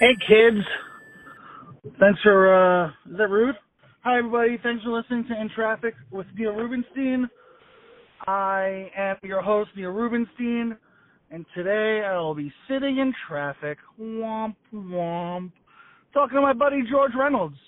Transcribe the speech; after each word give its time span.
Hey 0.00 0.14
kids. 0.28 0.64
Thanks 1.98 2.20
for 2.22 2.54
uh 2.54 2.88
is 3.10 3.18
that 3.18 3.28
rude? 3.28 3.56
Hi 4.04 4.18
everybody, 4.18 4.56
thanks 4.62 4.84
for 4.84 4.96
listening 4.96 5.24
to 5.26 5.40
In 5.40 5.50
Traffic 5.56 5.94
with 6.12 6.26
Neil 6.36 6.52
Rubenstein. 6.52 7.28
I 8.28 8.92
am 8.96 9.16
your 9.24 9.42
host, 9.42 9.70
Neil 9.76 9.90
Rubenstein, 9.90 10.76
and 11.32 11.44
today 11.52 12.04
I'll 12.06 12.36
be 12.36 12.52
sitting 12.68 12.98
in 12.98 13.12
traffic, 13.26 13.78
womp 14.00 14.54
womp, 14.72 15.50
talking 16.14 16.36
to 16.36 16.42
my 16.42 16.52
buddy 16.52 16.82
George 16.88 17.12
Reynolds, 17.18 17.58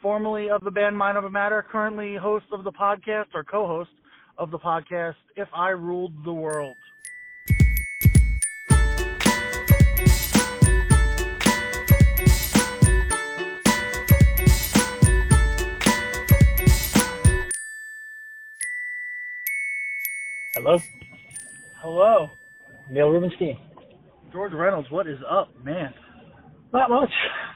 formerly 0.00 0.48
of 0.50 0.62
the 0.62 0.70
band 0.70 0.96
Mind 0.96 1.18
Over 1.18 1.30
Matter, 1.30 1.66
currently 1.68 2.14
host 2.14 2.46
of 2.52 2.62
the 2.62 2.70
podcast 2.70 3.26
or 3.34 3.42
co-host 3.42 3.90
of 4.38 4.52
the 4.52 4.58
podcast 4.58 5.14
If 5.34 5.48
I 5.52 5.70
Ruled 5.70 6.12
the 6.24 6.32
World. 6.32 6.76
Hello, 20.56 20.80
Hello, 21.82 22.30
Neil 22.90 23.10
Rubenstein. 23.10 23.58
George 24.32 24.54
Reynolds. 24.54 24.90
What 24.90 25.06
is 25.06 25.18
up, 25.30 25.50
man? 25.62 25.92
Not 26.72 26.88
much. 26.88 27.10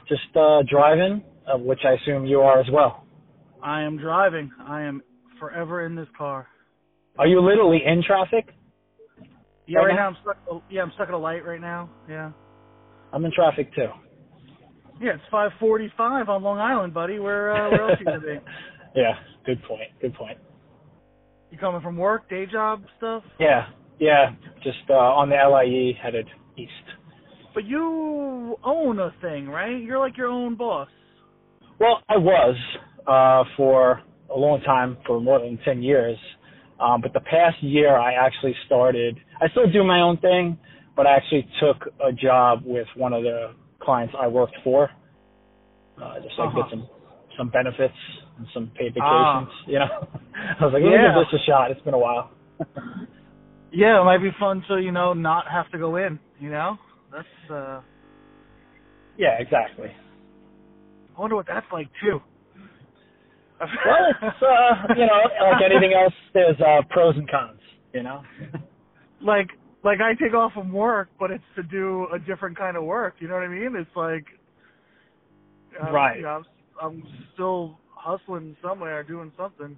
Just 0.07 0.35
uh, 0.35 0.61
driving, 0.69 1.23
uh, 1.51 1.57
which 1.57 1.79
I 1.83 1.93
assume 1.93 2.25
you 2.27 2.41
are 2.41 2.59
as 2.59 2.67
well. 2.71 3.07
I 3.63 3.81
am 3.81 3.97
driving. 3.97 4.51
I 4.59 4.83
am 4.83 5.01
forever 5.39 5.83
in 5.83 5.95
this 5.95 6.07
car. 6.15 6.47
Are 7.17 7.25
you 7.25 7.41
literally 7.41 7.81
in 7.83 8.03
traffic? 8.03 8.45
Yeah, 9.65 9.79
Right 9.79 9.85
right 9.85 9.95
now? 9.95 9.95
now 9.95 10.07
I'm 10.09 10.17
stuck. 10.21 10.37
oh, 10.51 10.63
Yeah, 10.69 10.83
I'm 10.83 10.91
stuck 10.93 11.07
at 11.07 11.15
a 11.15 11.17
light 11.17 11.43
right 11.43 11.59
now. 11.59 11.91
Yeah. 12.07 12.33
I'm 13.11 13.25
in 13.25 13.31
traffic 13.33 13.73
too. 13.73 13.89
Yeah, 15.01 15.13
it's 15.15 15.23
5:45 15.33 16.29
on 16.29 16.43
Long 16.43 16.59
Island, 16.59 16.93
buddy. 16.93 17.17
Where 17.17 17.51
uh, 17.51 17.71
where 17.71 17.81
else 17.81 17.95
you 17.99 18.05
gonna 18.05 18.19
be? 18.19 18.37
yeah, 18.95 19.13
good 19.43 19.61
point. 19.63 19.89
Good 20.01 20.13
point. 20.13 20.37
You 21.51 21.57
coming 21.57 21.81
from 21.81 21.97
work, 21.97 22.29
day 22.29 22.45
job 22.45 22.83
stuff? 22.97 23.23
Yeah, 23.39 23.67
yeah. 23.99 24.31
Just 24.63 24.77
uh, 24.89 24.93
on 24.93 25.29
the 25.29 25.35
LIE 25.35 25.99
headed 26.01 26.25
east. 26.57 26.71
But 27.53 27.65
you 27.65 28.55
own 28.63 28.99
a 28.99 29.13
thing, 29.21 29.49
right? 29.49 29.77
You're 29.81 29.99
like 29.99 30.17
your 30.17 30.27
own 30.29 30.55
boss. 30.55 30.87
Well, 31.77 32.01
I 32.07 32.15
was 32.17 32.55
uh, 33.05 33.43
for 33.57 34.01
a 34.33 34.37
long 34.37 34.61
time, 34.61 34.97
for 35.05 35.19
more 35.19 35.39
than 35.39 35.59
ten 35.65 35.83
years. 35.83 36.17
Um, 36.79 37.01
but 37.01 37.11
the 37.11 37.19
past 37.19 37.61
year, 37.61 37.95
I 37.97 38.13
actually 38.13 38.55
started. 38.65 39.19
I 39.41 39.49
still 39.49 39.69
do 39.69 39.83
my 39.83 39.99
own 40.01 40.17
thing, 40.17 40.57
but 40.95 41.05
I 41.05 41.17
actually 41.17 41.47
took 41.59 41.93
a 42.01 42.13
job 42.13 42.61
with 42.65 42.87
one 42.95 43.11
of 43.11 43.23
the 43.23 43.53
clients 43.81 44.13
I 44.19 44.27
worked 44.27 44.55
for. 44.63 44.89
Uh, 46.01 46.15
just 46.21 46.39
like 46.39 46.47
Uh-huh. 46.47 46.61
get 46.61 46.69
some 46.69 46.87
some 47.37 47.49
benefits 47.49 47.93
and 48.37 48.47
some 48.53 48.71
paid 48.77 48.93
vacations. 48.93 49.49
Ah. 49.51 49.63
You 49.67 49.79
know, 49.79 50.07
I 50.59 50.65
was 50.65 50.73
like, 50.73 50.83
let 50.83 50.89
me 50.89 50.95
Yeah. 50.95 51.13
give 51.15 51.27
this 51.31 51.41
a 51.41 51.43
shot. 51.45 51.71
It's 51.71 51.81
been 51.81 51.93
a 51.93 51.99
while. 51.99 52.31
Yeah, 53.73 54.01
it 54.01 54.03
might 54.03 54.17
be 54.17 54.31
fun 54.37 54.61
to 54.67 54.79
you 54.81 54.91
know 54.91 55.13
not 55.13 55.45
have 55.49 55.71
to 55.71 55.77
go 55.77 55.95
in. 55.95 56.19
You 56.41 56.51
know, 56.51 56.77
that's. 57.09 57.49
uh 57.49 57.79
yeah, 59.17 59.39
exactly. 59.39 59.87
I 61.15 61.19
wonder 61.21 61.37
what 61.37 61.47
that's 61.47 61.65
like 61.71 61.87
too. 62.03 62.19
Well, 63.61 64.05
it's 64.09 64.41
uh, 64.41 64.93
you 64.97 65.05
know, 65.05 65.21
like 65.51 65.61
anything 65.63 65.93
else, 65.93 66.13
there's 66.33 66.59
uh, 66.59 66.81
pros 66.89 67.15
and 67.15 67.29
cons. 67.31 67.61
You 67.93 68.03
know. 68.03 68.23
like 69.21 69.47
like 69.83 69.99
I 70.01 70.15
take 70.21 70.33
off 70.33 70.51
from 70.53 70.73
work, 70.73 71.07
but 71.17 71.31
it's 71.31 71.43
to 71.55 71.63
do 71.63 72.07
a 72.13 72.19
different 72.19 72.57
kind 72.57 72.75
of 72.75 72.83
work. 72.83 73.15
You 73.19 73.27
know 73.29 73.35
what 73.35 73.43
I 73.43 73.47
mean? 73.47 73.75
It's 73.77 73.95
like, 73.95 74.25
um, 75.81 75.93
Right. 75.93 76.17
You 76.17 76.23
know, 76.23 76.41
I'm, 76.81 76.91
I'm 76.91 77.03
still 77.35 77.77
hustling 77.95 78.55
somewhere, 78.63 79.03
doing 79.03 79.31
something. 79.37 79.77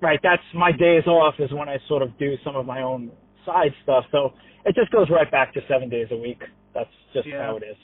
Right, 0.00 0.20
that's 0.22 0.42
my 0.54 0.70
days 0.72 1.06
off 1.06 1.34
is 1.38 1.52
when 1.52 1.68
I 1.68 1.78
sort 1.88 2.02
of 2.02 2.16
do 2.18 2.36
some 2.44 2.56
of 2.56 2.66
my 2.66 2.82
own 2.82 3.10
side 3.44 3.72
stuff. 3.82 4.04
So 4.12 4.32
it 4.64 4.74
just 4.74 4.90
goes 4.92 5.08
right 5.10 5.30
back 5.30 5.52
to 5.54 5.60
seven 5.68 5.88
days 5.88 6.08
a 6.10 6.16
week. 6.16 6.42
That's 6.74 6.90
just 7.12 7.26
Yeah. 7.26 7.44
how 7.44 7.56
it 7.56 7.64
is. 7.64 7.76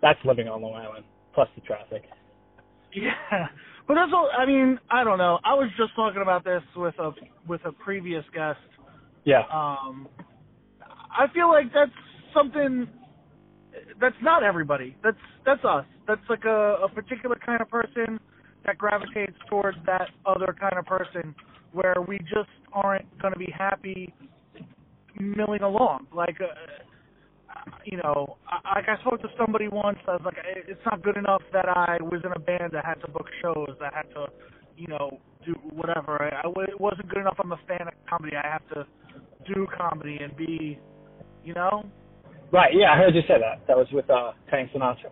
That's 0.00 0.18
living 0.24 0.48
on 0.48 0.62
Long 0.62 0.74
Island, 0.74 1.04
plus 1.34 1.48
the 1.54 1.60
traffic. 1.60 2.04
Yeah, 2.92 3.14
but 3.86 3.94
that's 3.94 4.12
all. 4.12 4.30
I 4.36 4.44
mean, 4.46 4.78
I 4.90 5.04
don't 5.04 5.18
know. 5.18 5.38
I 5.44 5.54
was 5.54 5.70
just 5.76 5.94
talking 5.94 6.22
about 6.22 6.44
this 6.44 6.62
with 6.76 6.98
a 6.98 7.12
with 7.46 7.64
a 7.64 7.72
previous 7.72 8.24
guest. 8.34 8.58
Yeah. 9.24 9.42
Um, 9.52 10.08
I 11.10 11.26
feel 11.32 11.48
like 11.50 11.72
that's 11.72 11.92
something 12.34 12.88
that's 14.00 14.16
not 14.22 14.42
everybody. 14.42 14.96
That's 15.02 15.16
that's 15.44 15.64
us. 15.64 15.84
That's 16.06 16.20
like 16.28 16.44
a, 16.44 16.76
a 16.84 16.88
particular 16.88 17.38
kind 17.44 17.60
of 17.60 17.68
person 17.68 18.18
that 18.64 18.78
gravitates 18.78 19.36
towards 19.48 19.78
that 19.86 20.08
other 20.26 20.54
kind 20.58 20.78
of 20.78 20.86
person 20.86 21.34
where 21.72 21.96
we 22.06 22.18
just 22.18 22.50
aren't 22.72 23.06
going 23.20 23.32
to 23.32 23.38
be 23.38 23.52
happy 23.56 24.12
milling 25.18 25.62
along. 25.62 26.06
Like, 26.14 26.36
uh, 26.40 27.64
you 27.84 27.98
know, 27.98 28.36
I, 28.46 28.78
like 28.78 28.88
I 28.88 29.00
spoke 29.00 29.20
to 29.22 29.28
somebody 29.38 29.68
once. 29.68 29.98
I 30.06 30.12
was 30.12 30.22
like, 30.24 30.36
it's 30.68 30.80
not 30.84 31.02
good 31.02 31.16
enough 31.16 31.42
that 31.52 31.68
I 31.68 31.98
was 32.00 32.20
in 32.24 32.32
a 32.32 32.38
band 32.38 32.72
that 32.72 32.84
had 32.84 33.00
to 33.02 33.08
book 33.08 33.26
shows, 33.42 33.76
that 33.80 33.94
had 33.94 34.10
to, 34.14 34.26
you 34.76 34.88
know, 34.88 35.18
do 35.44 35.52
whatever. 35.70 36.22
I, 36.22 36.46
I 36.46 36.62
it 36.68 36.80
wasn't 36.80 37.08
good 37.08 37.20
enough. 37.20 37.36
I'm 37.42 37.52
a 37.52 37.60
fan 37.66 37.88
of 37.88 37.94
comedy. 38.08 38.36
I 38.36 38.46
have 38.48 38.66
to 38.74 38.86
do 39.52 39.66
comedy 39.76 40.18
and 40.22 40.36
be, 40.36 40.78
you 41.44 41.54
know. 41.54 41.84
Right, 42.52 42.72
yeah, 42.74 42.92
I 42.92 42.98
heard 42.98 43.14
you 43.14 43.22
say 43.22 43.40
that. 43.40 43.66
That 43.66 43.76
was 43.76 43.86
with 43.92 44.08
uh 44.10 44.32
Tank 44.50 44.70
Sinatra. 44.74 45.10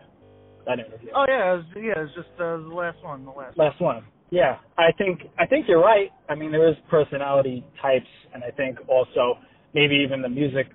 That 0.66 0.78
interview. 0.78 1.08
Oh 1.16 1.24
yeah, 1.26 1.54
it 1.54 1.56
was, 1.56 1.64
yeah. 1.74 2.02
It's 2.04 2.14
just 2.14 2.28
uh, 2.38 2.58
the 2.58 2.70
last 2.72 3.02
one. 3.02 3.24
The 3.24 3.30
last. 3.30 3.56
Last 3.56 3.80
one. 3.80 4.04
Yeah. 4.30 4.58
I 4.78 4.92
think 4.98 5.22
I 5.38 5.46
think 5.46 5.66
you're 5.66 5.80
right. 5.82 6.10
I 6.28 6.34
mean 6.34 6.52
there 6.52 6.68
is 6.68 6.76
personality 6.90 7.64
types 7.80 8.06
and 8.34 8.44
I 8.44 8.50
think 8.50 8.78
also 8.88 9.38
maybe 9.74 9.96
even 10.04 10.20
the 10.20 10.28
music 10.28 10.66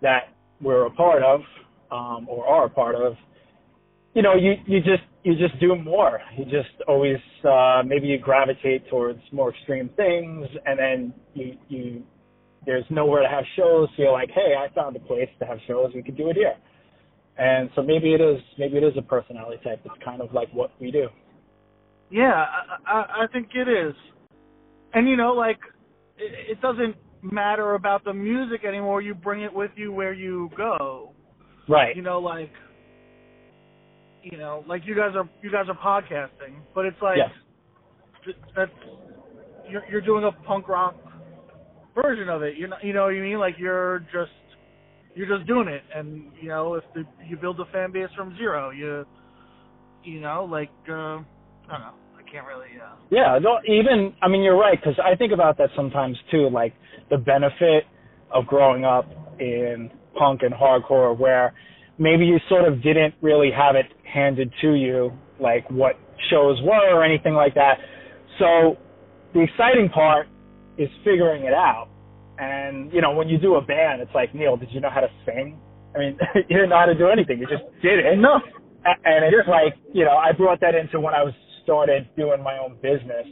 that 0.00 0.32
we're 0.62 0.86
a 0.86 0.90
part 0.90 1.22
of, 1.22 1.40
um, 1.90 2.28
or 2.28 2.46
are 2.46 2.66
a 2.66 2.70
part 2.70 2.94
of, 2.94 3.14
you 4.14 4.22
know, 4.22 4.34
you, 4.34 4.54
you 4.66 4.78
just 4.80 5.02
you 5.22 5.34
just 5.36 5.58
do 5.60 5.76
more. 5.76 6.20
You 6.38 6.44
just 6.44 6.74
always 6.88 7.18
uh 7.44 7.82
maybe 7.84 8.06
you 8.06 8.18
gravitate 8.18 8.88
towards 8.88 9.20
more 9.32 9.50
extreme 9.50 9.90
things 9.96 10.46
and 10.64 10.78
then 10.78 11.14
you 11.34 11.58
you 11.68 12.02
there's 12.66 12.84
nowhere 12.90 13.22
to 13.22 13.28
have 13.28 13.44
shows, 13.56 13.88
so 13.96 14.02
you're 14.02 14.12
like, 14.12 14.30
Hey, 14.30 14.54
I 14.58 14.72
found 14.74 14.96
a 14.96 15.00
place 15.00 15.28
to 15.38 15.46
have 15.46 15.58
shows, 15.66 15.92
we 15.94 16.02
could 16.02 16.16
do 16.16 16.30
it 16.30 16.36
here. 16.36 16.54
And 17.38 17.70
so 17.74 17.82
maybe 17.82 18.12
it 18.12 18.20
is 18.20 18.38
maybe 18.58 18.76
it 18.76 18.84
is 18.84 18.92
a 18.98 19.02
personality 19.02 19.62
type. 19.64 19.80
It's 19.84 20.04
kind 20.04 20.20
of 20.20 20.32
like 20.34 20.52
what 20.52 20.70
we 20.80 20.90
do. 20.90 21.08
Yeah, 22.10 22.32
I, 22.32 22.92
I, 22.92 23.00
I 23.22 23.26
think 23.32 23.48
it 23.54 23.68
is. 23.68 23.94
And 24.92 25.08
you 25.08 25.16
know, 25.16 25.32
like, 25.32 25.58
it, 26.18 26.52
it 26.52 26.60
doesn't 26.60 26.96
matter 27.22 27.74
about 27.74 28.04
the 28.04 28.12
music 28.12 28.64
anymore. 28.64 29.00
You 29.00 29.14
bring 29.14 29.42
it 29.42 29.54
with 29.54 29.70
you 29.76 29.92
where 29.92 30.12
you 30.12 30.50
go. 30.56 31.12
Right. 31.68 31.94
You 31.94 32.02
know, 32.02 32.18
like, 32.18 32.50
you 34.22 34.36
know, 34.36 34.64
like 34.66 34.82
you 34.84 34.94
guys 34.94 35.12
are 35.14 35.28
you 35.42 35.50
guys 35.50 35.66
are 35.68 35.78
podcasting, 35.78 36.56
but 36.74 36.84
it's 36.84 37.00
like 37.00 37.16
Yes. 37.16 38.34
that's 38.54 38.70
you're 39.70 39.84
you're 39.90 40.00
doing 40.00 40.24
a 40.24 40.32
punk 40.44 40.68
rock 40.68 40.96
version 42.02 42.28
of 42.28 42.42
it. 42.42 42.56
You're 42.56 42.68
not, 42.68 42.84
you 42.84 42.92
know 42.92 43.04
what 43.04 43.14
I 43.14 43.20
mean? 43.20 43.38
Like 43.38 43.54
you're 43.58 44.00
just 44.12 44.32
you're 45.14 45.28
just 45.28 45.46
doing 45.46 45.68
it, 45.68 45.82
and 45.94 46.30
you 46.40 46.48
know, 46.48 46.74
if 46.74 46.84
the, 46.94 47.04
you 47.28 47.36
build 47.36 47.58
a 47.60 47.64
fan 47.72 47.92
base 47.92 48.08
from 48.16 48.36
zero, 48.36 48.70
you 48.70 49.04
you 50.04 50.20
know, 50.20 50.48
like 50.50 50.70
uh, 50.88 50.92
I 50.92 51.22
don't 51.68 51.80
know. 51.80 51.94
I 52.18 52.30
can't 52.30 52.46
really. 52.46 52.68
Uh, 52.80 52.94
Yeah, 53.10 53.38
no, 53.40 53.58
even 53.66 54.14
I 54.22 54.28
mean 54.28 54.42
you're 54.42 54.58
right 54.58 54.78
because 54.80 54.98
I 55.04 55.16
think 55.16 55.32
about 55.32 55.58
that 55.58 55.70
sometimes 55.76 56.16
too, 56.30 56.48
like 56.50 56.74
the 57.10 57.18
benefit 57.18 57.84
of 58.32 58.46
growing 58.46 58.84
up 58.84 59.06
in 59.40 59.90
punk 60.18 60.42
and 60.42 60.54
hardcore, 60.54 61.18
where 61.18 61.54
maybe 61.98 62.24
you 62.24 62.38
sort 62.48 62.66
of 62.66 62.82
didn't 62.82 63.14
really 63.20 63.50
have 63.50 63.74
it 63.76 63.86
handed 64.12 64.52
to 64.62 64.74
you, 64.74 65.12
like 65.40 65.68
what 65.70 65.96
shows 66.30 66.60
were 66.62 66.94
or 66.94 67.04
anything 67.04 67.34
like 67.34 67.54
that. 67.54 67.74
So 68.38 68.76
the 69.34 69.40
exciting 69.42 69.88
part 69.92 70.26
is 70.78 70.88
figuring 71.04 71.44
it 71.44 71.52
out. 71.52 71.88
And 72.40 72.92
you 72.92 73.02
know, 73.02 73.12
when 73.12 73.28
you 73.28 73.38
do 73.38 73.56
a 73.56 73.62
band, 73.62 74.02
it's 74.02 74.14
like 74.14 74.34
Neil, 74.34 74.56
did 74.56 74.70
you 74.72 74.80
know 74.80 74.90
how 74.90 75.02
to 75.02 75.10
sing? 75.26 75.60
I 75.94 76.00
mean, 76.00 76.18
you 76.36 76.56
didn't 76.56 76.70
know 76.70 76.78
how 76.78 76.86
to 76.86 76.96
do 76.96 77.08
anything. 77.08 77.38
You 77.40 77.46
just 77.48 77.64
did 77.82 78.00
it. 78.00 78.18
no. 78.18 78.36
A- 78.86 79.08
and 79.08 79.24
it's 79.26 79.48
like 79.48 79.74
you 79.94 80.04
know 80.06 80.16
I 80.16 80.32
brought 80.32 80.60
that 80.62 80.74
into 80.74 81.00
when 81.00 81.14
I 81.14 81.22
was 81.24 81.34
started 81.64 82.08
doing 82.16 82.42
my 82.42 82.58
own 82.58 82.76
business. 82.82 83.28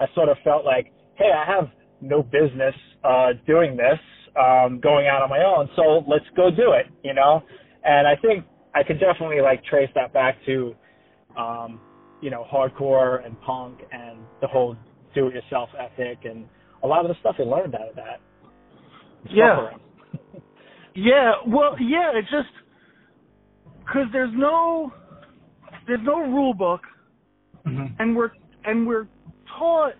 I 0.00 0.06
sort 0.14 0.30
of 0.30 0.38
felt 0.44 0.64
like, 0.66 0.92
hey, 1.16 1.32
I 1.36 1.44
have 1.50 1.70
no 2.00 2.22
business 2.22 2.74
uh 3.04 3.30
doing 3.46 3.76
this, 3.76 4.00
um, 4.40 4.80
going 4.80 5.08
out 5.08 5.22
on 5.22 5.30
my 5.30 5.44
own, 5.44 5.68
so 5.76 6.04
let's 6.08 6.26
go 6.36 6.50
do 6.50 6.72
it, 6.72 6.86
you 7.04 7.14
know. 7.14 7.42
And 7.84 8.08
I 8.08 8.16
think 8.16 8.46
I 8.74 8.84
could 8.84 9.00
definitely 9.00 9.42
like 9.42 9.64
trace 9.64 9.90
that 9.96 10.14
back 10.14 10.36
to, 10.46 10.74
um, 11.38 11.80
you 12.22 12.30
know, 12.30 12.46
hardcore 12.52 13.26
and 13.26 13.40
punk 13.42 13.80
and 13.92 14.20
the 14.40 14.48
whole 14.48 14.76
do-it-yourself 15.14 15.70
ethic 15.78 16.20
and 16.24 16.46
a 16.84 16.88
lot 16.88 17.04
of 17.04 17.08
the 17.10 17.16
stuff 17.20 17.36
I 17.40 17.44
learned 17.44 17.74
out 17.74 17.90
of 17.90 17.96
that. 17.96 18.20
Yeah. 19.30 19.70
Yeah, 20.94 21.32
well, 21.46 21.76
yeah, 21.80 22.10
it 22.14 22.22
just 22.30 22.48
because 23.78 24.06
there's 24.12 24.32
no 24.34 24.92
there's 25.86 26.00
no 26.02 26.20
rule 26.20 26.54
book, 26.54 26.82
Mhm. 27.66 27.94
and 27.98 28.14
we're 28.16 28.30
and 28.64 28.86
we're 28.86 29.06
taught. 29.58 29.94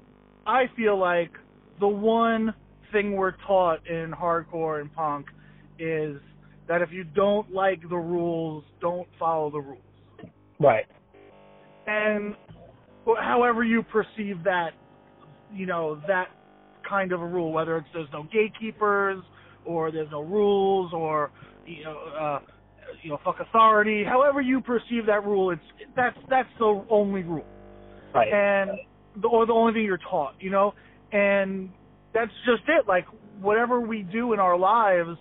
I 0.47 0.67
feel 0.77 0.97
like 0.99 1.31
the 1.81 1.89
one 1.89 2.55
thing 2.93 3.13
we're 3.13 3.37
taught 3.47 3.87
in 3.87 4.11
hardcore 4.13 4.81
and 4.81 4.93
punk 4.93 5.27
is 5.79 6.21
that 6.69 6.83
if 6.83 6.93
you 6.93 7.05
don't 7.05 7.51
like 7.53 7.81
the 7.89 7.97
rules, 7.97 8.65
don't 8.81 9.09
follow 9.19 9.51
the 9.51 9.61
rules. 9.61 9.81
Right. 10.61 10.87
And 11.87 12.37
however 13.19 13.65
you 13.65 13.83
perceive 13.83 14.45
that, 14.45 14.75
you 15.51 15.67
know, 15.67 15.97
that 16.07 16.29
kind 16.93 17.12
of 17.12 17.21
a 17.23 17.27
rule, 17.27 17.50
whether 17.53 17.79
it's 17.79 17.89
there's 17.94 18.12
no 18.12 18.25
gatekeepers 18.31 19.23
or 19.65 19.91
there's 19.91 20.11
no 20.11 20.21
rules 20.21 20.93
or 20.93 21.31
you 21.65 21.85
know, 21.85 21.97
uh, 22.21 22.39
you 23.03 23.11
know, 23.11 23.19
fuck 23.25 23.37
authority. 23.41 24.05
However 24.05 24.41
you 24.43 24.61
perceive 24.61 25.06
that 25.06 25.25
rule, 25.25 25.50
it's 25.50 25.69
that's 25.97 26.19
that's 26.29 26.49
the 26.59 26.85
only 26.91 27.23
rule, 27.23 27.47
Right. 28.15 28.29
and 28.31 28.79
the, 29.23 29.29
or 29.29 29.47
the 29.47 29.53
only 29.55 29.73
thing 29.73 29.85
you're 29.85 30.06
taught, 30.11 30.35
you 30.39 30.50
know, 30.50 30.73
and 31.12 31.71
that's 32.12 32.33
just 32.44 32.62
it. 32.69 32.87
Like 32.87 33.06
whatever 33.41 33.81
we 33.81 34.03
do 34.03 34.35
in 34.35 34.38
our 34.38 34.59
lives, 34.59 35.17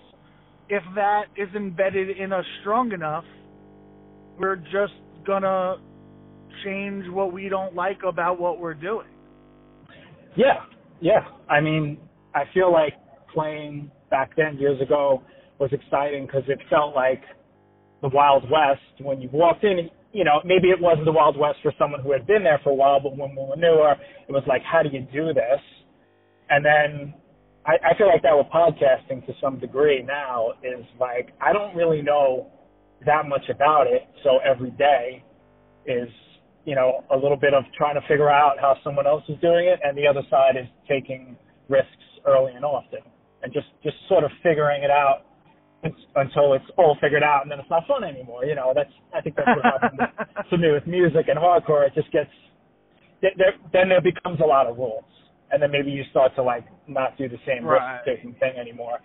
if 0.68 0.84
that 0.96 1.24
is 1.38 1.50
embedded 1.56 2.18
in 2.18 2.34
us 2.34 2.46
strong 2.62 2.92
enough, 2.92 3.24
we're 4.38 4.58
just 4.58 4.94
gonna 5.26 5.76
change 6.66 7.06
what 7.10 7.32
we 7.32 7.48
don't 7.48 7.76
like 7.76 8.00
about 8.06 8.40
what 8.42 8.60
we're 8.60 8.74
doing. 8.74 9.08
Yeah, 10.36 10.60
yeah. 11.02 11.26
I 11.50 11.60
mean, 11.60 11.98
I 12.34 12.44
feel 12.54 12.72
like 12.72 12.94
playing 13.34 13.92
back 14.10 14.32
then 14.36 14.58
years 14.58 14.82
ago 14.82 15.24
was 15.60 15.72
exciting 15.74 16.26
because 16.26 16.44
it 16.48 16.60
felt 16.70 16.96
like 16.96 17.22
the 18.02 18.10
Wild 18.10 18.50
West 18.50 18.82
when 19.00 19.22
you 19.22 19.30
walked 19.32 19.64
in. 19.64 19.90
You 20.14 20.26
know, 20.26 20.42
maybe 20.44 20.70
it 20.70 20.80
wasn't 20.80 21.06
the 21.06 21.12
Wild 21.12 21.38
West 21.38 21.60
for 21.64 21.74
someone 21.80 22.02
who 22.02 22.12
had 22.12 22.28
been 22.28 22.44
there 22.44 22.60
for 22.64 22.72
a 22.72 22.76
while, 22.76 23.00
but 23.00 23.16
when 23.16 23.32
we 23.32 23.44
were 23.44 23.56
newer, 23.56 23.96
it 24.28 24.32
was 24.32 24.44
like, 24.46 24.62
how 24.64 24.84
do 24.84 24.90
you 24.90 25.08
do 25.14 25.34
this? 25.34 25.62
And 26.50 26.66
then 26.66 27.14
I, 27.66 27.74
I 27.92 27.98
feel 27.98 28.08
like 28.08 28.22
that 28.24 28.36
with 28.36 28.48
podcasting 28.48 29.26
to 29.26 29.34
some 29.42 29.60
degree 29.60 30.04
now 30.04 30.54
is 30.64 30.86
like 31.00 31.30
I 31.40 31.54
don't 31.54 31.76
really 31.76 32.02
know 32.02 32.48
that 33.06 33.28
much 33.28 33.50
about 33.50 33.88
it, 33.88 34.08
so 34.24 34.40
every 34.40 34.72
day 34.72 35.24
is 35.86 36.10
you 36.66 36.76
know, 36.76 37.04
a 37.12 37.18
little 37.18 37.38
bit 37.38 37.54
of 37.54 37.64
trying 37.78 37.96
to 37.96 38.02
figure 38.08 38.30
out 38.30 38.60
how 38.60 38.78
someone 38.84 39.08
else 39.08 39.24
is 39.30 39.38
doing 39.42 39.68
it, 39.68 39.80
and 39.84 39.98
the 39.98 40.06
other 40.08 40.22
side 40.30 40.56
is 40.58 40.68
taking 40.88 41.36
risks 41.70 41.90
early 42.28 42.54
and 42.54 42.64
often, 42.64 43.00
and 43.44 43.52
just 43.54 43.68
just 43.84 43.96
sort 44.08 44.24
of 44.24 44.32
figuring 44.44 44.84
it 44.84 44.92
out 44.92 45.26
until 46.16 46.54
it's 46.54 46.66
all 46.78 46.96
figured 47.02 47.24
out, 47.24 47.42
and 47.42 47.52
then 47.52 47.60
it's 47.60 47.70
not 47.70 47.88
fun 47.88 48.04
anymore. 48.04 48.46
You 48.46 48.56
know, 48.56 48.72
that's 48.76 48.92
I 49.16 49.22
think 49.22 49.36
that's 49.36 49.48
what 49.50 49.66
happened 49.66 50.00
with, 50.00 50.48
to 50.52 50.58
me 50.58 50.72
with 50.72 50.86
music 50.86 51.26
and 51.28 51.38
hardcore. 51.40 51.88
It 51.88 51.94
just 51.96 52.12
gets 52.12 52.30
there, 53.22 53.54
then 53.74 53.90
there 53.90 54.02
becomes 54.02 54.40
a 54.42 54.46
lot 54.46 54.68
of 54.68 54.78
rules, 54.78 55.04
and 55.52 55.62
then 55.62 55.72
maybe 55.72 55.92
you 55.92 56.04
start 56.12 56.36
to 56.36 56.44
like 56.44 56.66
not 56.88 57.18
do 57.18 57.28
the 57.28 57.38
same 57.46 57.66
Right. 57.66 58.02
risk 58.06 58.18
taking 58.18 58.34
thing 58.40 58.54
anymore, 58.60 59.00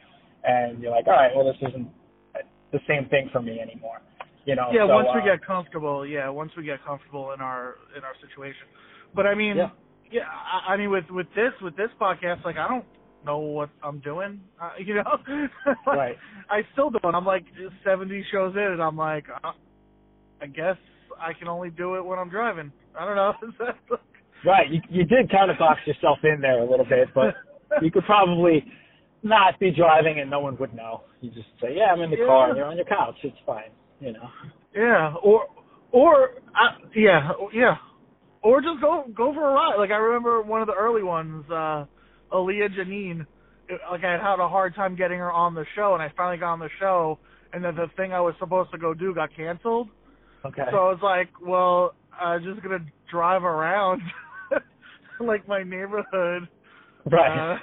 and 0.44 0.80
you're 0.82 0.90
like, 0.90 1.06
all 1.06 1.14
right, 1.14 1.34
well 1.34 1.44
this 1.46 1.56
isn't 1.68 1.88
the 2.72 2.80
same 2.88 3.08
thing 3.08 3.30
for 3.32 3.40
me 3.40 3.60
anymore. 3.60 4.00
You 4.46 4.54
know, 4.54 4.70
yeah, 4.72 4.86
so, 4.86 4.94
once 4.94 5.08
we 5.12 5.20
uh, 5.20 5.24
get 5.36 5.44
comfortable, 5.44 6.06
yeah, 6.06 6.28
once 6.28 6.52
we 6.56 6.62
get 6.64 6.82
comfortable 6.84 7.32
in 7.32 7.40
our 7.40 7.74
in 7.96 8.04
our 8.04 8.14
situation. 8.26 8.66
But 9.12 9.26
I 9.26 9.34
mean, 9.34 9.56
Yeah. 9.56 9.70
yeah, 10.10 10.22
I, 10.30 10.74
I 10.74 10.76
mean 10.76 10.90
with 10.90 11.04
with 11.10 11.26
this 11.34 11.52
with 11.60 11.76
this 11.76 11.90
podcast, 12.00 12.44
like 12.44 12.56
I 12.56 12.68
don't 12.68 12.84
know 13.24 13.38
what 13.38 13.70
I'm 13.82 13.98
doing, 13.98 14.40
uh, 14.62 14.70
you 14.78 14.94
know. 14.94 15.18
Right. 15.86 16.16
I 16.48 16.62
still 16.72 16.90
don't. 16.90 17.14
I'm 17.14 17.24
like 17.26 17.44
70 17.84 18.24
shows 18.30 18.54
in, 18.54 18.62
and 18.62 18.80
I'm 18.80 18.96
like, 18.96 19.24
uh, 19.42 19.50
I 20.40 20.46
guess 20.46 20.76
I 21.18 21.32
can 21.32 21.48
only 21.48 21.70
do 21.70 21.96
it 21.96 22.04
when 22.04 22.18
I'm 22.20 22.30
driving. 22.30 22.70
I 22.98 23.04
don't 23.04 23.16
know. 23.16 23.34
Right. 24.44 24.70
You 24.70 24.80
you 24.90 25.02
did 25.04 25.28
kind 25.30 25.50
of 25.50 25.58
box 25.58 25.80
yourself 25.86 26.18
in 26.22 26.40
there 26.40 26.60
a 26.60 26.70
little 26.70 26.84
bit, 26.84 27.08
but 27.14 27.34
you 27.82 27.90
could 27.90 28.04
probably 28.04 28.64
not 29.24 29.58
be 29.58 29.72
driving 29.72 30.20
and 30.20 30.30
no 30.30 30.38
one 30.38 30.56
would 30.58 30.72
know. 30.72 31.02
You 31.20 31.30
just 31.30 31.48
say, 31.60 31.74
"Yeah, 31.74 31.86
I'm 31.86 32.00
in 32.02 32.10
the 32.10 32.18
Yeah. 32.18 32.26
car 32.26 32.48
and 32.50 32.56
you're 32.56 32.66
on 32.66 32.76
your 32.76 32.84
couch. 32.84 33.16
It's 33.24 33.36
fine." 33.44 33.72
You 34.00 34.12
know. 34.12 34.28
Yeah, 34.74 35.14
or 35.22 35.46
or 35.92 36.30
uh, 36.48 36.76
yeah, 36.94 37.30
yeah, 37.52 37.76
or 38.42 38.60
just 38.60 38.80
go 38.80 39.04
go 39.16 39.32
for 39.32 39.48
a 39.50 39.52
ride. 39.54 39.76
Like 39.78 39.90
I 39.90 39.96
remember 39.96 40.42
one 40.42 40.60
of 40.60 40.66
the 40.66 40.74
early 40.74 41.02
ones, 41.02 41.44
uh 41.50 41.86
Aaliyah 42.32 42.76
Janine. 42.78 43.26
it- 43.68 43.80
Like 43.90 44.04
I 44.04 44.12
had 44.12 44.20
had 44.20 44.38
a 44.40 44.48
hard 44.48 44.74
time 44.74 44.96
getting 44.96 45.18
her 45.18 45.32
on 45.32 45.54
the 45.54 45.64
show, 45.74 45.94
and 45.94 46.02
I 46.02 46.12
finally 46.16 46.36
got 46.38 46.52
on 46.52 46.58
the 46.58 46.68
show, 46.78 47.18
and 47.52 47.64
then 47.64 47.74
the 47.74 47.86
thing 47.96 48.12
I 48.12 48.20
was 48.20 48.34
supposed 48.38 48.70
to 48.72 48.78
go 48.78 48.92
do 48.92 49.14
got 49.14 49.34
canceled. 49.34 49.88
Okay. 50.44 50.62
So 50.70 50.76
I 50.76 50.90
was 50.92 51.00
like, 51.02 51.30
well, 51.40 51.94
I'm 52.20 52.42
just 52.44 52.62
gonna 52.62 52.84
drive 53.10 53.44
around 53.44 54.02
like 55.20 55.48
my 55.48 55.62
neighborhood. 55.62 56.48
right. 57.10 57.54
Uh, 57.54 57.58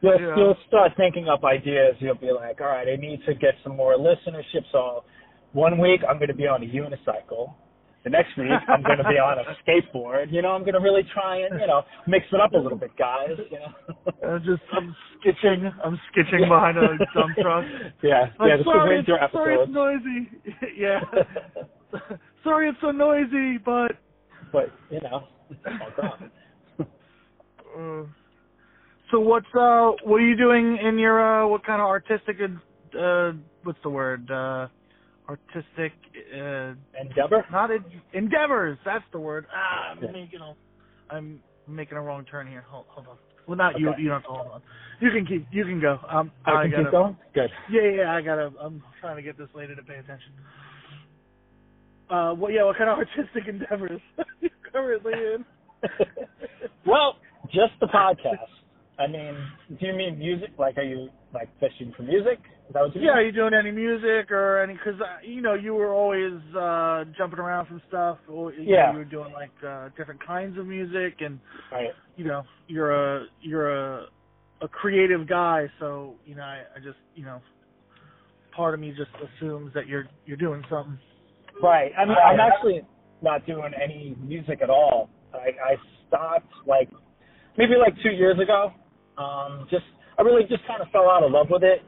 you'll 0.00 0.20
yeah. 0.20 0.36
you'll 0.36 0.56
start 0.68 0.92
thinking 0.96 1.28
up 1.28 1.44
ideas. 1.44 1.96
You'll 1.98 2.14
be 2.14 2.32
like, 2.32 2.60
"All 2.60 2.68
right, 2.68 2.88
I 2.88 2.96
need 2.96 3.20
to 3.26 3.34
get 3.34 3.54
some 3.62 3.76
more 3.76 3.96
listenership." 3.96 4.64
So 4.72 5.04
one 5.52 5.78
week 5.78 6.00
I'm 6.08 6.16
going 6.16 6.28
to 6.28 6.34
be 6.34 6.46
on 6.46 6.62
a 6.62 6.66
unicycle. 6.66 7.54
The 8.02 8.10
next 8.10 8.36
week 8.38 8.48
I'm 8.68 8.82
going 8.82 8.98
to 8.98 9.04
be 9.04 9.18
on 9.18 9.38
a 9.38 9.44
skateboard. 9.60 10.32
You 10.32 10.42
know, 10.42 10.50
I'm 10.50 10.62
going 10.62 10.74
to 10.74 10.80
really 10.80 11.02
try 11.12 11.44
and 11.44 11.60
you 11.60 11.66
know 11.66 11.82
mix 12.06 12.26
it 12.32 12.40
up 12.40 12.52
a 12.52 12.58
little 12.58 12.78
bit, 12.78 12.96
guys. 12.96 13.30
You 13.50 13.58
know. 13.58 13.72
uh, 14.34 14.38
just 14.38 14.62
I'm 14.72 14.94
skitching. 15.20 15.70
I'm 15.84 16.00
skitching 16.10 16.48
behind 16.48 16.78
a 16.78 16.96
dump 17.14 17.36
truck. 17.40 17.64
Yeah. 18.02 18.30
Like, 18.38 18.48
yeah. 18.48 18.56
This 18.56 18.64
sorry, 18.64 18.98
is 18.98 19.06
winter 19.06 19.18
it's, 19.22 19.32
sorry, 19.32 19.56
it's 19.56 19.72
noisy. 19.72 20.28
yeah. 20.76 21.00
sorry, 22.44 22.68
it's 22.70 22.80
so 22.80 22.90
noisy, 22.90 23.58
but 23.58 23.92
but 24.52 24.70
you 24.90 25.00
know, 25.00 25.24
it's 25.50 25.60
all 25.66 25.90
gone. 25.96 26.30
uh, 28.06 28.19
so 29.10 29.20
what's 29.20 29.46
uh 29.54 29.92
what 30.04 30.16
are 30.20 30.26
you 30.26 30.36
doing 30.36 30.78
in 30.78 30.98
your 30.98 31.20
uh 31.20 31.46
what 31.46 31.64
kind 31.64 31.80
of 31.80 31.86
artistic 31.88 32.36
uh 32.98 33.32
what's 33.64 33.78
the 33.82 33.90
word 33.90 34.30
uh 34.30 34.68
artistic 35.28 35.92
uh 36.34 36.74
Endeavor. 37.00 37.44
not 37.52 37.70
en- 37.70 37.84
endeavors 38.12 38.78
that's 38.84 39.04
the 39.12 39.18
word 39.20 39.46
ah 39.54 39.90
I'm 39.92 40.02
Yeah. 40.02 40.10
making 40.12 40.40
a 40.40 40.54
I'm 41.14 41.40
making 41.66 41.96
a 41.98 42.02
wrong 42.02 42.24
turn 42.24 42.46
here 42.46 42.64
hold, 42.68 42.86
hold 42.88 43.06
on 43.08 43.16
well 43.46 43.56
not 43.56 43.78
you 43.78 43.88
Okay. 43.90 44.02
you 44.02 44.08
don't 44.08 44.22
have 44.22 44.24
to 44.24 44.28
hold 44.30 44.52
on 44.52 44.62
you 45.00 45.10
can 45.10 45.24
keep 45.26 45.46
you 45.52 45.64
can 45.64 45.80
go 45.80 45.98
um 46.08 46.30
I 46.44 46.62
can 46.62 46.70
gotta 46.70 46.82
keep 46.84 46.90
going. 46.92 47.16
Good. 47.34 47.50
yeah 47.70 47.82
yeah 47.96 48.14
I 48.14 48.20
gotta 48.22 48.50
I'm 48.60 48.82
trying 49.00 49.16
to 49.16 49.22
get 49.22 49.36
this 49.38 49.48
lady 49.54 49.74
to 49.74 49.82
pay 49.82 49.94
attention 49.96 50.32
uh 52.10 52.32
what 52.34 52.52
yeah 52.52 52.64
what 52.64 52.76
kind 52.76 52.90
of 52.90 52.98
artistic 53.18 53.46
endeavors 53.48 54.00
are 54.18 54.24
you 54.40 54.50
currently 54.72 55.12
in 55.14 55.44
well, 56.86 57.16
just 57.50 57.72
the 57.80 57.86
podcast. 57.86 58.36
I 59.00 59.06
mean, 59.06 59.34
do 59.80 59.86
you 59.86 59.94
mean 59.94 60.18
music? 60.18 60.50
Like, 60.58 60.76
are 60.76 60.82
you 60.82 61.08
like 61.32 61.48
fishing 61.58 61.92
for 61.96 62.02
music? 62.02 62.38
Is 62.68 62.74
that 62.74 62.82
what 62.82 62.94
you 62.94 63.00
Yeah, 63.02 63.12
are 63.12 63.22
you 63.22 63.32
doing 63.32 63.54
any 63.54 63.70
music 63.70 64.30
or 64.30 64.62
any? 64.62 64.74
Because 64.74 65.00
uh, 65.00 65.16
you 65.24 65.40
know 65.40 65.54
you 65.54 65.74
were 65.74 65.94
always 65.94 66.34
uh 66.54 67.04
jumping 67.16 67.38
around 67.38 67.66
from 67.66 67.80
stuff. 67.88 68.18
Or, 68.28 68.52
you 68.52 68.64
Yeah. 68.74 68.86
know, 68.86 68.92
you 68.92 68.98
were 68.98 69.04
doing 69.06 69.32
like 69.32 69.52
uh 69.66 69.88
different 69.96 70.24
kinds 70.24 70.58
of 70.58 70.66
music, 70.66 71.14
and 71.20 71.40
Right. 71.72 71.90
you 72.16 72.24
know 72.26 72.42
you're 72.66 72.92
a 72.92 73.26
you're 73.40 73.70
a 73.70 74.06
a 74.60 74.68
creative 74.68 75.26
guy. 75.26 75.70
So 75.78 76.16
you 76.26 76.34
know 76.34 76.42
I, 76.42 76.62
I 76.76 76.78
just 76.84 76.98
you 77.14 77.24
know 77.24 77.40
part 78.54 78.74
of 78.74 78.80
me 78.80 78.90
just 78.90 79.10
assumes 79.24 79.72
that 79.74 79.86
you're 79.86 80.06
you're 80.26 80.36
doing 80.36 80.62
something. 80.68 80.98
Right. 81.62 81.90
I 81.98 82.04
mean, 82.04 82.16
I'm 82.22 82.40
actually 82.40 82.82
not 83.22 83.46
doing 83.46 83.72
any 83.82 84.14
music 84.20 84.60
at 84.62 84.70
all. 84.70 85.08
I, 85.32 85.48
I 85.72 85.76
stopped 86.08 86.52
like 86.66 86.88
maybe 87.56 87.74
like 87.76 87.94
two 88.02 88.10
years 88.10 88.38
ago. 88.38 88.72
Um, 89.20 89.66
just 89.70 89.84
I 90.18 90.22
really 90.22 90.44
just 90.48 90.66
kind 90.66 90.80
of 90.80 90.88
fell 90.90 91.10
out 91.10 91.22
of 91.22 91.30
love 91.30 91.48
with 91.50 91.62
it, 91.62 91.82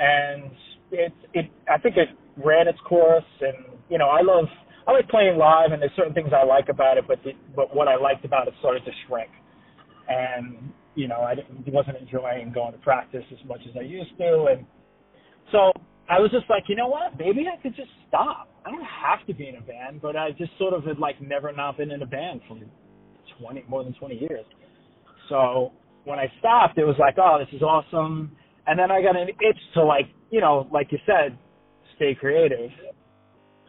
and 0.00 0.52
it 0.92 1.12
it 1.34 1.50
I 1.70 1.78
think 1.78 1.96
it 1.96 2.08
ran 2.36 2.68
its 2.68 2.78
course, 2.88 3.24
and 3.40 3.78
you 3.90 3.98
know 3.98 4.08
I 4.08 4.22
love 4.22 4.46
I 4.86 4.92
like 4.92 5.08
playing 5.08 5.38
live, 5.38 5.72
and 5.72 5.82
there's 5.82 5.92
certain 5.96 6.14
things 6.14 6.30
I 6.32 6.44
like 6.44 6.68
about 6.68 6.98
it, 6.98 7.04
but 7.08 7.18
the, 7.24 7.32
but 7.56 7.74
what 7.74 7.88
I 7.88 7.96
liked 7.96 8.24
about 8.24 8.48
it 8.48 8.54
started 8.60 8.84
to 8.84 8.92
shrink, 9.06 9.30
and 10.08 10.72
you 10.94 11.08
know 11.08 11.16
I 11.16 11.34
wasn't 11.66 11.98
enjoying 11.98 12.52
going 12.52 12.72
to 12.72 12.78
practice 12.78 13.24
as 13.32 13.48
much 13.48 13.60
as 13.68 13.76
I 13.76 13.82
used 13.82 14.16
to, 14.18 14.46
and 14.50 14.66
so 15.50 15.72
I 16.08 16.20
was 16.20 16.30
just 16.30 16.48
like, 16.50 16.64
you 16.68 16.76
know 16.76 16.88
what? 16.88 17.18
Maybe 17.18 17.46
I 17.48 17.60
could 17.62 17.74
just 17.76 17.90
stop. 18.08 18.48
I 18.64 18.70
don't 18.70 18.84
have 18.84 19.26
to 19.26 19.34
be 19.34 19.48
in 19.48 19.56
a 19.56 19.60
band, 19.60 20.00
but 20.02 20.16
I 20.16 20.30
just 20.32 20.52
sort 20.58 20.74
of 20.74 20.84
had 20.84 20.98
like 20.98 21.20
never 21.20 21.52
not 21.52 21.78
been 21.78 21.90
in 21.90 22.02
a 22.02 22.06
band 22.06 22.40
for 22.48 22.58
twenty 23.40 23.64
more 23.68 23.84
than 23.84 23.94
twenty 23.94 24.16
years. 24.16 24.44
So 25.28 25.72
when 26.04 26.18
I 26.18 26.30
stopped, 26.38 26.78
it 26.78 26.84
was 26.84 26.96
like, 26.98 27.16
oh, 27.18 27.38
this 27.38 27.54
is 27.54 27.62
awesome. 27.62 28.32
And 28.66 28.78
then 28.78 28.90
I 28.90 29.02
got 29.02 29.16
an 29.16 29.28
itch 29.28 29.58
to 29.74 29.84
like, 29.84 30.06
you 30.30 30.40
know, 30.40 30.68
like 30.72 30.92
you 30.92 30.98
said, 31.06 31.36
stay 31.96 32.14
creative. 32.18 32.70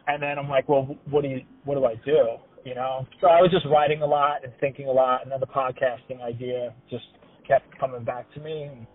And 0.06 0.22
then 0.22 0.38
I'm 0.38 0.48
like, 0.48 0.68
well, 0.68 0.96
what 1.10 1.22
do 1.22 1.28
you, 1.28 1.40
what 1.64 1.76
do 1.76 1.84
I 1.84 1.94
do? 2.04 2.36
You 2.64 2.74
know, 2.74 3.06
so 3.20 3.26
I 3.26 3.40
was 3.42 3.50
just 3.50 3.66
writing 3.66 4.02
a 4.02 4.06
lot 4.06 4.42
and 4.42 4.52
thinking 4.58 4.88
a 4.88 4.92
lot, 4.92 5.22
and 5.22 5.30
then 5.30 5.38
the 5.38 5.46
podcasting 5.46 6.22
idea 6.22 6.72
just 6.90 7.04
kept 7.46 7.78
coming 7.78 8.04
back 8.04 8.32
to 8.34 8.40
me. 8.40 8.62
And 8.64 8.86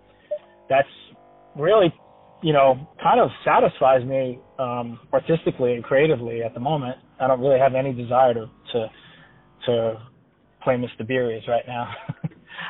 that's 0.68 0.88
really 1.56 1.94
you 2.42 2.54
know, 2.54 2.88
kind 3.02 3.20
of 3.20 3.30
satisfies 3.44 4.06
me 4.06 4.40
um, 4.60 5.00
artistically 5.12 5.74
and 5.74 5.84
creatively 5.84 6.42
at 6.42 6.54
the 6.54 6.60
moment. 6.60 6.96
I 7.20 7.28
don't 7.28 7.42
really 7.42 7.60
have 7.60 7.76
any 7.76 7.94
desire 7.94 8.34
to 8.34 8.50
to, 8.74 8.88
to 9.66 10.02
play 10.64 10.76
Mr. 10.76 11.06
Beery's 11.08 11.44
right 11.48 11.64
now. 11.68 11.92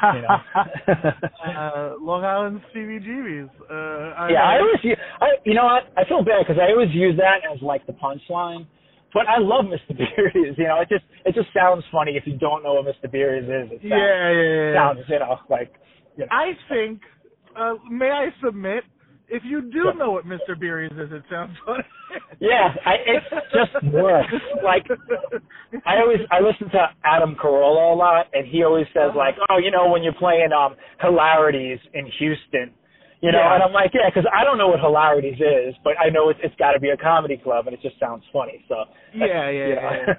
you 0.16 0.22
know. 0.22 1.12
uh, 1.46 1.96
Long 2.02 2.24
Island 2.24 2.62
CBGBs. 2.76 3.50
Uh, 3.70 3.74
I, 4.16 4.30
yeah, 4.32 4.44
I 4.44 4.60
always 4.60 4.80
use, 4.84 4.98
I 5.22 5.28
you 5.46 5.54
know 5.54 5.66
what 5.66 5.92
I 5.98 6.08
feel 6.08 6.24
bad 6.24 6.46
because 6.48 6.62
I 6.62 6.72
always 6.72 6.94
use 6.94 7.18
that 7.18 7.42
as 7.52 7.62
like 7.62 7.86
the 7.88 7.94
punchline. 7.94 8.66
But 9.14 9.28
I 9.28 9.40
love 9.40 9.66
Mr. 9.66 9.98
Beery's. 9.98 10.56
You 10.58 10.68
know, 10.68 10.82
it 10.82 10.90
just 10.90 11.06
it 11.26 11.36
just 11.36 11.50
sounds 11.54 11.84
funny 11.92 12.14
if 12.16 12.26
you 12.28 12.38
don't 12.38 12.64
know 12.64 12.74
what 12.74 12.86
Mr. 12.86 13.12
Beery's 13.12 13.46
is. 13.46 13.72
It 13.72 13.82
sounds, 13.82 13.84
yeah, 13.84 14.32
yeah, 14.32 14.72
yeah. 14.72 14.74
sounds 14.76 15.00
you 15.08 15.20
know 15.20 15.40
like. 15.50 15.74
You 16.18 16.26
know. 16.26 16.32
I 16.32 16.52
think. 16.68 17.02
Uh, 17.56 17.74
may 17.90 18.12
I 18.12 18.30
submit? 18.44 18.84
If 19.32 19.44
you 19.46 19.62
do 19.72 19.94
know 19.98 20.12
what 20.12 20.26
Mr. 20.26 20.60
Beery's 20.60 20.92
is, 20.94 21.12
it 21.12 21.24
sounds 21.30 21.56
funny. 21.66 21.84
Yeah, 22.40 22.74
I, 22.86 22.96
it's 23.06 23.26
just 23.54 23.94
worse. 23.94 24.26
Like 24.64 24.86
I 25.86 25.98
always 26.02 26.20
I 26.32 26.40
listen 26.40 26.70
to 26.72 26.88
Adam 27.04 27.36
Carolla 27.36 27.94
a 27.94 27.96
lot, 27.96 28.28
and 28.34 28.48
he 28.48 28.64
always 28.64 28.88
says 28.94 29.12
like, 29.16 29.36
oh, 29.50 29.58
you 29.60 29.70
know, 29.72 29.90
when 29.92 30.02
you're 30.04 30.14
playing 30.14 30.50
um 30.52 30.76
hilarities 31.00 31.80
in 31.94 32.06
Houston, 32.18 32.74
you 33.22 33.32
know, 33.32 33.38
Yeah. 33.40 33.54
and 33.54 33.64
I'm 33.64 33.74
like, 33.74 33.92
yeah, 33.94 34.10
because 34.10 34.26
I 34.34 34.44
don't 34.44 34.58
know 34.58 34.70
what 34.70 34.80
hilarities 34.80 35.40
is, 35.40 35.76
but 35.84 35.94
I 36.00 36.10
know 36.10 36.30
it's, 36.30 36.40
it's 36.44 36.56
got 36.56 36.72
to 36.72 36.80
be 36.80 36.90
a 36.90 36.98
comedy 36.98 37.38
club, 37.38 37.68
and 37.68 37.74
it 37.76 37.82
just 37.82 38.00
sounds 38.00 38.24
funny. 38.34 38.66
So 38.68 38.76
Yeah, 39.14 39.50
yeah, 39.50 39.68
you 39.68 39.76
know. 39.76 39.82
yeah. 39.82 40.14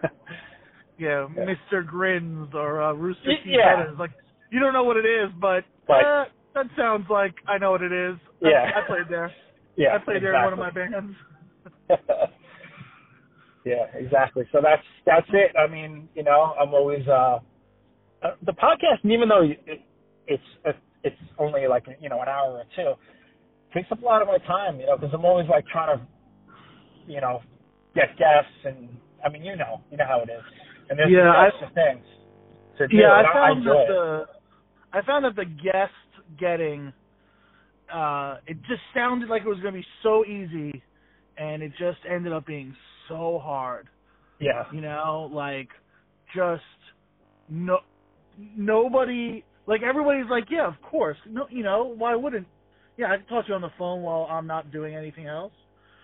yeah, 0.98 1.26
Yeah. 1.36 1.54
Mr. 1.72 1.84
Grins 1.84 2.50
or 2.54 2.82
uh, 2.82 2.92
Rooster 2.92 3.24
Teeth 3.24 3.38
yeah. 3.46 3.86
Like 3.98 4.10
you 4.52 4.60
don't 4.60 4.72
know 4.72 4.84
what 4.84 4.96
it 4.96 5.06
is, 5.06 5.30
but, 5.40 5.64
But- 5.88 6.04
uh, 6.04 6.24
that 6.54 6.66
sounds 6.76 7.06
like 7.10 7.34
I 7.46 7.58
know 7.58 7.72
what 7.72 7.82
it 7.82 7.92
is. 7.92 8.16
Yeah. 8.40 8.70
I, 8.74 8.86
played 8.86 9.08
there. 9.08 9.32
yeah, 9.76 9.94
I 9.94 9.98
played 9.98 10.22
there 10.22 10.34
in 10.34 10.42
one 10.42 10.52
of 10.52 10.58
my 10.58 10.70
bands. 10.70 11.14
yeah, 13.64 13.86
exactly. 13.94 14.44
So 14.52 14.60
that's 14.62 14.82
that's 15.06 15.26
it. 15.32 15.52
I 15.56 15.70
mean, 15.70 16.08
you 16.14 16.22
know, 16.22 16.54
I'm 16.60 16.74
always 16.74 17.06
uh, 17.08 17.38
uh 18.22 18.34
the 18.44 18.52
podcast, 18.52 19.04
even 19.04 19.28
though 19.28 19.42
it, 19.42 19.80
it's 20.26 20.42
it's 21.02 21.16
only 21.38 21.66
like 21.66 21.84
you 22.00 22.08
know 22.08 22.20
an 22.20 22.28
hour 22.28 22.52
or 22.52 22.64
two, 22.76 22.92
takes 23.74 23.90
up 23.92 24.02
a 24.02 24.04
lot 24.04 24.22
of 24.22 24.28
my 24.28 24.38
time. 24.46 24.80
You 24.80 24.86
know, 24.86 24.96
because 24.96 25.10
I'm 25.14 25.24
always 25.24 25.48
like 25.48 25.66
trying 25.66 25.98
to, 25.98 26.06
you 27.06 27.20
know, 27.20 27.40
get 27.94 28.16
guests, 28.18 28.64
and 28.64 28.88
I 29.24 29.28
mean, 29.28 29.44
you 29.44 29.56
know, 29.56 29.80
you 29.90 29.96
know 29.96 30.06
how 30.06 30.20
it 30.20 30.30
is, 30.30 30.42
and 30.88 30.98
there's 30.98 31.10
Yeah, 31.10 31.30
I- 31.30 31.48
extra 31.48 31.70
things 31.74 32.04
to 32.78 32.88
do. 32.88 32.96
Yeah, 32.96 33.12
I 33.12 33.22
found 33.32 33.58
enjoy 33.58 33.72
that 33.72 33.86
the 33.88 34.26
I 34.92 35.02
found 35.02 35.24
that 35.24 35.36
the 35.36 35.44
guest 35.44 35.92
getting 36.38 36.92
uh 37.92 38.38
it 38.46 38.56
just 38.68 38.82
sounded 38.94 39.28
like 39.28 39.42
it 39.42 39.48
was 39.48 39.60
going 39.60 39.74
to 39.74 39.80
be 39.80 39.86
so 40.02 40.24
easy 40.24 40.82
and 41.36 41.62
it 41.62 41.72
just 41.78 41.98
ended 42.08 42.32
up 42.32 42.46
being 42.46 42.74
so 43.08 43.40
hard. 43.42 43.88
yeah, 44.40 44.64
You 44.72 44.80
know, 44.80 45.28
like 45.32 45.68
just 46.34 46.62
no 47.48 47.78
nobody 48.56 49.44
like 49.66 49.82
everybody's 49.82 50.30
like, 50.30 50.44
"Yeah, 50.50 50.66
of 50.68 50.74
course." 50.82 51.16
No, 51.28 51.46
you 51.50 51.62
know, 51.62 51.94
why 51.96 52.14
wouldn't 52.14 52.46
Yeah, 52.96 53.12
I 53.12 53.16
can 53.18 53.26
talk 53.26 53.46
to 53.46 53.50
you 53.50 53.54
on 53.54 53.62
the 53.62 53.70
phone 53.78 54.02
while 54.02 54.26
I'm 54.30 54.46
not 54.46 54.72
doing 54.72 54.94
anything 54.94 55.26
else. 55.26 55.52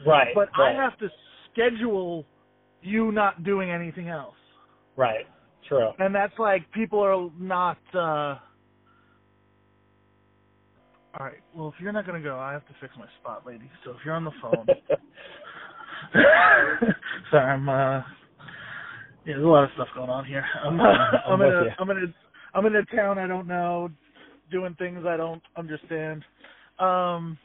right. 0.06 0.34
But 0.34 0.48
right, 0.58 0.76
I 0.76 0.82
have 0.82 0.98
to 0.98 1.08
schedule 1.52 2.26
you 2.82 3.12
not 3.12 3.44
doing 3.44 3.70
anything 3.70 4.08
else. 4.08 4.36
right, 4.96 5.26
true. 5.68 5.90
and 5.98 6.14
that's 6.14 6.38
like 6.38 6.70
people 6.72 7.00
are 7.00 7.30
not 7.38 7.78
uh 7.94 8.38
all 11.18 11.26
right. 11.26 11.38
Well 11.54 11.68
if 11.68 11.74
you're 11.80 11.92
not 11.92 12.06
going 12.06 12.20
to 12.22 12.28
go 12.28 12.38
i 12.38 12.52
have 12.52 12.66
to 12.66 12.74
fix 12.80 12.92
my 12.98 13.06
spot 13.20 13.46
lady. 13.46 13.70
So 13.84 13.92
if 13.92 13.98
you're 14.04 14.14
on 14.14 14.24
the 14.24 14.32
phone. 14.42 14.66
Sorry 17.30 17.52
i'm 17.52 17.68
uh 17.68 17.98
yeah 19.24 19.34
there's 19.34 19.44
a 19.44 19.48
lot 19.48 19.64
of 19.64 19.70
stuff 19.74 19.88
going 19.94 20.10
on 20.10 20.24
here. 20.24 20.44
I'm, 20.64 20.80
I'm, 20.80 21.14
I'm 21.28 21.40
in 21.42 21.48
a 21.48 21.64
you. 21.64 21.70
i'm 21.78 21.90
in 21.90 21.96
a 21.96 22.58
i'm 22.58 22.66
in 22.66 22.76
a 22.76 22.84
town 22.96 23.18
i 23.18 23.26
don't 23.26 23.46
know 23.46 23.88
doing 24.50 24.74
things 24.78 25.04
i 25.06 25.16
don't 25.16 25.42
understand. 25.56 26.24
Um 26.78 27.38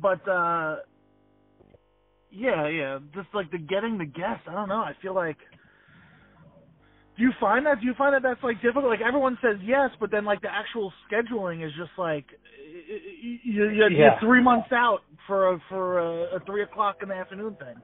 but 0.00 0.26
uh 0.28 0.76
yeah 2.30 2.68
yeah 2.68 2.98
just 3.14 3.28
like 3.34 3.50
the 3.50 3.58
getting 3.58 3.98
the 3.98 4.06
guests 4.06 4.44
i 4.48 4.52
don't 4.54 4.68
know. 4.68 4.80
I 4.80 4.92
feel 5.02 5.14
like 5.14 5.36
do 7.22 7.28
you 7.28 7.32
find 7.38 7.64
that? 7.66 7.78
Do 7.80 7.86
you 7.86 7.94
find 7.96 8.12
that 8.14 8.22
that's 8.24 8.42
like 8.42 8.60
difficult? 8.60 8.86
Like 8.86 9.00
everyone 9.00 9.38
says 9.40 9.54
yes, 9.62 9.90
but 10.00 10.10
then 10.10 10.24
like 10.24 10.40
the 10.42 10.48
actual 10.52 10.92
scheduling 11.06 11.64
is 11.64 11.70
just 11.78 11.92
like 11.96 12.24
you, 12.90 13.38
you, 13.44 13.64
Yeah. 13.64 13.88
you're 13.90 14.20
three 14.20 14.42
months 14.42 14.72
out 14.72 15.02
for 15.28 15.52
a, 15.54 15.58
for 15.68 16.00
a, 16.00 16.36
a 16.36 16.40
three 16.44 16.64
o'clock 16.64 16.96
in 17.00 17.08
the 17.10 17.14
afternoon 17.14 17.54
thing. 17.60 17.76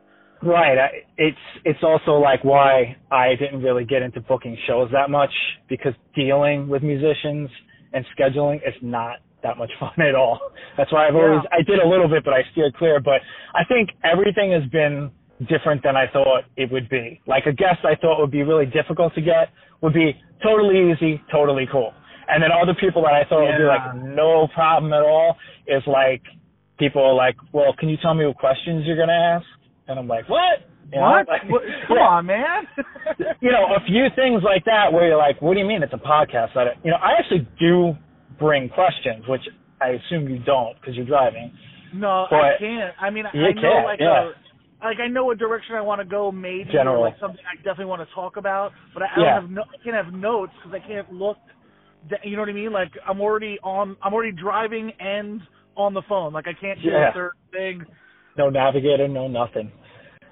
Right. 0.43 0.77
I, 0.77 0.89
it's 1.19 1.37
it's 1.65 1.79
also 1.85 2.15
like 2.15 2.43
why 2.43 2.97
I 3.13 3.37
didn't 3.39 3.63
really 3.63 3.85
get 3.85 4.03
into 4.03 4.21
booking 4.21 4.59
shows 4.67 4.91
that 4.91 5.09
much 5.09 5.31
because 5.69 5.95
dealing 6.17 6.69
with 6.69 6.83
musicians 6.83 7.49
and 7.93 8.05
scheduling 8.19 8.57
is 8.57 8.75
not 8.83 9.19
that 9.45 9.57
much 9.57 9.71
fun 9.79 10.01
at 10.01 10.17
all. 10.17 10.41
That's 10.77 10.93
why 10.93 11.07
I've 11.07 11.15
always 11.15 11.43
I 11.53 11.63
did 11.63 11.79
a 11.79 11.87
little 11.87 12.09
bit, 12.09 12.25
but 12.25 12.35
I 12.35 12.43
steered 12.51 12.75
clear. 12.75 12.99
But 12.99 13.21
I 13.55 13.63
think 13.69 13.91
everything 14.03 14.51
has 14.51 14.69
been 14.73 15.13
different 15.49 15.83
than 15.83 15.97
I 15.97 16.07
thought 16.13 16.43
it 16.57 16.71
would 16.73 16.89
be. 16.89 17.21
Like 17.27 17.47
a 17.47 17.53
guest 17.53 17.81
I 17.85 17.95
thought 17.95 18.21
would 18.21 18.31
be 18.31 18.43
really 18.43 18.67
difficult 18.67 19.15
to 19.15 19.21
get 19.21 19.49
would 19.83 19.95
be 19.95 20.13
totally 20.43 20.91
easy, 20.93 21.23
totally 21.31 21.67
cool. 21.71 21.93
And 22.29 22.43
then 22.43 22.51
other 22.53 22.75
people 22.79 23.03
that 23.03 23.13
I 23.15 23.25
thought 23.29 23.45
would 23.47 23.59
be 23.59 23.65
like 23.65 23.95
no 23.97 24.49
problem 24.55 24.93
at 24.93 25.03
all 25.03 25.37
is 25.67 25.83
like 25.87 26.23
people 26.79 27.03
are 27.03 27.15
like, 27.15 27.37
well, 27.53 27.75
can 27.79 27.89
you 27.89 27.97
tell 28.03 28.15
me 28.15 28.27
what 28.27 28.37
questions 28.37 28.85
you're 28.87 28.97
gonna 28.99 29.13
ask? 29.13 29.47
And 29.87 29.99
I'm 29.99 30.09
like, 30.09 30.29
what? 30.29 30.67
You 30.93 31.01
know, 31.01 31.11
what? 31.11 31.29
like- 31.29 31.49
what? 31.51 31.63
Come 31.89 31.97
Yeah. 31.97 32.03
on, 32.09 32.27
man. 32.27 32.67
You 33.41 33.51
know, 33.53 33.67
a 33.75 33.81
few 33.87 34.07
things 34.17 34.43
like 34.43 34.65
that 34.67 34.93
where 34.93 35.07
you're 35.09 35.17
like, 35.17 35.41
what 35.41 35.55
do 35.55 35.61
you 35.61 35.67
mean 35.67 35.83
it's 35.83 35.93
a 35.93 35.97
podcast? 35.97 36.57
I 36.57 36.65
don't, 36.65 36.77
you 36.85 36.91
know, 36.91 36.97
I 36.99 37.13
actually 37.19 37.47
do 37.59 37.95
bring 38.39 38.69
questions, 38.69 39.25
which 39.29 39.43
I 39.81 39.91
assume 39.91 40.29
you 40.29 40.39
don't 40.41 40.75
because 40.81 40.97
you're 40.97 41.07
driving. 41.07 41.53
no, 41.95 42.27
I 42.27 42.29
But- 42.31 42.59
can't. 42.59 42.95
I 43.01 43.11
mean, 43.11 43.25
You 43.33 43.47
I 43.47 43.53
know 43.53 43.61
can't, 43.63 43.85
like 43.87 44.01
yeah. 44.01 44.29
a 44.31 44.33
like 44.83 44.99
I 45.01 45.09
know 45.09 45.25
what 45.27 45.39
direction 45.39 45.75
I 45.75 45.81
want 45.81 46.01
to 46.01 46.05
go, 46.05 46.31
maybe, 46.31 46.71
General. 46.71 46.97
or 47.03 47.07
like 47.07 47.19
something 47.21 47.41
I 47.51 47.57
definitely 47.57 47.87
want 47.87 48.07
to 48.09 48.15
talk 48.15 48.37
about, 48.37 48.73
but 48.95 49.03
I, 49.03 49.07
I 49.07 49.09
Yeah. 49.19 49.25
don't 49.35 49.43
have 49.43 49.51
no, 49.51 49.63
I 49.63 49.83
can't 49.85 49.97
have 49.97 50.13
notes 50.15 50.53
because 50.63 50.81
I 50.83 50.87
can't 50.87 51.13
look. 51.13 51.37
You 52.23 52.37
know 52.37 52.43
what 52.43 52.49
I 52.49 52.53
mean? 52.53 52.73
Like 52.73 52.93
I'm 53.07 53.21
already 53.21 53.59
on. 53.63 53.97
I'm 54.03 54.15
already 54.15 54.33
driving 54.33 54.93
and 55.01 55.41
on 55.77 55.95
the 55.95 56.03
phone. 56.09 56.33
Like 56.33 56.47
I 56.47 56.53
can't 56.59 56.81
do 56.83 56.89
Yeah. 56.91 57.11
a 57.11 57.13
third 57.13 57.33
thing. 57.53 57.85
No 58.37 58.51
navigator, 58.51 59.09
no 59.09 59.27
nothing. 59.29 59.73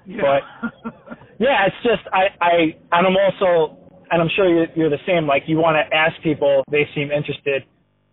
You 0.05 0.21
But- 0.21 0.91
Yeah, 1.39 1.65
it's 1.67 1.75
just 1.83 2.01
I 2.13 2.27
I 2.41 2.53
and 2.93 3.05
I'm 3.07 3.15
also 3.17 3.77
and 4.09 4.21
I'm 4.21 4.29
sure 4.35 4.47
you're, 4.47 4.67
you're 4.75 4.89
the 4.89 5.03
same. 5.05 5.27
Like 5.27 5.43
you 5.47 5.57
want 5.57 5.75
to 5.75 5.95
ask 5.95 6.15
people, 6.23 6.63
they 6.71 6.87
seem 6.95 7.11
interested. 7.11 7.63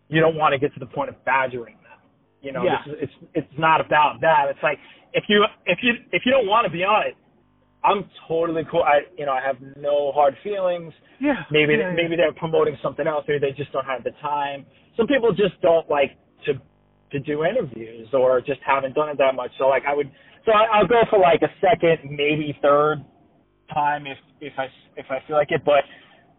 You 0.08 0.20
don't 0.20 0.36
want 0.36 0.52
to 0.52 0.58
get 0.58 0.74
to 0.74 0.80
the 0.80 0.86
point 0.86 1.08
of 1.10 1.24
badgering 1.24 1.76
them. 1.76 1.98
You 2.42 2.52
know, 2.52 2.64
Yeah. 2.64 2.82
this 2.84 2.94
is, 2.94 2.98
it's 3.02 3.12
it's 3.46 3.58
not 3.58 3.80
about 3.80 4.20
that. 4.20 4.46
It's 4.50 4.62
like 4.62 4.78
if 5.14 5.24
you 5.28 5.44
if 5.66 5.78
you 5.82 5.94
if 6.12 6.22
you 6.26 6.32
don't 6.32 6.46
want 6.46 6.66
to 6.66 6.70
be 6.70 6.84
on 6.84 7.06
it, 7.06 7.16
I'm 7.84 8.04
totally 8.28 8.62
cool. 8.70 8.82
I 8.82 9.00
you 9.16 9.26
know 9.26 9.32
I 9.32 9.40
have 9.40 9.56
no 9.76 10.12
hard 10.12 10.36
feelings. 10.42 10.92
yeah. 11.20 11.44
Maybe 11.50 11.74
yeah, 11.74 11.92
maybe 11.94 12.16
they're 12.16 12.34
promoting 12.34 12.76
something 12.82 13.06
else. 13.06 13.24
Maybe 13.26 13.40
they 13.40 13.52
just 13.52 13.72
don't 13.72 13.86
have 13.86 14.04
the 14.04 14.10
time. 14.20 14.66
Some 14.96 15.06
people 15.06 15.32
just 15.32 15.60
don't 15.62 15.88
like 15.88 16.18
to 16.46 16.54
to 17.12 17.20
do 17.20 17.44
interviews 17.44 18.08
or 18.12 18.40
just 18.40 18.60
haven't 18.66 18.94
done 18.94 19.08
it 19.08 19.18
that 19.18 19.34
much. 19.34 19.52
So 19.58 19.68
like 19.68 19.84
I 19.88 19.94
would 19.94 20.10
so 20.44 20.52
I, 20.52 20.64
I'll 20.64 20.86
go 20.86 21.02
for 21.08 21.18
like 21.18 21.42
a 21.42 21.52
second, 21.60 22.10
maybe 22.10 22.58
third 22.60 23.04
time 23.72 24.06
if 24.06 24.18
if 24.40 24.52
I 24.58 24.66
if 24.96 25.06
I 25.10 25.24
feel 25.26 25.36
like 25.36 25.52
it. 25.52 25.62
But 25.64 25.84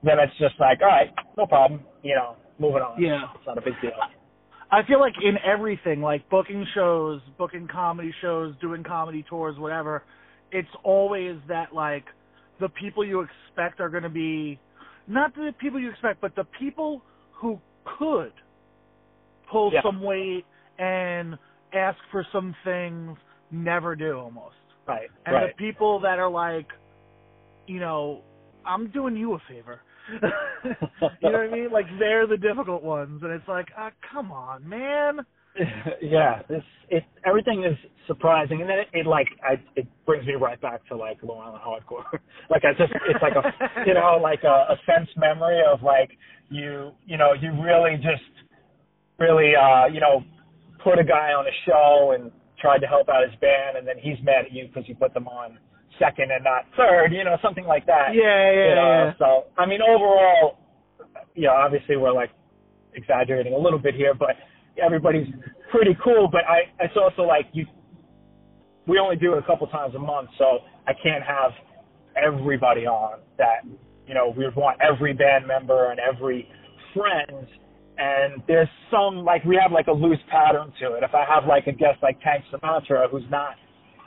then 0.03 0.19
it's 0.19 0.37
just 0.37 0.55
like 0.59 0.81
all 0.81 0.87
right, 0.87 1.11
no 1.37 1.47
problem. 1.47 1.81
You 2.03 2.15
know, 2.15 2.35
moving 2.59 2.81
on. 2.81 3.01
Yeah. 3.01 3.23
it's 3.35 3.47
not 3.47 3.57
a 3.57 3.61
big 3.61 3.79
deal. 3.81 3.91
I 4.71 4.83
feel 4.87 4.99
like 4.99 5.13
in 5.23 5.35
everything, 5.45 6.01
like 6.01 6.27
booking 6.29 6.65
shows, 6.73 7.21
booking 7.37 7.67
comedy 7.71 8.13
shows, 8.21 8.55
doing 8.61 8.83
comedy 8.83 9.23
tours, 9.29 9.57
whatever, 9.57 10.03
it's 10.51 10.67
always 10.83 11.37
that 11.47 11.73
like 11.73 12.05
the 12.59 12.69
people 12.69 13.05
you 13.05 13.21
expect 13.21 13.79
are 13.79 13.89
going 13.89 14.03
to 14.03 14.09
be 14.09 14.59
not 15.07 15.35
the 15.35 15.53
people 15.59 15.79
you 15.79 15.91
expect, 15.91 16.19
but 16.19 16.35
the 16.35 16.45
people 16.59 17.01
who 17.33 17.59
could 17.99 18.33
pull 19.51 19.71
Yeah. 19.71 19.81
some 19.83 20.01
weight 20.01 20.45
and 20.79 21.37
ask 21.73 21.97
for 22.11 22.25
some 22.31 22.55
things 22.63 23.17
never 23.51 23.95
do 23.95 24.17
almost. 24.17 24.55
Right, 24.87 25.09
And 25.25 25.35
right. 25.35 25.55
the 25.55 25.63
people 25.63 25.99
that 26.01 26.19
are 26.19 26.29
like, 26.29 26.67
you 27.67 27.79
know, 27.79 28.21
I'm 28.65 28.89
doing 28.89 29.15
you 29.15 29.33
a 29.33 29.39
favor. 29.47 29.81
you 30.63 30.69
know 31.29 31.31
what 31.31 31.35
I 31.35 31.51
mean? 31.51 31.71
Like 31.71 31.85
they're 31.99 32.27
the 32.27 32.37
difficult 32.37 32.83
ones, 32.83 33.21
and 33.23 33.31
it's 33.31 33.47
like, 33.47 33.67
ah, 33.77 33.91
come 34.13 34.31
on, 34.31 34.67
man. 34.67 35.25
yeah, 36.01 36.41
this 36.49 36.63
it 36.89 37.03
everything 37.25 37.63
is 37.63 37.77
surprising, 38.07 38.61
and 38.61 38.69
then 38.69 38.79
it, 38.79 38.87
it 38.93 39.05
like 39.05 39.27
I 39.43 39.53
it 39.75 39.87
brings 40.05 40.25
me 40.25 40.33
right 40.33 40.59
back 40.59 40.85
to 40.87 40.95
like 40.95 41.17
Long 41.23 41.39
Island 41.39 41.63
hardcore. 41.65 42.03
like 42.49 42.63
I 42.65 42.73
just 42.77 42.91
it's 43.09 43.21
like 43.21 43.33
a 43.35 43.87
you 43.87 43.93
know 43.93 44.19
like 44.21 44.43
a, 44.43 44.73
a 44.73 44.77
sense 44.85 45.09
memory 45.15 45.61
of 45.71 45.81
like 45.81 46.11
you 46.49 46.91
you 47.05 47.17
know 47.17 47.33
you 47.33 47.51
really 47.61 47.95
just 47.95 48.23
really 49.17 49.53
uh 49.55 49.85
you 49.87 50.01
know 50.01 50.23
put 50.83 50.99
a 50.99 51.03
guy 51.03 51.31
on 51.31 51.45
a 51.47 51.55
show 51.65 52.13
and 52.13 52.31
tried 52.59 52.79
to 52.79 52.87
help 52.87 53.07
out 53.09 53.23
his 53.23 53.37
band, 53.39 53.77
and 53.77 53.87
then 53.87 53.95
he's 53.97 54.17
mad 54.23 54.45
at 54.45 54.51
you 54.51 54.67
because 54.67 54.87
you 54.87 54.95
put 54.95 55.13
them 55.13 55.27
on 55.27 55.57
second 55.99 56.31
and 56.31 56.43
not 56.43 56.65
third, 56.77 57.13
you 57.13 57.23
know, 57.23 57.37
something 57.41 57.65
like 57.65 57.85
that. 57.85 58.13
Yeah, 58.13 58.23
yeah, 58.23 58.69
you 58.69 58.75
know? 58.75 58.91
yeah. 59.05 59.13
So 59.17 59.43
I 59.57 59.65
mean, 59.65 59.79
overall, 59.81 60.57
you 61.33 61.47
know, 61.47 61.53
obviously 61.53 61.97
we're 61.97 62.13
like 62.13 62.31
exaggerating 62.93 63.53
a 63.53 63.57
little 63.57 63.79
bit 63.79 63.95
here, 63.95 64.13
but 64.13 64.35
everybody's 64.81 65.27
pretty 65.71 65.95
cool. 66.03 66.29
But 66.31 66.41
I, 66.47 66.71
it's 66.79 66.95
also 66.95 67.23
like 67.23 67.47
you, 67.53 67.65
we 68.87 68.99
only 68.99 69.15
do 69.15 69.33
it 69.33 69.39
a 69.39 69.43
couple 69.43 69.67
times 69.67 69.95
a 69.95 69.99
month, 69.99 70.29
so 70.37 70.59
I 70.87 70.93
can't 71.01 71.23
have 71.23 71.51
everybody 72.15 72.85
on 72.85 73.19
that. 73.37 73.65
You 74.07 74.13
know, 74.13 74.33
we 74.35 74.45
would 74.45 74.55
want 74.55 74.77
every 74.81 75.13
band 75.13 75.47
member 75.47 75.91
and 75.91 75.99
every 75.99 76.47
friend. 76.93 77.47
And 77.97 78.43
there's 78.47 78.67
some 78.91 79.23
like 79.23 79.43
we 79.45 79.57
have 79.61 79.71
like 79.71 79.87
a 79.87 79.91
loose 79.91 80.19
pattern 80.29 80.71
to 80.81 80.95
it. 80.95 81.03
If 81.03 81.15
I 81.15 81.23
have 81.27 81.47
like 81.47 81.67
a 81.67 81.71
guest 81.71 81.99
like 82.03 82.19
Tank 82.21 82.43
Sinatra, 82.51 83.09
who's 83.09 83.23
not 83.31 83.55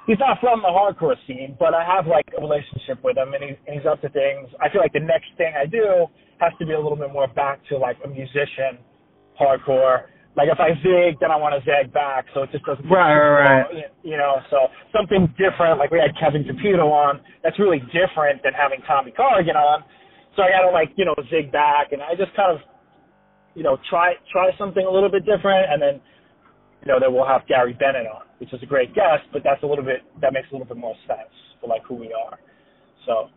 he's 0.09 0.19
not 0.19 0.41
from 0.41 0.65
the 0.65 0.73
hardcore 0.73 1.15
scene, 1.29 1.55
but 1.61 1.75
I 1.75 1.85
have 1.85 2.09
like 2.09 2.27
a 2.37 2.41
relationship 2.41 2.99
with 3.05 3.17
him, 3.17 3.35
and, 3.37 3.45
he, 3.45 3.51
and 3.69 3.79
he's 3.79 3.87
up 3.87 4.01
to 4.03 4.09
things. 4.09 4.49
I 4.59 4.73
feel 4.73 4.81
like 4.81 4.97
the 4.97 5.05
next 5.05 5.29
thing 5.37 5.53
I 5.55 5.67
do 5.67 6.09
has 6.41 6.51
to 6.59 6.67
be 6.67 6.73
a 6.73 6.81
little 6.81 6.97
bit 6.97 7.13
more 7.13 7.29
back 7.29 7.61
to 7.69 7.79
like 7.79 7.99
a 8.05 8.09
musician, 8.09 8.83
hardcore. 9.39 10.09
Like 10.35 10.49
if 10.49 10.59
I 10.59 10.75
zig, 10.83 11.21
then 11.21 11.31
I 11.31 11.37
want 11.37 11.55
to 11.55 11.63
zag 11.63 11.93
back, 11.93 12.27
so 12.33 12.43
it 12.43 12.51
just 12.51 12.65
doesn't. 12.65 12.89
Right, 12.89 13.15
right, 13.15 13.63
right. 13.63 13.85
You 14.03 14.17
know, 14.17 14.41
so 14.51 14.73
something 14.97 15.29
different. 15.37 15.79
Like 15.79 15.91
we 15.91 15.99
had 16.01 16.17
Kevin 16.19 16.43
Capito 16.43 16.89
on. 16.89 17.21
That's 17.43 17.59
really 17.59 17.83
different 17.93 18.43
than 18.43 18.55
having 18.55 18.81
Tommy 18.87 19.13
Corrigan 19.13 19.57
on. 19.57 19.85
So 20.37 20.43
I 20.43 20.51
got 20.51 20.63
to 20.65 20.71
like 20.71 20.91
you 20.97 21.05
know 21.05 21.15
zig 21.29 21.53
back, 21.53 21.93
and 21.93 22.01
I 22.01 22.15
just 22.15 22.35
kind 22.35 22.55
of, 22.55 22.63
you 23.55 23.63
know, 23.63 23.77
try 23.91 24.15
try 24.31 24.51
something 24.57 24.87
a 24.87 24.91
little 24.91 25.11
bit 25.11 25.27
different, 25.27 25.67
and 25.69 25.83
then 25.83 26.01
you 26.83 26.93
know, 26.93 27.01
then 27.01 27.13
we'll 27.13 27.27
have 27.27 27.43
Gary 27.49 27.75
Bennett 27.75 28.07
on, 28.07 28.23
which 28.39 28.53
is 28.53 28.63
a 28.63 28.67
great 28.67 28.95
guest, 28.95 29.25
but 29.33 29.43
that's 29.45 29.63
a 29.63 29.67
little 29.67 29.85
bit 29.85 30.03
that 30.21 30.33
makes 30.33 30.49
a 30.51 30.55
little 30.55 30.67
bit 30.67 30.77
more 30.77 30.95
sense 31.07 31.33
for 31.61 31.69
like 31.69 31.83
who 31.85 31.95
we 31.95 32.13
are. 32.13 32.39
So 33.07 33.29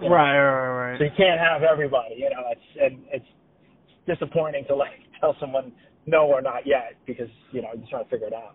you 0.00 0.08
know, 0.08 0.14
Right, 0.14 0.36
right, 0.38 0.90
right. 0.90 0.98
so 0.98 1.04
you 1.04 1.10
can't 1.16 1.38
have 1.40 1.62
everybody, 1.62 2.14
you 2.16 2.30
know, 2.30 2.44
it's 2.50 2.68
and 2.80 3.02
it's 3.12 3.26
disappointing 4.06 4.64
to 4.68 4.74
like 4.74 5.00
tell 5.20 5.36
someone 5.40 5.72
no 6.06 6.26
or 6.26 6.40
not 6.42 6.66
yet 6.66 6.94
because, 7.06 7.28
you 7.52 7.62
know, 7.62 7.68
you're 7.76 7.86
trying 7.88 8.04
to 8.04 8.10
figure 8.10 8.26
it 8.26 8.32
out. 8.34 8.54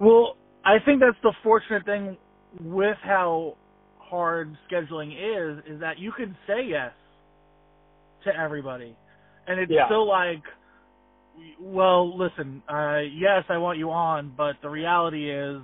Well, 0.00 0.36
I 0.64 0.76
think 0.84 1.00
that's 1.00 1.16
the 1.22 1.32
fortunate 1.42 1.84
thing 1.84 2.16
with 2.60 2.96
how 3.02 3.56
hard 3.98 4.56
scheduling 4.70 5.12
is, 5.12 5.64
is 5.66 5.80
that 5.80 5.98
you 5.98 6.12
can 6.12 6.36
say 6.46 6.64
yes 6.66 6.92
to 8.24 8.34
everybody, 8.34 8.96
and 9.46 9.60
it's 9.60 9.70
Yeah. 9.70 9.86
still 9.86 10.06
like, 10.08 10.42
well, 11.60 12.16
listen, 12.16 12.62
uh, 12.68 13.00
yes, 13.00 13.44
I 13.48 13.58
want 13.58 13.78
you 13.78 13.90
on, 13.90 14.32
but 14.36 14.56
the 14.62 14.68
reality 14.68 15.30
is 15.30 15.62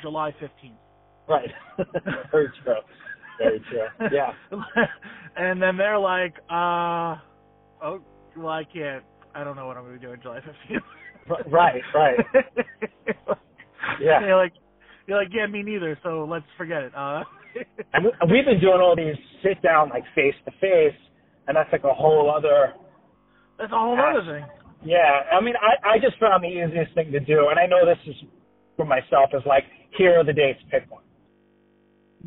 July 0.00 0.32
fifteenth. 0.32 0.76
Right. 1.28 1.50
Very 2.32 2.48
true. 2.62 2.74
Very 3.38 3.62
true. 3.70 4.08
Yeah. 4.12 4.32
and 5.36 5.62
then 5.62 5.76
they're 5.76 5.98
like, 5.98 6.34
uh, 6.50 7.16
oh, 7.82 8.00
well, 8.36 8.48
I 8.48 8.64
can't. 8.64 9.04
I 9.34 9.44
don't 9.44 9.56
know 9.56 9.66
what 9.66 9.76
I'm 9.76 9.84
going 9.84 9.94
to 9.94 10.00
be 10.00 10.06
doing 10.06 10.20
July 10.22 10.40
fifteenth. 10.40 10.82
Right, 11.50 11.82
right. 11.94 12.18
Yeah. 14.00 14.20
You're 14.20 14.36
like, 14.36 14.52
you're 15.06 15.18
like, 15.18 15.28
yeah, 15.32 15.46
me 15.46 15.62
neither. 15.62 15.98
So 16.02 16.26
let's 16.28 16.44
forget 16.56 16.82
it. 16.82 16.92
Uh, 16.96 17.22
and 17.92 18.06
we've 18.30 18.44
been 18.44 18.60
doing 18.60 18.80
all 18.80 18.96
these 18.96 19.16
sit 19.42 19.60
down 19.62 19.90
like 19.90 20.04
face 20.14 20.34
to 20.44 20.50
face 20.52 20.96
and 21.46 21.56
that's 21.56 21.70
like 21.72 21.84
a 21.84 21.92
whole 21.92 22.32
other 22.34 22.72
that's 23.58 23.72
a 23.72 23.78
whole 23.78 23.98
other 23.98 24.24
thing. 24.24 24.46
Yeah, 24.84 25.22
I 25.32 25.40
mean, 25.40 25.54
I 25.56 25.94
I 25.94 25.98
just 25.98 26.18
found 26.18 26.42
the 26.42 26.48
easiest 26.48 26.94
thing 26.94 27.12
to 27.12 27.20
do, 27.20 27.48
and 27.50 27.58
I 27.58 27.66
know 27.66 27.86
this 27.86 27.98
is 28.06 28.16
for 28.76 28.84
myself 28.84 29.30
is 29.32 29.42
like 29.46 29.64
here 29.96 30.18
are 30.18 30.24
the 30.24 30.32
dates, 30.32 30.60
pick 30.70 30.90
one. 30.90 31.02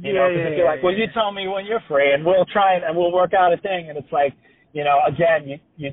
You 0.01 0.13
know, 0.13 0.27
yeah, 0.27 0.27
because 0.27 0.39
yeah, 0.39 0.51
if 0.51 0.57
you're 0.57 0.65
yeah, 0.65 0.71
like, 0.71 0.83
well, 0.83 0.93
you 0.93 1.05
tell 1.13 1.31
me 1.31 1.47
when 1.47 1.65
you're 1.65 1.83
free, 1.87 2.13
and 2.13 2.25
we'll 2.25 2.45
try 2.45 2.75
and, 2.75 2.83
and 2.83 2.95
we'll 2.95 3.11
work 3.11 3.33
out 3.33 3.53
a 3.53 3.57
thing, 3.57 3.89
and 3.89 3.97
it's 3.97 4.11
like, 4.11 4.33
you 4.73 4.83
know, 4.83 4.99
again, 5.07 5.47
you 5.47 5.57
you 5.77 5.91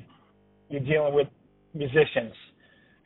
you're 0.68 0.84
dealing 0.86 1.14
with 1.14 1.28
musicians, 1.74 2.34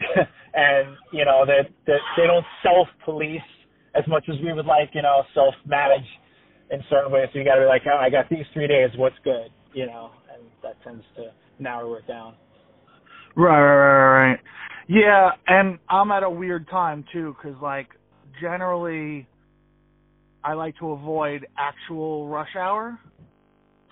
and 0.55 0.97
you 1.13 1.25
know 1.25 1.45
that 1.47 1.69
that 1.87 2.01
they 2.17 2.27
don't 2.27 2.45
self 2.63 2.89
police 3.05 3.41
as 3.95 4.05
much 4.09 4.25
as 4.29 4.37
we 4.43 4.53
would 4.53 4.67
like, 4.67 4.91
you 4.95 5.03
know, 5.03 5.23
self 5.35 5.55
manage 5.65 6.07
in 6.71 6.81
certain 6.91 7.13
ways. 7.13 7.29
So 7.33 7.39
you 7.39 7.45
got 7.45 7.57
to 7.57 7.63
be 7.63 7.67
like, 7.67 7.83
oh, 7.87 7.97
I 7.97 8.11
got 8.11 8.29
these 8.29 8.45
three 8.53 8.67
days, 8.67 8.91
what's 8.97 9.17
good, 9.25 9.49
you 9.73 9.87
know, 9.87 10.11
and 10.33 10.43
that 10.63 10.83
tends 10.83 11.05
to 11.17 11.33
narrow 11.59 11.95
it 11.95 12.07
down. 12.07 12.35
Right, 13.37 13.61
right, 13.61 13.77
right, 13.77 14.29
right. 14.31 14.41
Yeah, 14.89 15.31
and 15.47 15.79
I'm 15.89 16.11
at 16.11 16.23
a 16.23 16.31
weird 16.31 16.69
time 16.69 17.05
too, 17.13 17.37
because 17.37 17.61
like 17.61 17.89
generally, 18.41 19.29
I 20.43 20.55
like 20.55 20.77
to 20.79 20.93
avoid 20.93 21.47
actual 21.59 22.29
rush 22.29 22.55
hour. 22.57 22.99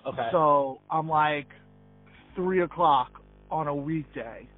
Okay. 0.06 0.28
So 0.32 0.80
I'm 0.90 1.08
like 1.08 1.48
three 2.34 2.62
o'clock 2.62 3.10
on 3.50 3.68
a 3.68 3.74
weekday, 3.74 4.48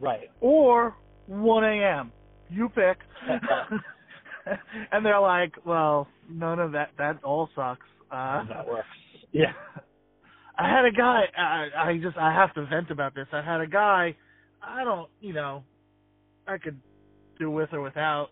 right. 0.00 0.28
or 0.40 0.96
one 1.26 1.64
a.m. 1.64 2.12
You 2.48 2.68
pick. 2.68 2.98
and 4.92 5.04
they're 5.04 5.20
like, 5.20 5.52
well, 5.64 6.08
none 6.28 6.58
of 6.58 6.72
that. 6.72 6.90
That 6.98 7.22
all 7.24 7.48
sucks. 7.54 7.86
Uh, 8.10 8.44
that 8.48 8.66
works. 8.66 8.86
Yeah. 9.32 9.52
I 10.58 10.68
had 10.68 10.84
a 10.84 10.90
guy. 10.90 11.24
I, 11.36 11.68
I 11.90 11.98
just 12.02 12.16
I 12.16 12.32
have 12.32 12.54
to 12.54 12.66
vent 12.66 12.90
about 12.90 13.14
this. 13.14 13.26
I 13.32 13.42
had 13.42 13.60
a 13.60 13.66
guy. 13.66 14.16
I 14.62 14.84
don't, 14.84 15.08
you 15.20 15.32
know, 15.32 15.62
I 16.46 16.58
could 16.58 16.80
do 17.38 17.50
with 17.50 17.70
or 17.72 17.82
without, 17.82 18.28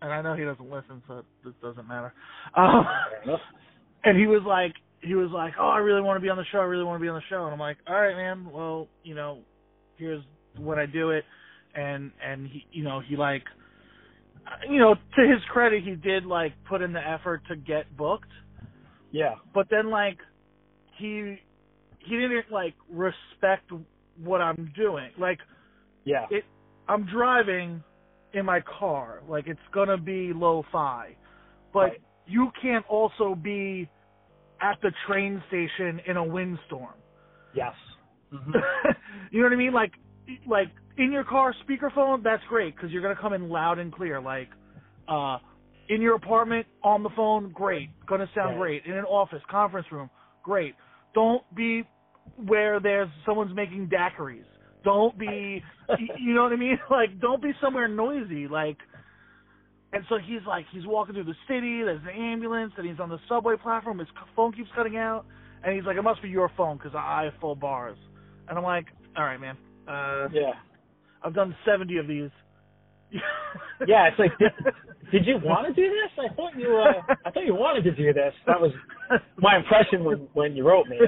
and 0.00 0.12
I 0.12 0.22
know 0.22 0.34
he 0.34 0.44
doesn't 0.44 0.70
listen, 0.70 1.02
so 1.06 1.22
this 1.44 1.54
doesn't 1.62 1.86
matter. 1.86 2.12
Um, 2.56 2.84
and 4.04 4.18
he 4.18 4.26
was 4.26 4.42
like, 4.46 4.72
he 5.02 5.14
was 5.14 5.30
like, 5.32 5.54
oh, 5.60 5.68
I 5.68 5.78
really 5.78 6.00
want 6.02 6.16
to 6.16 6.22
be 6.22 6.28
on 6.30 6.36
the 6.38 6.44
show. 6.50 6.58
I 6.58 6.64
really 6.64 6.84
want 6.84 6.98
to 7.00 7.02
be 7.02 7.08
on 7.08 7.14
the 7.14 7.22
show. 7.30 7.44
And 7.44 7.52
I'm 7.52 7.60
like, 7.60 7.78
all 7.86 7.94
right, 8.00 8.16
man. 8.16 8.50
Well, 8.50 8.88
you 9.04 9.14
know, 9.14 9.40
here's 9.96 10.22
when 10.58 10.78
I 10.78 10.86
do 10.86 11.10
it, 11.10 11.24
and 11.74 12.10
and 12.24 12.46
he, 12.48 12.66
you 12.72 12.84
know, 12.84 13.00
he 13.06 13.16
like, 13.16 13.44
you 14.68 14.78
know, 14.78 14.94
to 14.94 15.22
his 15.22 15.40
credit, 15.52 15.84
he 15.84 15.94
did 15.94 16.24
like 16.26 16.52
put 16.68 16.82
in 16.82 16.92
the 16.92 17.06
effort 17.06 17.42
to 17.48 17.56
get 17.56 17.94
booked 17.96 18.30
Yeah. 19.12 19.34
but 19.54 19.68
then 19.70 19.90
like 19.90 20.18
he 20.98 21.36
he 22.00 22.16
didn't 22.16 22.50
like 22.50 22.74
respect 22.90 23.70
what 24.16 24.40
I'm 24.40 24.72
doing. 24.76 25.10
Like 25.18 25.38
Yeah. 26.04 26.26
it 26.30 26.44
I'm 26.88 27.06
driving 27.06 27.82
in 28.34 28.44
my 28.46 28.60
car. 28.78 29.22
Like 29.28 29.46
it's 29.46 29.60
gonna 29.72 29.98
be 29.98 30.32
lo 30.34 30.64
fi. 30.72 31.16
But 31.72 31.80
Right. 31.80 32.00
you 32.26 32.50
can't 32.60 32.86
also 32.88 33.34
be 33.34 33.88
at 34.60 34.78
the 34.82 34.92
train 35.06 35.42
station 35.48 36.00
in 36.06 36.16
a 36.16 36.24
windstorm. 36.24 36.94
Yes. 37.52 37.74
Mhm. 38.32 38.54
you 39.30 39.40
know 39.40 39.46
what 39.46 39.52
I 39.52 39.56
mean? 39.56 39.72
Like 39.72 39.92
like 40.46 40.68
in 40.96 41.12
your 41.12 41.24
car 41.24 41.54
speakerphone, 41.68 42.22
that's 42.22 42.42
great 42.48 42.74
because 42.76 42.90
you're 42.90 43.02
gonna 43.02 43.16
come 43.20 43.32
in 43.32 43.48
loud 43.48 43.78
and 43.78 43.92
clear. 43.92 44.20
Like 44.20 44.48
uh 45.08 45.38
in 45.88 46.00
your 46.00 46.14
apartment 46.14 46.66
on 46.84 47.02
the 47.02 47.10
phone, 47.16 47.50
great, 47.52 47.90
gonna 48.06 48.28
sound 48.34 48.58
Right. 48.60 48.82
great. 48.82 48.86
In 48.86 48.92
an 48.96 49.04
office, 49.04 49.42
conference 49.50 49.86
room, 49.90 50.10
great. 50.42 50.74
Don't 51.14 51.42
be 51.54 51.84
where 52.36 52.80
there's 52.80 53.08
someone's 53.26 53.54
making 53.54 53.88
daiquiris. 53.88 54.44
Don't 54.84 55.18
be, 55.18 55.62
you 56.18 56.34
know 56.34 56.44
what 56.44 56.52
I 56.52 56.56
mean? 56.56 56.78
Like, 56.90 57.20
don't 57.20 57.42
be 57.42 57.52
somewhere 57.60 57.88
noisy. 57.88 58.48
Like, 58.48 58.78
and 59.92 60.04
so 60.08 60.18
he's 60.24 60.40
like, 60.46 60.64
he's 60.72 60.86
walking 60.86 61.14
through 61.14 61.24
the 61.24 61.34
city. 61.48 61.82
There's 61.82 62.00
an 62.02 62.22
ambulance, 62.22 62.72
and 62.76 62.88
he's 62.88 63.00
on 63.00 63.08
the 63.08 63.18
subway 63.28 63.56
platform. 63.56 63.98
His 63.98 64.08
phone 64.36 64.52
keeps 64.52 64.70
cutting 64.74 64.96
out, 64.96 65.24
and 65.64 65.74
he's 65.74 65.84
like, 65.84 65.96
it 65.96 66.02
must 66.02 66.22
be 66.22 66.28
your 66.28 66.50
phone 66.56 66.76
because 66.76 66.92
I 66.94 67.24
have 67.24 67.40
full 67.40 67.56
bars. 67.56 67.98
And 68.48 68.56
I'm 68.56 68.64
like, 68.64 68.86
all 69.16 69.24
right, 69.24 69.40
man. 69.40 69.56
Uh, 69.88 70.28
yeah. 70.32 70.52
I've 71.22 71.34
done 71.34 71.54
70 71.66 71.96
of 71.98 72.06
these. 72.06 72.30
Yeah, 73.86 74.08
it's 74.08 74.18
like, 74.18 74.38
did, 74.38 74.52
did 75.12 75.26
you 75.26 75.38
want 75.42 75.68
to 75.68 75.74
do 75.74 75.88
this? 75.88 76.12
I 76.30 76.34
thought 76.34 76.56
you, 76.56 76.76
uh, 76.78 77.02
I 77.24 77.30
thought 77.30 77.46
you 77.46 77.54
wanted 77.54 77.84
to 77.84 77.92
do 77.92 78.12
this. 78.12 78.34
That 78.46 78.60
was 78.60 78.72
my 79.38 79.56
impression 79.56 80.04
when 80.04 80.28
when 80.34 80.56
you 80.56 80.66
wrote 80.66 80.88
me. 80.88 80.98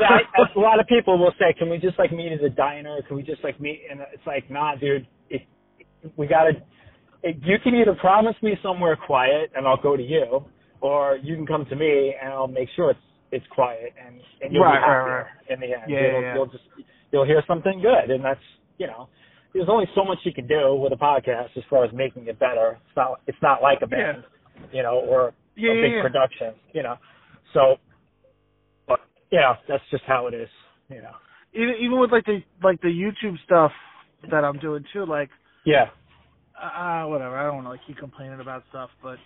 Yeah, 0.00 0.08
I, 0.10 0.42
a 0.56 0.60
lot 0.60 0.80
of 0.80 0.86
people 0.88 1.18
will 1.18 1.34
say, 1.38 1.54
"Can 1.58 1.70
we 1.70 1.78
just 1.78 1.98
like 1.98 2.12
meet 2.12 2.32
at 2.32 2.42
a 2.44 2.50
diner? 2.50 3.00
Can 3.08 3.16
we 3.16 3.22
just 3.22 3.44
like 3.44 3.60
meet?" 3.60 3.82
And 3.90 4.00
it's 4.12 4.26
like, 4.26 4.50
"Nah, 4.50 4.76
dude. 4.76 5.06
It, 5.30 5.42
we 6.16 6.26
gotta. 6.28 6.52
It, 7.22 7.36
you 7.44 7.58
can 7.62 7.74
either 7.76 7.94
promise 7.94 8.36
me 8.42 8.56
somewhere 8.62 8.96
quiet 8.96 9.52
and 9.56 9.66
I'll 9.66 9.82
go 9.82 9.96
to 9.96 10.02
you, 10.02 10.44
or 10.80 11.18
you 11.22 11.36
can 11.36 11.46
come 11.46 11.66
to 11.66 11.76
me 11.76 12.14
and 12.22 12.32
I'll 12.32 12.48
make 12.48 12.68
sure 12.76 12.90
it's 12.90 13.00
it's 13.32 13.46
quiet 13.54 13.94
and 14.04 14.20
and 14.42 14.54
you'll 14.54 14.64
Right, 14.64 14.80
be 14.80 14.86
right, 14.86 14.98
happier 14.98 15.28
in 15.50 15.60
the 15.60 15.66
end. 15.76 15.90
Yeah, 15.90 16.00
you'll, 16.12 16.22
yeah. 16.22 16.34
you'll 16.36 16.46
just 16.46 16.64
you'll 17.12 17.26
hear 17.26 17.42
something 17.48 17.82
good, 17.82 18.10
and 18.10 18.24
that's 18.24 18.40
you 18.78 18.86
know." 18.88 19.08
There's 19.54 19.68
only 19.68 19.86
so 19.94 20.04
much 20.04 20.18
you 20.24 20.32
can 20.32 20.46
do 20.46 20.74
with 20.74 20.92
a 20.92 20.96
podcast 20.96 21.56
as 21.56 21.64
far 21.68 21.84
as 21.84 21.92
making 21.92 22.26
it 22.26 22.38
better. 22.38 22.78
It's 22.86 22.96
not 22.96 23.20
it's 23.26 23.38
not 23.42 23.62
like 23.62 23.78
a 23.82 23.86
band, 23.86 24.24
you 24.72 24.82
know, 24.82 24.94
or 25.06 25.32
yeah, 25.56 25.72
a 25.72 25.74
yeah, 25.74 25.82
big 25.82 25.92
yeah. 25.92 26.02
production, 26.02 26.54
you 26.72 26.82
know. 26.82 26.96
So, 27.52 27.76
but 28.88 29.00
yeah, 29.30 29.54
that's 29.68 29.82
just 29.90 30.04
how 30.06 30.26
it 30.26 30.34
is, 30.34 30.48
you 30.88 31.02
know. 31.02 31.12
Even 31.54 31.74
even 31.80 32.00
with 32.00 32.10
like 32.10 32.24
the 32.24 32.40
like 32.62 32.80
the 32.80 32.88
YouTube 32.88 33.36
stuff 33.44 33.72
that 34.30 34.44
I'm 34.44 34.58
doing 34.58 34.84
too. 34.92 35.04
Like, 35.04 35.28
Yeah, 35.66 35.86
uh, 36.56 37.04
whatever. 37.08 37.36
I 37.36 37.44
don't 37.44 37.56
want 37.56 37.66
to 37.66 37.70
like 37.70 37.80
keep 37.86 37.98
complaining 37.98 38.40
about 38.40 38.62
stuff, 38.70 38.90
but 39.02 39.18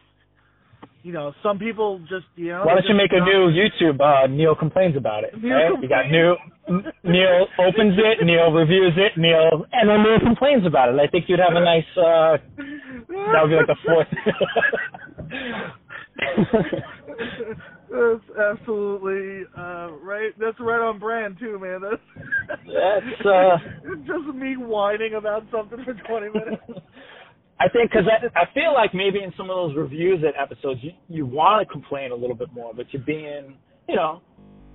you 1.06 1.12
know, 1.12 1.32
some 1.40 1.56
people 1.56 2.00
just 2.10 2.26
you 2.34 2.48
know. 2.48 2.64
Why 2.66 2.74
don't 2.74 2.82
you 2.82 2.88
just 2.90 2.98
make 2.98 3.12
a 3.12 3.20
new 3.22 3.46
YouTube? 3.54 4.00
Uh, 4.02 4.26
Neil 4.26 4.56
complains 4.56 4.96
about 4.96 5.22
it. 5.22 5.40
Neil 5.40 5.54
right? 5.54 5.80
You 5.80 5.88
got 5.88 6.10
new. 6.10 6.34
Neil. 6.68 6.82
Neil 7.04 7.46
opens 7.60 7.96
it. 7.96 8.24
Neil 8.26 8.50
reviews 8.50 8.92
it. 8.96 9.12
Neil 9.16 9.64
and 9.72 9.88
then 9.88 10.02
Neil 10.02 10.18
complains 10.18 10.66
about 10.66 10.88
it. 10.88 10.98
I 10.98 11.06
think 11.06 11.28
you'd 11.28 11.38
have 11.38 11.54
a 11.54 11.60
nice. 11.62 11.86
uh 11.96 12.38
That 13.06 13.40
would 13.40 13.50
be 13.50 13.54
like 13.54 13.68
the 13.68 13.76
fourth. 13.86 14.08
That's 17.88 18.28
absolutely 18.36 19.44
uh 19.56 19.92
right. 20.02 20.32
That's 20.40 20.58
right 20.58 20.80
on 20.80 20.98
brand 20.98 21.38
too, 21.38 21.56
man. 21.60 21.82
That's 21.82 22.02
That's, 22.66 23.24
uh, 23.24 23.58
just 23.98 24.26
me 24.34 24.56
whining 24.56 25.14
about 25.14 25.44
something 25.52 25.84
for 25.84 25.94
twenty 25.94 26.30
minutes. 26.34 26.64
I 27.58 27.68
think 27.70 27.90
because 27.90 28.06
I, 28.06 28.40
I 28.40 28.44
feel 28.52 28.74
like 28.74 28.92
maybe 28.94 29.22
in 29.22 29.32
some 29.36 29.48
of 29.50 29.56
those 29.56 29.76
reviews 29.76 30.22
at 30.26 30.34
episodes 30.40 30.80
you 30.82 30.92
you 31.08 31.24
want 31.26 31.66
to 31.66 31.72
complain 31.72 32.12
a 32.12 32.14
little 32.14 32.36
bit 32.36 32.52
more, 32.52 32.74
but 32.74 32.86
you're 32.92 33.02
being 33.02 33.56
you 33.88 33.96
know 33.96 34.20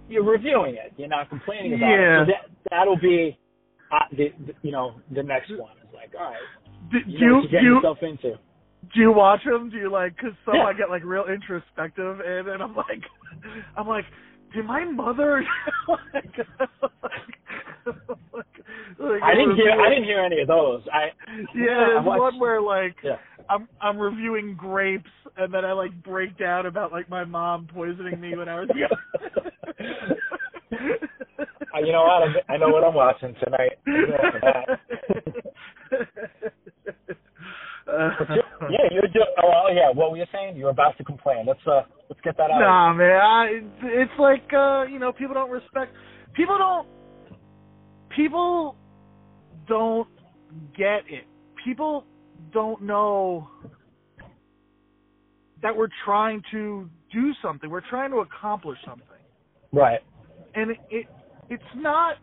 you're 0.10 0.24
reviewing 0.24 0.76
it. 0.76 0.94
You're 0.98 1.08
not 1.08 1.30
complaining 1.30 1.74
about 1.76 1.90
Yeah. 1.90 2.22
it. 2.22 2.26
So 2.26 2.32
that 2.32 2.70
that'll 2.70 2.98
be 3.00 3.38
uh, 3.92 4.00
the, 4.12 4.34
the 4.46 4.54
you 4.64 4.72
know 4.72 4.96
the 5.14 5.24
next 5.24 5.52
one 5.52 5.74
is 5.84 5.94
like 5.94 6.12
all 6.20 6.32
right 6.32 6.42
Do, 6.92 6.98
you 7.06 7.20
know 7.20 7.26
you 7.28 7.34
you're 7.34 7.42
do 7.44 7.48
getting 7.50 7.66
you, 7.68 7.76
yourself 7.76 7.98
into. 8.02 8.32
do 8.94 9.00
you 9.00 9.12
watch 9.12 9.44
them? 9.46 9.70
Do 9.70 9.78
you 9.78 9.92
like? 9.92 10.16
Because 10.16 10.34
some 10.46 10.56
Yeah. 10.56 10.64
I 10.66 10.74
get 10.74 10.90
like 10.90 11.04
real 11.04 11.26
introspective, 11.28 12.20
and 12.26 12.48
then 12.48 12.62
I'm 12.62 12.76
like, 12.76 13.04
I'm 13.78 13.88
like, 13.88 14.06
did 14.56 14.66
my 14.66 14.84
mother? 14.86 15.44
like, 15.88 16.36
like, 18.34 19.22
I 19.24 19.34
didn't 19.34 19.56
hear 19.56 19.72
I 19.72 19.90
didn't 19.90 20.04
hear 20.06 20.20
any 20.22 20.42
of 20.42 20.48
those. 20.48 20.82
I 20.94 21.12
Yeah, 21.56 21.72
I 21.72 21.88
there's 21.88 22.06
watched- 22.06 22.20
one 22.22 22.40
where 22.40 22.62
like 22.62 22.96
yeah. 23.04 23.18
I'm 23.50 23.68
I'm 23.82 23.98
reviewing 23.98 24.56
grapes 24.56 25.10
and 25.38 25.54
then 25.54 25.66
I 25.66 25.72
like 25.74 25.92
break 26.04 26.38
down 26.38 26.66
about 26.68 26.92
like 26.92 27.10
my 27.10 27.24
mom 27.26 27.68
poisoning 27.74 28.20
me 28.20 28.36
when 28.38 28.48
I 28.50 28.60
was 28.62 28.70
young. 28.76 28.90
Uh, 31.74 31.80
you 31.80 31.94
know 31.94 32.04
what? 32.04 32.24
I, 32.50 32.54
I 32.54 32.58
know 32.58 32.68
what 32.68 32.84
I'm 32.84 32.94
watching 32.94 33.34
tonight. 33.42 33.80
I'm 33.88 33.94
going 33.94 34.32
for 34.32 34.40
that. 34.42 34.80
But 37.86 38.30
you- 38.30 38.44
yeah, 38.70 38.88
you're 38.92 39.08
do- 39.14 39.26
oh 39.42 39.50
well, 39.50 39.74
yeah. 39.74 39.90
What 39.94 40.12
were 40.12 40.18
you 40.18 40.26
saying? 40.34 40.56
You're 40.58 40.70
about 40.70 40.98
to 40.98 41.04
complain. 41.04 41.46
Let's 41.48 41.60
uh, 41.66 41.84
let's 42.10 42.22
get 42.24 42.36
that 42.38 42.52
out. 42.52 42.60
Nah, 42.60 42.94
man. 42.94 43.22
I, 43.22 43.62
it's 43.84 44.12
like 44.20 44.52
uh, 44.54 44.84
you 44.84 45.00
know, 45.00 45.12
people 45.12 45.34
don't 45.34 45.50
respect. 45.50 45.94
People 46.34 46.58
don't. 46.58 46.88
People 48.16 48.76
don't 49.68 50.08
get 50.78 51.02
it. 51.10 51.26
People 51.64 52.06
don't 52.54 52.82
know 52.82 53.48
that 55.62 55.76
we're 55.76 55.88
trying 56.06 56.42
to 56.52 56.90
do 57.14 57.32
something. 57.42 57.70
We're 57.70 57.88
trying 57.90 58.12
to 58.12 58.18
accomplish 58.18 58.78
something. 58.86 59.06
Right. 59.72 60.00
and 60.56 60.72
it, 60.72 60.78
it 60.90 61.06
it's 61.50 61.64
not 61.76 62.16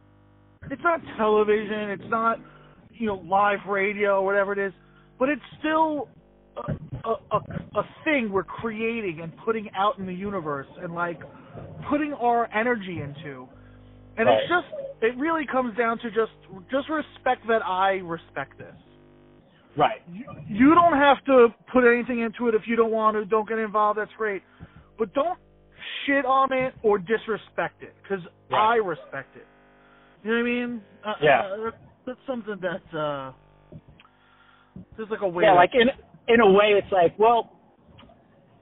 it's 0.71 0.83
not 0.83 1.01
television, 1.17 1.91
it's 1.91 2.03
not 2.11 2.39
you 2.93 3.07
know 3.07 3.23
live 3.27 3.61
radio, 3.69 4.21
or 4.21 4.25
whatever 4.27 4.53
it 4.53 4.59
is, 4.59 4.73
but 5.19 5.29
it's 5.31 5.41
still 5.59 6.09
a, 6.57 7.09
a, 7.09 7.15
a, 7.33 7.37
a 7.79 7.83
thing 8.05 8.31
we're 8.31 8.43
creating 8.45 9.21
and 9.23 9.33
putting 9.45 9.71
out 9.77 9.99
in 9.99 10.07
the 10.07 10.13
universe 10.13 10.67
and 10.83 10.95
like 10.95 11.21
putting 11.89 12.13
our 12.13 12.53
energy 12.55 13.01
into. 13.01 13.49
And 14.19 14.27
Right. 14.27 14.39
it's 14.43 14.49
just 14.49 14.67
it 15.01 15.17
really 15.17 15.47
comes 15.47 15.77
down 15.77 15.99
to 15.99 16.11
just 16.11 16.33
just 16.71 16.89
respect 16.89 17.47
that 17.49 17.63
I 17.65 18.01
respect 18.05 18.59
this. 18.59 18.75
Right. 19.77 20.01
You, 20.11 20.25
you 20.49 20.75
don't 20.75 20.99
have 20.99 21.25
to 21.27 21.49
put 21.73 21.85
anything 21.87 22.21
into 22.21 22.49
it 22.49 22.55
if 22.55 22.63
you 22.67 22.75
don't 22.75 22.91
want 22.91 23.17
to. 23.17 23.25
Don't 23.25 23.49
get 23.49 23.59
involved. 23.59 23.99
That's 23.99 24.11
great, 24.19 24.43
but 24.99 25.13
don't 25.15 25.39
shit 26.05 26.25
on 26.25 26.53
it 26.53 26.75
or 26.83 26.99
disrespect 26.99 27.83
it 27.83 27.95
because 28.03 28.25
Right. 28.51 28.75
I 28.75 28.77
respect 28.77 29.37
it. 29.37 29.47
You 30.25 30.31
know 30.31 30.37
what 30.37 30.41
I 30.41 30.51
mean? 30.51 30.83
Uh, 31.05 31.13
Yeah. 31.23 31.41
Uh, 31.43 31.71
that's 32.07 32.19
something 32.27 32.57
that 32.63 32.99
uh, 32.99 33.33
there's 34.97 35.11
like 35.11 35.21
a 35.21 35.29
way. 35.29 35.45
Yeah, 35.45 35.53
like 35.53 35.71
in 35.75 35.89
in 36.33 36.41
a 36.41 36.51
way, 36.51 36.73
it's 36.83 36.91
like, 36.91 37.19
well, 37.19 37.53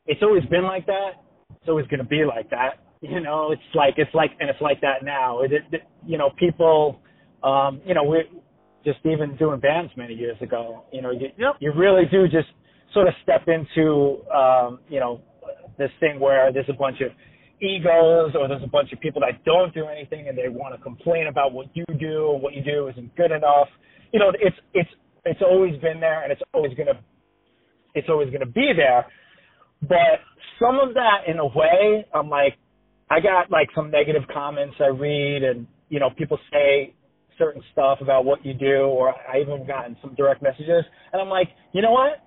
it's 0.06 0.22
always 0.22 0.44
been 0.46 0.64
like 0.64 0.86
that. 0.86 1.12
It's 1.60 1.68
always 1.68 1.86
going 1.86 1.98
to 1.98 2.04
be 2.08 2.24
like 2.24 2.50
that. 2.50 2.85
You 3.00 3.20
know, 3.20 3.52
it's 3.52 3.62
like 3.74 3.94
it's 3.96 4.14
like 4.14 4.30
and 4.40 4.48
it's 4.48 4.60
like 4.60 4.80
that 4.80 5.04
now. 5.04 5.42
It, 5.42 5.52
it, 5.52 5.82
you 6.06 6.18
know, 6.18 6.30
people, 6.38 7.00
um, 7.42 7.80
you 7.84 7.94
know, 7.94 8.04
we 8.04 8.24
just 8.84 8.98
even 9.04 9.36
doing 9.36 9.60
bands 9.60 9.92
many 9.96 10.14
years 10.14 10.36
ago. 10.40 10.84
You 10.92 11.02
know, 11.02 11.10
you 11.10 11.28
Yep. 11.36 11.56
you 11.60 11.72
really 11.74 12.04
do 12.10 12.24
just 12.24 12.48
sort 12.94 13.08
of 13.08 13.14
step 13.22 13.46
into, 13.48 14.22
um, 14.34 14.78
you 14.88 15.00
know, 15.00 15.20
this 15.76 15.90
thing 16.00 16.18
where 16.18 16.52
there's 16.52 16.68
a 16.68 16.72
bunch 16.72 17.00
of 17.00 17.10
egos 17.60 18.32
or 18.38 18.48
there's 18.48 18.62
a 18.62 18.68
bunch 18.68 18.92
of 18.92 19.00
people 19.00 19.20
that 19.20 19.44
don't 19.44 19.74
do 19.74 19.86
anything 19.86 20.28
and 20.28 20.36
they 20.36 20.48
want 20.48 20.74
to 20.74 20.82
complain 20.82 21.26
about 21.26 21.52
what 21.52 21.66
you 21.74 21.84
do 21.98 22.26
or 22.28 22.40
what 22.40 22.54
you 22.54 22.62
do 22.62 22.88
isn't 22.88 23.14
good 23.16 23.30
enough. 23.30 23.68
You 24.12 24.20
know, 24.20 24.32
it's 24.40 24.56
it's 24.72 24.90
it's 25.24 25.40
always 25.42 25.78
been 25.80 26.00
there 26.00 26.22
and 26.22 26.32
it's 26.32 26.42
always 26.54 26.72
gonna 26.74 27.00
it's 27.94 28.08
always 28.08 28.30
gonna 28.30 28.46
be 28.46 28.72
there. 28.76 29.06
But 29.82 30.20
some 30.58 30.78
of 30.78 30.94
that 30.94 31.28
in 31.28 31.38
a 31.38 31.46
way, 31.46 32.06
I'm 32.14 32.28
like 32.28 32.54
I 33.10 33.20
got 33.20 33.50
like 33.50 33.68
some 33.74 33.90
negative 33.90 34.22
comments 34.32 34.76
I 34.80 34.88
read 34.88 35.42
and 35.42 35.66
you 35.88 36.00
know, 36.00 36.10
people 36.10 36.38
say 36.52 36.94
certain 37.38 37.62
stuff 37.72 37.98
about 38.00 38.24
what 38.24 38.44
you 38.44 38.54
do 38.54 38.86
or 38.86 39.10
I 39.10 39.40
even 39.40 39.66
gotten 39.66 39.96
some 40.02 40.14
direct 40.14 40.42
messages 40.42 40.84
and 41.12 41.22
I'm 41.22 41.28
like, 41.28 41.48
you 41.72 41.82
know 41.82 41.92
what? 41.92 42.24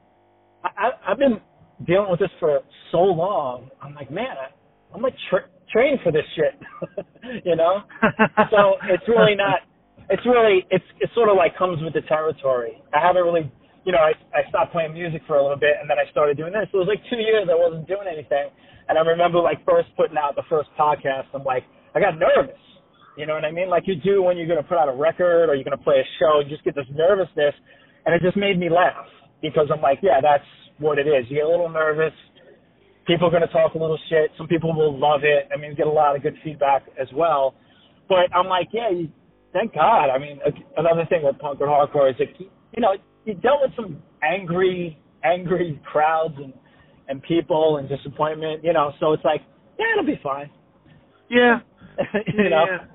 I, 0.64 0.70
I 0.88 1.12
I've 1.12 1.18
been 1.20 1.42
dealing 1.86 2.10
with 2.10 2.20
this 2.20 2.30
for 2.40 2.62
so 2.92 3.00
long. 3.00 3.70
I'm 3.82 3.94
like, 3.96 4.12
man, 4.12 4.36
I, 4.38 4.96
I'm 4.96 5.02
like 5.02 5.16
tra- 5.30 5.50
trained 5.72 6.00
for 6.04 6.12
this 6.12 6.24
shit, 6.36 7.06
you 7.46 7.56
know. 7.56 7.84
so 8.52 8.76
it's 8.90 9.08
really 9.08 9.36
not. 9.36 9.60
It's 10.10 10.26
really 10.26 10.66
it's 10.72 10.86
it 11.00 11.10
sort 11.14 11.30
of 11.30 11.38
like 11.38 11.58
comes 11.58 11.82
with 11.84 11.94
the 11.94 12.02
territory. 12.08 12.82
I 12.94 13.06
haven't 13.06 13.24
really, 13.24 13.52
you 13.90 13.98
know, 13.98 14.06
I 14.06 14.14
I 14.38 14.46
stopped 14.54 14.70
playing 14.70 14.94
music 14.94 15.26
for 15.26 15.38
a 15.38 15.42
little 15.42 15.58
bit 15.58 15.82
and 15.82 15.90
then 15.90 15.98
I 15.98 16.06
started 16.14 16.38
doing 16.38 16.54
this. 16.54 16.70
It 16.70 16.78
was 16.78 16.86
like 16.86 17.02
two 17.10 17.18
years 17.18 17.50
I 17.50 17.58
wasn't 17.58 17.90
doing 17.90 18.06
anything, 18.06 18.54
and 18.86 18.94
I 18.94 19.02
remember 19.02 19.42
like 19.42 19.66
first 19.66 19.90
putting 19.98 20.14
out 20.14 20.38
the 20.38 20.46
first 20.46 20.70
podcast. 20.78 21.26
I'm 21.34 21.42
like, 21.42 21.66
I 21.98 22.00
got 22.00 22.14
nervous. 22.14 22.62
You 23.18 23.26
know 23.26 23.34
what 23.34 23.50
I 23.50 23.50
mean? 23.50 23.66
Like 23.66 23.90
you 23.90 23.98
do 23.98 24.22
when 24.22 24.38
you're 24.38 24.46
gonna 24.46 24.62
put 24.62 24.78
out 24.78 24.94
a 24.94 24.94
record 24.94 25.50
or 25.50 25.58
you're 25.58 25.66
gonna 25.66 25.82
play 25.82 25.98
a 25.98 26.08
show. 26.22 26.38
You 26.38 26.54
just 26.54 26.62
get 26.62 26.78
this 26.78 26.86
nervousness, 26.94 27.58
and 28.06 28.14
it 28.14 28.22
just 28.22 28.38
made 28.38 28.62
me 28.62 28.70
laugh 28.70 29.10
because 29.42 29.74
I'm 29.74 29.82
like, 29.82 30.06
yeah, 30.06 30.22
that's 30.22 30.46
what 30.78 31.00
it 31.00 31.10
is. 31.10 31.26
You 31.30 31.42
get 31.42 31.46
a 31.46 31.50
little 31.50 31.70
nervous. 31.70 32.14
People 33.08 33.28
are 33.28 33.32
going 33.32 33.42
to 33.42 33.50
talk 33.50 33.74
a 33.74 33.78
little 33.78 33.98
shit. 34.10 34.30
Some 34.38 34.48
people 34.48 34.76
will 34.76 34.98
love 34.98 35.22
it. 35.24 35.50
I 35.52 35.58
mean, 35.58 35.74
get 35.74 35.88
a 35.88 35.92
lot 35.92 36.16
of 36.16 36.22
good 36.22 36.36
feedback 36.44 36.84
as 37.02 37.08
well. 37.14 37.56
But 38.08 38.30
I'm 38.36 38.46
like, 38.46 38.70
yeah, 38.72 38.92
you, 38.92 39.10
thank 39.52 39.74
God. 39.74 40.10
I 40.10 40.20
mean, 40.20 40.40
another 40.78 41.06
thing 41.10 41.24
with 41.24 41.40
punk 41.40 41.60
and 41.60 41.70
hardcore 41.70 42.12
is 42.12 42.18
that, 42.20 42.28
you 42.40 42.82
know, 42.82 42.94
you 43.26 43.34
dealt 43.36 43.62
with 43.62 43.72
some 43.76 44.02
angry, 44.24 44.98
angry 45.24 45.80
crowds 45.86 46.36
and, 46.38 46.54
and 47.08 47.22
people 47.24 47.78
and 47.78 47.90
disappointment, 47.90 48.64
you 48.64 48.74
know, 48.74 48.92
so 49.00 49.14
it's 49.14 49.24
like, 49.24 49.42
yeah, 49.78 49.86
it'll 49.94 50.06
be 50.06 50.20
fine. 50.22 50.50
yeah. 51.30 51.60
you 52.34 52.50
know? 52.50 52.66
Yeah. 52.70 52.86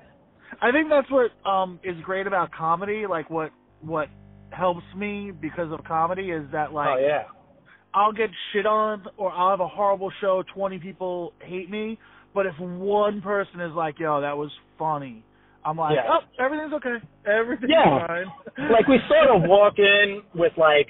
I 0.61 0.71
think 0.71 0.89
that's 0.89 1.09
what 1.11 1.31
um 1.49 1.79
is 1.83 1.95
great 2.03 2.27
about 2.27 2.51
comedy. 2.51 3.05
Like 3.09 3.29
what 3.29 3.51
what 3.81 4.07
helps 4.51 4.85
me 4.95 5.31
because 5.31 5.71
of 5.71 5.83
comedy 5.85 6.31
is 6.31 6.43
that 6.51 6.73
like 6.73 6.97
oh, 6.97 7.05
yeah. 7.05 7.23
I'll 7.93 8.13
get 8.13 8.29
shit 8.51 8.65
on 8.65 9.05
or 9.17 9.31
I'll 9.31 9.51
have 9.51 9.59
a 9.59 9.67
horrible 9.67 10.11
show, 10.21 10.43
twenty 10.53 10.79
people 10.79 11.33
hate 11.39 11.69
me, 11.69 11.99
but 12.33 12.45
if 12.45 12.53
one 12.59 13.21
person 13.21 13.61
is 13.61 13.71
like, 13.73 13.99
"Yo, 13.99 14.21
that 14.21 14.37
was 14.37 14.51
funny," 14.77 15.23
I'm 15.65 15.77
like, 15.77 15.95
Yeah. 15.95 16.07
"Oh, 16.09 16.19
everything's 16.43 16.73
okay. 16.73 16.97
Everything's 17.25 17.71
Yeah. 17.71 18.05
fine." 18.07 18.27
like 18.71 18.87
we 18.87 18.99
sort 19.09 19.29
of 19.35 19.49
walk 19.49 19.79
in 19.79 20.21
with 20.33 20.53
like 20.57 20.87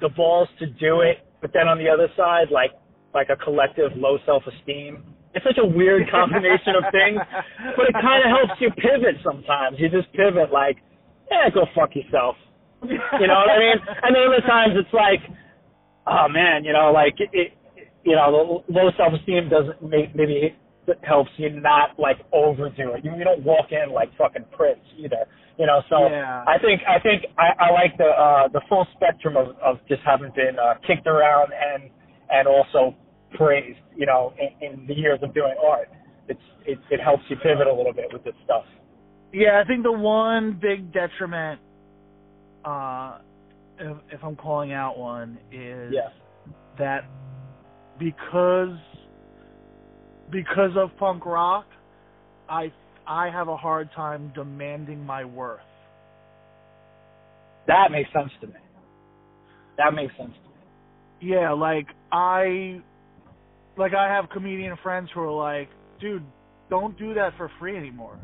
the 0.00 0.08
balls 0.08 0.48
to 0.58 0.66
do 0.66 1.00
it, 1.02 1.18
but 1.40 1.52
then 1.52 1.68
on 1.68 1.78
the 1.78 1.88
other 1.88 2.08
side, 2.16 2.48
like 2.50 2.72
like 3.14 3.28
a 3.30 3.36
collective 3.36 3.92
low 3.96 4.18
self 4.26 4.42
esteem. 4.46 5.04
It's 5.34 5.44
such 5.44 5.58
a 5.58 5.66
weird 5.66 6.10
combination 6.14 6.74
of 6.76 6.84
things, 6.92 7.20
but 7.76 7.86
it 7.88 7.94
kind 7.94 8.22
of 8.24 8.30
helps 8.30 8.60
you 8.60 8.70
pivot 8.70 9.16
sometimes. 9.22 9.78
You 9.78 9.88
just 9.88 10.10
pivot 10.12 10.50
like, 10.52 10.78
yeah, 11.30 11.50
go 11.50 11.66
fuck 11.74 11.94
yourself. 11.94 12.36
You 12.82 13.26
know 13.26 13.34
what 13.42 13.50
I 13.50 13.58
mean? 13.58 13.78
And 14.02 14.14
then 14.14 14.22
other 14.28 14.46
times 14.46 14.74
it's 14.76 14.92
like, 14.92 15.20
oh 16.06 16.28
man, 16.28 16.64
you 16.64 16.72
know, 16.72 16.92
like 16.92 17.14
it, 17.18 17.30
it 17.32 17.52
you 18.04 18.14
know, 18.14 18.62
the 18.68 18.72
low 18.72 18.90
self 18.96 19.12
esteem 19.14 19.48
doesn't 19.48 19.82
make 19.82 20.14
maybe 20.14 20.54
it 20.86 20.98
helps 21.02 21.30
you 21.36 21.50
not 21.50 21.98
like 21.98 22.18
overdo 22.32 22.92
it. 22.94 23.04
You, 23.04 23.12
you 23.16 23.24
don't 23.24 23.42
walk 23.44 23.72
in 23.72 23.92
like 23.92 24.10
fucking 24.18 24.44
Prince 24.56 24.80
either. 24.98 25.26
You 25.58 25.66
know, 25.66 25.82
so 25.88 26.08
Yeah. 26.08 26.44
I 26.46 26.58
think 26.58 26.82
I 26.88 26.98
think 27.00 27.24
I, 27.38 27.66
I 27.66 27.70
like 27.72 27.96
the 27.96 28.04
uh 28.10 28.48
the 28.48 28.60
full 28.68 28.86
spectrum 28.96 29.36
of, 29.36 29.56
of 29.62 29.78
just 29.88 30.02
having 30.04 30.30
been 30.34 30.58
uh, 30.58 30.74
kicked 30.86 31.06
around 31.06 31.52
and 31.52 31.90
and 32.30 32.48
also 32.48 32.94
praised, 33.36 33.78
you 33.96 34.06
know, 34.06 34.32
in, 34.38 34.70
in 34.80 34.86
the 34.86 34.94
years 34.94 35.18
of 35.22 35.32
doing 35.34 35.54
art. 35.64 35.88
It's 36.28 36.40
it 36.66 36.78
it 36.90 37.00
helps 37.00 37.22
you 37.28 37.36
pivot 37.36 37.66
a 37.66 37.72
little 37.72 37.92
bit 37.92 38.06
with 38.12 38.24
this 38.24 38.34
stuff. 38.44 38.64
Yeah, 39.32 39.60
I 39.62 39.66
think 39.66 39.82
the 39.82 39.92
one 39.92 40.58
big 40.60 40.92
detriment 40.92 41.60
uh 42.64 43.18
if, 43.78 43.96
if 44.12 44.24
I'm 44.24 44.36
calling 44.36 44.72
out 44.72 44.98
one 44.98 45.38
is 45.52 45.92
Yeah. 45.92 46.08
that 46.78 47.04
because 47.98 48.76
because 50.30 50.70
of 50.76 50.90
punk 50.98 51.24
rock, 51.26 51.66
I 52.48 52.72
I 53.06 53.30
have 53.30 53.48
a 53.48 53.56
hard 53.56 53.90
time 53.94 54.32
demanding 54.34 55.04
my 55.04 55.24
worth. 55.24 55.60
That 57.66 57.90
makes 57.90 58.10
sense 58.12 58.30
to 58.40 58.46
me. 58.46 58.54
That 59.78 59.94
makes 59.94 60.16
sense 60.16 60.32
to 60.32 60.48
me. 60.48 61.32
Yeah, 61.32 61.52
like 61.52 61.86
I 62.12 62.80
like 63.76 63.94
I 63.94 64.08
have 64.08 64.28
comedian 64.30 64.76
friends 64.82 65.08
who 65.14 65.20
are 65.20 65.30
like, 65.32 65.68
dude, 66.00 66.22
don't 66.70 66.98
do 66.98 67.14
that 67.14 67.32
for 67.36 67.50
free 67.58 67.76
anymore. 67.76 68.18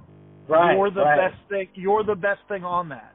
Right. 0.49 0.75
you're 0.75 0.91
the 0.91 1.03
right, 1.03 1.31
best 1.31 1.49
thing 1.49 1.69
you're 1.75 2.05
the 2.05 2.15
best 2.15 2.41
thing 2.49 2.65
on 2.65 2.89
that. 2.91 3.13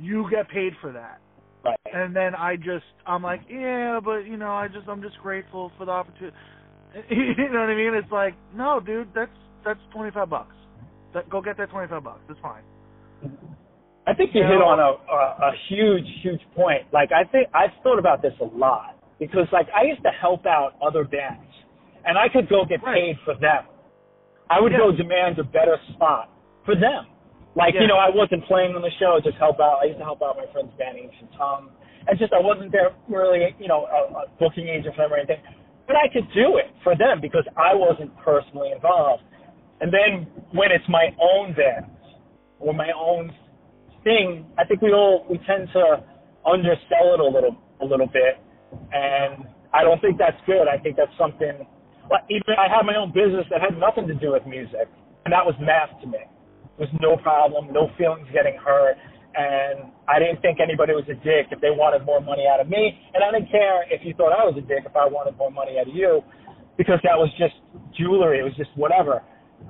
You 0.00 0.26
get 0.30 0.48
paid 0.48 0.72
for 0.80 0.92
that. 0.92 1.18
Right. 1.64 1.78
And 1.92 2.14
then 2.14 2.34
I 2.34 2.56
just 2.56 2.84
I'm 3.06 3.22
like, 3.22 3.40
yeah, 3.50 4.00
but 4.02 4.20
you 4.20 4.36
know, 4.36 4.50
I 4.50 4.68
just 4.68 4.88
I'm 4.88 5.02
just 5.02 5.18
grateful 5.18 5.72
for 5.76 5.84
the 5.84 5.92
opportunity. 5.92 6.36
you 7.10 7.48
know 7.52 7.60
what 7.60 7.70
I 7.70 7.74
mean? 7.74 7.94
It's 7.94 8.10
like, 8.12 8.34
no, 8.54 8.80
dude, 8.80 9.08
that's 9.14 9.30
that's 9.64 9.80
25 9.92 10.28
bucks. 10.30 10.54
That, 11.14 11.28
go 11.28 11.40
get 11.42 11.56
that 11.58 11.70
25 11.70 12.02
bucks. 12.04 12.20
It's 12.28 12.38
fine. 12.40 12.62
I 14.06 14.14
think 14.14 14.30
you 14.34 14.42
You 14.42 14.46
hit 14.46 14.58
know- 14.58 14.66
on 14.66 14.78
a, 14.78 14.90
a 15.12 15.50
a 15.50 15.52
huge 15.68 16.06
huge 16.22 16.40
point. 16.54 16.82
Like 16.92 17.10
I 17.12 17.24
think 17.24 17.48
I've 17.54 17.74
thought 17.82 17.98
about 17.98 18.22
this 18.22 18.34
a 18.40 18.44
lot 18.56 18.94
because 19.18 19.48
like 19.52 19.66
I 19.74 19.82
used 19.84 20.02
to 20.04 20.10
help 20.10 20.46
out 20.46 20.74
other 20.80 21.04
bands, 21.04 21.50
and 22.04 22.16
I 22.16 22.28
could 22.28 22.48
go 22.48 22.64
get 22.64 22.82
Right. 22.82 22.94
paid 22.94 23.16
for 23.24 23.34
them. 23.34 23.64
I 24.48 24.60
would 24.60 24.72
Yeah. 24.72 24.78
go 24.78 24.92
demand 24.92 25.38
a 25.40 25.44
better 25.44 25.76
spot 25.94 26.30
for 26.64 26.76
them. 26.76 27.06
Like 27.56 27.74
Yeah. 27.74 27.82
you 27.82 27.88
know, 27.88 27.96
I 27.98 28.10
wasn't 28.10 28.44
playing 28.44 28.76
on 28.76 28.82
the 28.82 28.92
show, 29.00 29.18
just 29.24 29.38
help 29.38 29.58
out. 29.58 29.80
I 29.82 29.86
used 29.86 29.98
to 29.98 30.04
help 30.04 30.22
out 30.22 30.36
my 30.36 30.46
friend's 30.52 30.72
band, 30.78 30.98
Ancient 30.98 31.32
Tongue, 31.34 31.70
and 32.06 32.16
just 32.18 32.32
I 32.32 32.38
wasn't 32.38 32.70
there 32.70 32.92
really, 33.08 33.56
you 33.58 33.66
know, 33.66 33.86
a, 33.86 34.22
a 34.22 34.24
booking 34.38 34.68
agent 34.68 34.94
for 34.94 35.02
them 35.02 35.12
or 35.12 35.16
anything. 35.16 35.40
But 35.86 35.96
I 35.96 36.08
could 36.12 36.26
do 36.34 36.58
it 36.58 36.70
for 36.82 36.96
them 36.96 37.20
because 37.20 37.44
I 37.56 37.74
wasn't 37.74 38.10
personally 38.18 38.72
involved. 38.74 39.22
And 39.80 39.92
then 39.92 40.26
when 40.52 40.72
it's 40.72 40.88
my 40.88 41.14
own 41.20 41.54
band 41.54 41.86
or 42.58 42.74
my 42.74 42.90
own 42.96 43.30
thing, 44.02 44.46
I 44.58 44.64
think 44.64 44.82
we 44.82 44.92
all 44.92 45.26
we 45.28 45.38
tend 45.46 45.68
to 45.74 46.02
undersell 46.46 47.14
it 47.14 47.20
a 47.20 47.24
little 47.24 47.56
a 47.80 47.84
little 47.84 48.06
bit, 48.06 48.40
and 48.92 49.44
I 49.74 49.82
don't 49.82 50.00
think 50.00 50.18
that's 50.18 50.38
good. 50.46 50.66
I 50.66 50.78
think 50.78 50.96
that's 50.96 51.12
something. 51.18 51.66
Like 52.10 52.22
even 52.30 52.54
I 52.56 52.70
had 52.70 52.86
my 52.86 52.96
own 52.96 53.12
business 53.12 53.44
that 53.50 53.60
had 53.60 53.78
nothing 53.78 54.06
to 54.08 54.14
do 54.14 54.32
with 54.32 54.46
music, 54.46 54.88
and 55.24 55.32
that 55.32 55.44
was 55.44 55.54
math 55.60 55.90
to 56.00 56.06
me. 56.06 56.18
It 56.22 56.80
was 56.80 56.92
no 57.00 57.16
problem, 57.16 57.72
no 57.72 57.90
feelings 57.98 58.28
getting 58.32 58.56
hurt, 58.56 58.96
and 59.36 59.92
I 60.08 60.18
didn't 60.18 60.40
think 60.40 60.58
anybody 60.60 60.96
was 60.96 61.04
a 61.12 61.18
dick 61.20 61.52
if 61.52 61.60
they 61.60 61.70
wanted 61.70 62.04
more 62.04 62.20
money 62.20 62.48
out 62.48 62.60
of 62.60 62.68
me, 62.68 62.96
and 63.12 63.22
I 63.22 63.30
didn't 63.30 63.50
care 63.50 63.84
if 63.92 64.00
you 64.04 64.14
thought 64.14 64.32
I 64.32 64.44
was 64.48 64.56
a 64.56 64.64
dick 64.64 64.88
if 64.88 64.96
I 64.96 65.04
wanted 65.04 65.36
more 65.36 65.50
money 65.50 65.78
out 65.78 65.88
of 65.88 65.94
you, 65.94 66.22
because 66.76 66.98
that 67.04 67.16
was 67.16 67.28
just 67.36 67.54
jewelry. 67.96 68.40
It 68.40 68.44
was 68.44 68.56
just 68.56 68.70
whatever. 68.76 69.22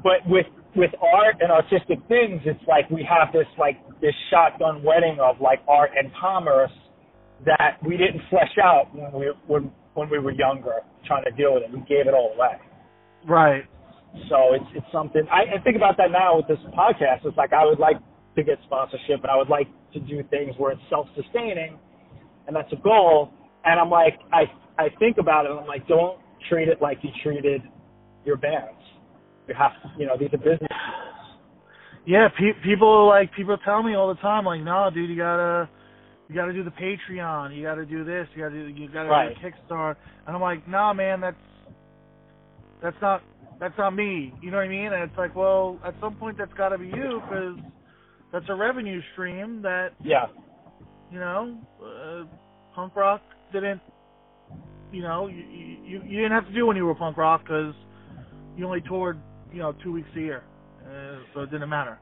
But 0.02 0.22
with 0.26 0.46
with 0.74 0.90
art 1.00 1.36
and 1.40 1.50
artistic 1.50 1.98
things, 2.06 2.42
it's 2.44 2.62
like 2.68 2.88
we 2.90 3.06
have 3.08 3.32
this 3.32 3.46
like 3.58 3.82
this 4.00 4.14
shotgun 4.30 4.82
wedding 4.82 5.18
of 5.18 5.40
like 5.40 5.60
art 5.66 5.90
and 5.96 6.10
commerce 6.20 6.74
that 7.44 7.78
we 7.84 7.96
didn't 7.96 8.22
flesh 8.30 8.54
out 8.62 8.94
when 8.94 9.12
we 9.12 9.32
when 9.46 9.72
when 9.94 10.10
we 10.10 10.18
were 10.18 10.32
younger, 10.32 10.82
trying 11.06 11.24
to 11.24 11.30
deal 11.32 11.54
with 11.54 11.64
it. 11.64 11.72
We 11.72 11.80
gave 11.88 12.06
it 12.06 12.14
all 12.14 12.32
away. 12.34 12.60
Right. 13.26 13.64
So 14.28 14.54
it's 14.54 14.70
it's 14.74 14.86
something 14.92 15.22
I, 15.32 15.58
I 15.58 15.62
think 15.62 15.76
about 15.76 15.96
that 15.98 16.10
now 16.10 16.36
with 16.36 16.48
this 16.48 16.62
podcast. 16.76 17.24
It's 17.24 17.36
like 17.36 17.52
I 17.52 17.64
would 17.64 17.78
like 17.78 17.96
to 18.36 18.42
get 18.42 18.58
sponsorship 18.64 19.22
and 19.22 19.30
I 19.30 19.36
would 19.36 19.48
like 19.48 19.68
to 19.94 20.00
do 20.00 20.22
things 20.30 20.54
where 20.58 20.72
it's 20.72 20.82
self 20.90 21.08
sustaining 21.16 21.78
and 22.46 22.54
that's 22.54 22.72
a 22.72 22.76
goal. 22.76 23.30
And 23.64 23.80
I'm 23.80 23.90
like 23.90 24.18
I 24.32 24.44
I 24.78 24.88
think 24.98 25.18
about 25.18 25.46
it 25.46 25.50
and 25.50 25.60
I'm 25.60 25.66
like, 25.66 25.86
don't 25.88 26.18
treat 26.48 26.68
it 26.68 26.80
like 26.82 26.98
you 27.02 27.10
treated 27.22 27.62
your 28.24 28.36
bands. 28.36 28.80
You 29.48 29.54
have 29.54 29.72
to, 29.82 29.90
you 29.98 30.06
know, 30.06 30.16
these 30.18 30.28
are 30.32 30.38
business 30.38 30.68
deals. 30.68 31.36
Yeah, 32.04 32.28
pe- 32.28 32.60
people 32.62 33.08
like 33.08 33.32
people 33.34 33.56
tell 33.64 33.82
me 33.82 33.94
all 33.94 34.08
the 34.08 34.20
time, 34.20 34.44
like, 34.44 34.60
no, 34.60 34.90
dude, 34.92 35.10
you 35.10 35.16
gotta, 35.16 35.68
you 36.28 36.34
gotta 36.34 36.52
do 36.52 36.62
the 36.62 36.70
Patreon, 36.70 37.56
you 37.56 37.62
gotta 37.62 37.84
do 37.84 38.04
this, 38.04 38.28
you 38.34 38.42
gotta 38.42 38.54
do, 38.54 38.66
you 38.68 38.88
gotta 38.88 39.08
Right. 39.08 39.34
do 39.34 39.48
Kickstarter, 39.48 39.96
and 40.26 40.36
I'm 40.36 40.42
like, 40.42 40.68
nah, 40.68 40.92
man, 40.92 41.20
that's, 41.20 41.36
that's 42.82 42.96
not, 43.00 43.22
that's 43.58 43.76
not 43.78 43.94
me. 43.94 44.32
You 44.42 44.50
know 44.50 44.58
what 44.58 44.64
I 44.64 44.68
mean? 44.68 44.92
And 44.92 45.02
it's 45.02 45.16
like, 45.18 45.34
well, 45.34 45.78
at 45.84 45.94
some 46.00 46.14
point, 46.14 46.38
that's 46.38 46.52
got 46.54 46.68
to 46.70 46.78
be 46.78 46.86
you, 46.86 47.22
because 47.24 47.56
that's 48.36 48.50
a 48.50 48.54
revenue 48.54 49.00
stream 49.14 49.62
that, 49.62 49.92
Yeah. 50.04 50.26
you 51.10 51.18
know, 51.18 51.58
uh, 51.82 52.24
punk 52.74 52.94
rock 52.96 53.22
didn't, 53.52 53.80
you 54.92 55.02
know, 55.02 55.28
you, 55.28 55.38
you 55.38 56.02
you 56.04 56.16
didn't 56.18 56.32
have 56.32 56.46
to 56.46 56.54
do 56.54 56.66
when 56.66 56.76
you 56.76 56.84
were 56.86 56.94
punk 56.94 57.16
rock 57.16 57.42
because 57.44 57.74
you 58.56 58.66
only 58.66 58.82
toured, 58.82 59.22
you 59.52 59.58
know, 59.60 59.72
two 59.82 59.92
weeks 59.92 60.08
a 60.16 60.20
year, 60.20 60.44
uh, 60.84 61.24
so 61.34 61.40
it 61.42 61.50
didn't 61.50 61.70
matter. 61.70 62.00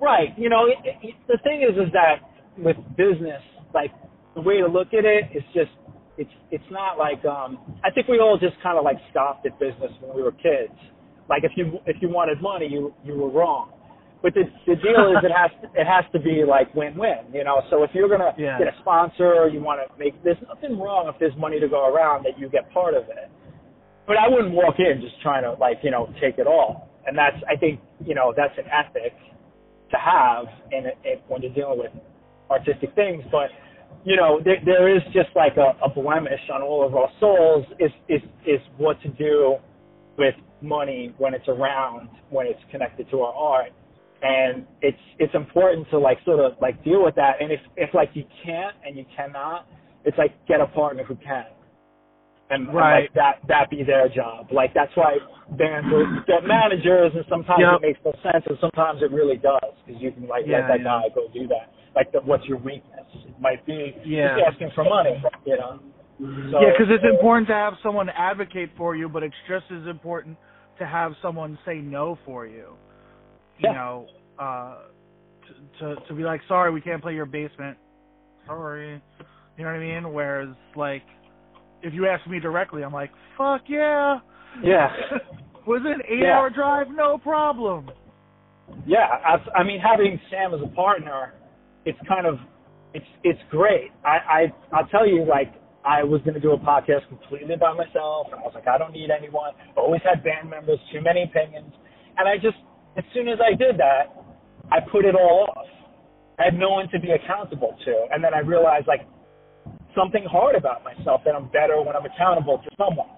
Right. 0.00 0.30
You 0.38 0.48
know, 0.48 0.66
it, 0.66 0.78
it, 1.02 1.14
the 1.28 1.38
thing 1.44 1.62
is, 1.62 1.76
is 1.76 1.92
that 1.92 2.16
with 2.58 2.76
business, 2.96 3.42
like 3.74 3.92
the 4.34 4.40
way 4.40 4.58
to 4.60 4.66
look 4.66 4.88
at 4.94 5.04
it 5.04 5.26
is 5.36 5.44
just 5.54 5.70
it's 6.18 6.30
it's 6.50 6.64
not 6.70 6.98
like 6.98 7.24
um 7.26 7.80
I 7.84 7.90
think 7.90 8.08
we 8.08 8.18
all 8.20 8.38
just 8.38 8.56
kind 8.62 8.78
of 8.78 8.84
like 8.84 8.96
stopped 9.10 9.46
at 9.46 9.58
business 9.60 9.92
when 10.00 10.16
we 10.16 10.22
were 10.22 10.32
kids. 10.32 10.74
Like 11.28 11.44
if 11.44 11.52
you 11.56 11.80
if 11.86 11.96
you 12.02 12.08
wanted 12.08 12.42
money, 12.42 12.68
you 12.68 12.94
you 13.04 13.14
were 13.14 13.30
wrong. 13.30 13.72
But 14.22 14.34
the 14.34 14.44
the 14.66 14.76
deal 14.76 15.10
is 15.10 15.18
it 15.24 15.34
has 15.34 15.50
to, 15.62 15.66
it 15.80 15.86
has 15.86 16.04
to 16.12 16.20
be 16.20 16.44
like 16.46 16.72
win-win, 16.74 17.34
you 17.34 17.42
know. 17.44 17.62
So 17.70 17.82
if 17.82 17.90
you're 17.92 18.08
gonna 18.08 18.34
Yeah. 18.38 18.58
get 18.58 18.68
a 18.68 18.76
sponsor, 18.80 19.48
you 19.48 19.60
want 19.60 19.80
to 19.82 19.98
make 19.98 20.14
there's 20.22 20.40
nothing 20.46 20.78
wrong 20.78 21.08
if 21.08 21.18
there's 21.18 21.36
money 21.36 21.58
to 21.58 21.68
go 21.68 21.92
around 21.92 22.24
that 22.24 22.38
you 22.38 22.48
get 22.48 22.70
part 22.72 22.94
of 22.94 23.04
it. 23.10 23.28
But 24.06 24.16
I 24.18 24.28
wouldn't 24.28 24.54
walk 24.54 24.76
in 24.78 25.00
just 25.00 25.20
trying 25.22 25.42
to 25.42 25.52
like 25.54 25.78
you 25.82 25.90
know 25.90 26.08
take 26.20 26.38
it 26.38 26.46
all. 26.46 26.88
And 27.06 27.18
that's 27.18 27.36
I 27.50 27.56
think 27.56 27.80
you 28.06 28.14
know 28.14 28.32
that's 28.36 28.56
an 28.58 28.66
ethic 28.70 29.12
to 29.90 29.96
have 29.98 30.46
in, 30.70 30.86
in 31.04 31.18
when 31.28 31.42
you're 31.42 31.52
dealing 31.52 31.78
with 31.80 31.92
artistic 32.48 32.94
things. 32.94 33.24
But 33.32 33.50
you 34.04 34.14
know 34.16 34.40
there 34.44 34.58
there 34.64 34.94
is 34.94 35.02
just 35.12 35.30
like 35.34 35.56
a, 35.56 35.74
a 35.84 35.88
blemish 35.90 36.40
on 36.52 36.62
all 36.62 36.86
of 36.86 36.94
our 36.94 37.10
souls 37.18 37.66
is 37.80 37.90
is 38.08 38.22
is 38.46 38.60
what 38.78 39.00
to 39.02 39.08
do 39.08 39.56
with 40.16 40.34
money 40.60 41.12
when 41.18 41.34
it's 41.34 41.48
around 41.48 42.08
when 42.30 42.46
it's 42.46 42.60
connected 42.70 43.10
to 43.10 43.22
our 43.22 43.34
art 43.34 43.72
and 44.22 44.66
it's 44.80 44.98
it's 45.18 45.34
important 45.34 45.88
to 45.90 45.98
like 45.98 46.18
sort 46.24 46.40
of 46.40 46.52
like 46.60 46.82
deal 46.84 47.02
with 47.04 47.14
that 47.16 47.40
and 47.40 47.50
if 47.52 47.60
if 47.76 47.92
like 47.94 48.10
you 48.14 48.24
can't 48.44 48.76
and 48.84 48.96
you 48.96 49.04
cannot 49.16 49.66
it's 50.04 50.16
like 50.18 50.32
get 50.46 50.60
a 50.60 50.66
partner 50.68 51.04
who 51.04 51.16
can 51.16 51.46
and, 52.50 52.68
and, 52.68 52.74
like 52.76 53.12
that 53.14 53.40
that 53.48 53.68
be 53.70 53.82
their 53.82 54.08
job 54.08 54.46
like 54.52 54.72
that's 54.74 54.94
why 54.96 55.16
bands 55.58 55.88
will 55.90 56.06
get 56.26 56.44
managers 56.46 57.12
and 57.14 57.24
sometimes 57.28 57.60
Yep. 57.60 57.74
it 57.74 57.82
makes 57.82 58.00
no 58.04 58.12
sense 58.22 58.44
and 58.48 58.58
sometimes 58.60 59.02
it 59.02 59.10
really 59.10 59.36
does 59.36 59.74
because 59.84 60.00
you 60.00 60.12
can 60.12 60.28
like 60.28 60.44
Yeah, 60.46 60.58
let 60.58 60.68
that 60.68 60.78
yeah. 60.78 60.84
guy 60.84 61.02
go 61.14 61.28
do 61.32 61.48
that 61.48 61.72
like 61.94 62.12
the, 62.12 62.20
what's 62.20 62.44
your 62.46 62.58
weakness 62.58 63.06
it 63.14 63.40
might 63.40 63.64
be 63.66 63.94
Yeah. 64.04 64.36
just 64.36 64.54
asking 64.54 64.70
for 64.74 64.84
money 64.84 65.22
you 65.44 65.56
know 65.56 65.80
so, 66.18 66.60
Yeah, 66.60 66.70
because 66.70 66.86
it's 66.90 67.04
important 67.04 67.48
to 67.48 67.54
have 67.54 67.74
someone 67.82 68.08
advocate 68.10 68.70
for 68.76 68.94
you, 68.94 69.08
but 69.08 69.22
it's 69.22 69.34
just 69.48 69.64
as 69.72 69.88
important 69.88 70.38
to 70.78 70.86
have 70.86 71.12
someone 71.20 71.58
say 71.66 71.76
no 71.76 72.18
for 72.24 72.46
you. 72.46 72.76
You 73.58 73.68
Yeah. 73.68 73.72
know, 73.72 74.06
uh, 74.38 74.76
to, 75.78 75.94
to 75.96 76.00
to 76.08 76.14
be 76.14 76.22
like, 76.22 76.40
sorry, 76.48 76.70
we 76.72 76.80
can't 76.80 77.02
play 77.02 77.14
your 77.14 77.26
basement. 77.26 77.76
Sorry, 78.46 79.00
you 79.56 79.64
know 79.64 79.70
what 79.70 79.76
I 79.76 79.78
mean? 79.78 80.12
Whereas, 80.12 80.48
like, 80.74 81.04
if 81.82 81.92
you 81.94 82.06
ask 82.06 82.26
me 82.26 82.40
directly, 82.40 82.82
I'm 82.82 82.92
like, 82.92 83.10
fuck 83.38 83.62
yeah. 83.68 84.18
yeah 84.62 84.88
Was 85.66 85.82
it 85.84 85.92
an 85.92 86.02
Yeah. 86.08 86.26
eight-hour 86.26 86.50
drive? 86.50 86.86
No 86.90 87.18
problem. 87.18 87.90
Yeah, 88.86 89.06
I, 89.24 89.60
I 89.60 89.62
mean, 89.62 89.78
having 89.80 90.18
Sam 90.30 90.54
as 90.54 90.60
a 90.60 90.74
partner, 90.74 91.34
it's 91.84 91.98
kind 92.08 92.26
of, 92.26 92.38
it's 92.94 93.06
it's 93.22 93.40
great. 93.50 93.90
I 94.04 94.16
I 94.36 94.52
I'll 94.72 94.86
tell 94.88 95.06
you, 95.06 95.24
like, 95.24 95.54
I 95.84 96.02
was 96.02 96.20
going 96.22 96.34
to 96.34 96.40
do 96.40 96.52
a 96.52 96.58
podcast 96.58 97.06
completely 97.08 97.56
by 97.56 97.72
myself, 97.74 98.26
and 98.32 98.40
I 98.40 98.42
was 98.44 98.52
like, 98.54 98.66
I 98.68 98.78
don't 98.78 98.92
need 98.92 99.10
anyone. 99.10 99.52
Always 99.76 100.00
had 100.04 100.22
band 100.24 100.48
members, 100.50 100.78
too 100.92 101.00
many 101.00 101.22
opinions, 101.24 101.72
and 102.18 102.28
I 102.28 102.36
just, 102.38 102.56
as 102.96 103.04
soon 103.14 103.28
as 103.28 103.38
I 103.40 103.54
did 103.54 103.78
that, 103.78 104.12
I 104.70 104.80
put 104.80 105.04
it 105.04 105.14
all 105.14 105.48
off. 105.56 105.66
I 106.38 106.44
had 106.44 106.54
no 106.58 106.70
one 106.70 106.88
to 106.90 106.98
be 106.98 107.10
accountable 107.12 107.76
to, 107.84 108.06
and 108.10 108.22
then 108.24 108.34
I 108.34 108.40
realized 108.40 108.86
like 108.86 109.06
something 109.94 110.24
hard 110.24 110.56
about 110.56 110.82
myself 110.84 111.20
that 111.24 111.34
I'm 111.34 111.48
better 111.52 111.80
when 111.82 111.94
I'm 111.94 112.04
accountable 112.04 112.58
to 112.58 112.70
someone. 112.76 113.08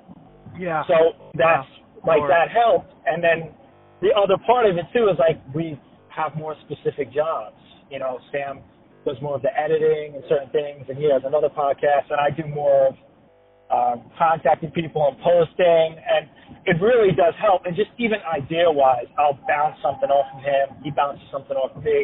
Yeah. 0.59 0.83
So 0.87 0.95
that's 1.35 1.67
Yeah, 1.69 2.07
like 2.07 2.21
sure. 2.21 2.29
that 2.29 2.51
helped. 2.51 2.93
And 3.07 3.23
then 3.23 3.55
the 4.03 4.11
other 4.15 4.37
part 4.47 4.67
of 4.67 4.77
it 4.77 4.87
too 4.93 5.09
is 5.09 5.19
like 5.19 5.41
we 5.55 5.79
have 6.09 6.35
more 6.37 6.55
specific 6.67 7.13
jobs. 7.13 7.57
You 7.91 7.99
know, 7.99 8.19
Sam 8.33 8.61
does 9.07 9.17
more 9.23 9.37
of 9.37 9.43
the 9.43 9.53
editing 9.59 10.15
and 10.15 10.25
certain 10.29 10.51
things, 10.51 10.87
and 10.89 10.99
he 10.99 11.11
has 11.11 11.23
another 11.25 11.49
podcast, 11.49 12.11
and 12.11 12.19
I 12.21 12.31
do 12.31 12.47
more 12.49 12.89
of 12.89 12.95
um, 13.75 13.97
contacting 14.17 14.71
people 14.71 15.03
and 15.09 15.17
posting, 15.31 15.89
and 16.15 16.23
it 16.71 16.77
really 16.81 17.13
does 17.23 17.35
help. 17.47 17.61
And 17.67 17.75
just 17.75 17.91
even 17.99 18.19
idea 18.41 18.71
wise, 18.71 19.09
I'll 19.19 19.39
bounce 19.49 19.77
something 19.83 20.11
off 20.11 20.29
of 20.37 20.41
him, 20.51 20.67
he 20.85 20.91
bounces 20.91 21.27
something 21.35 21.57
off 21.57 21.73
of 21.77 21.83
me, 21.83 22.01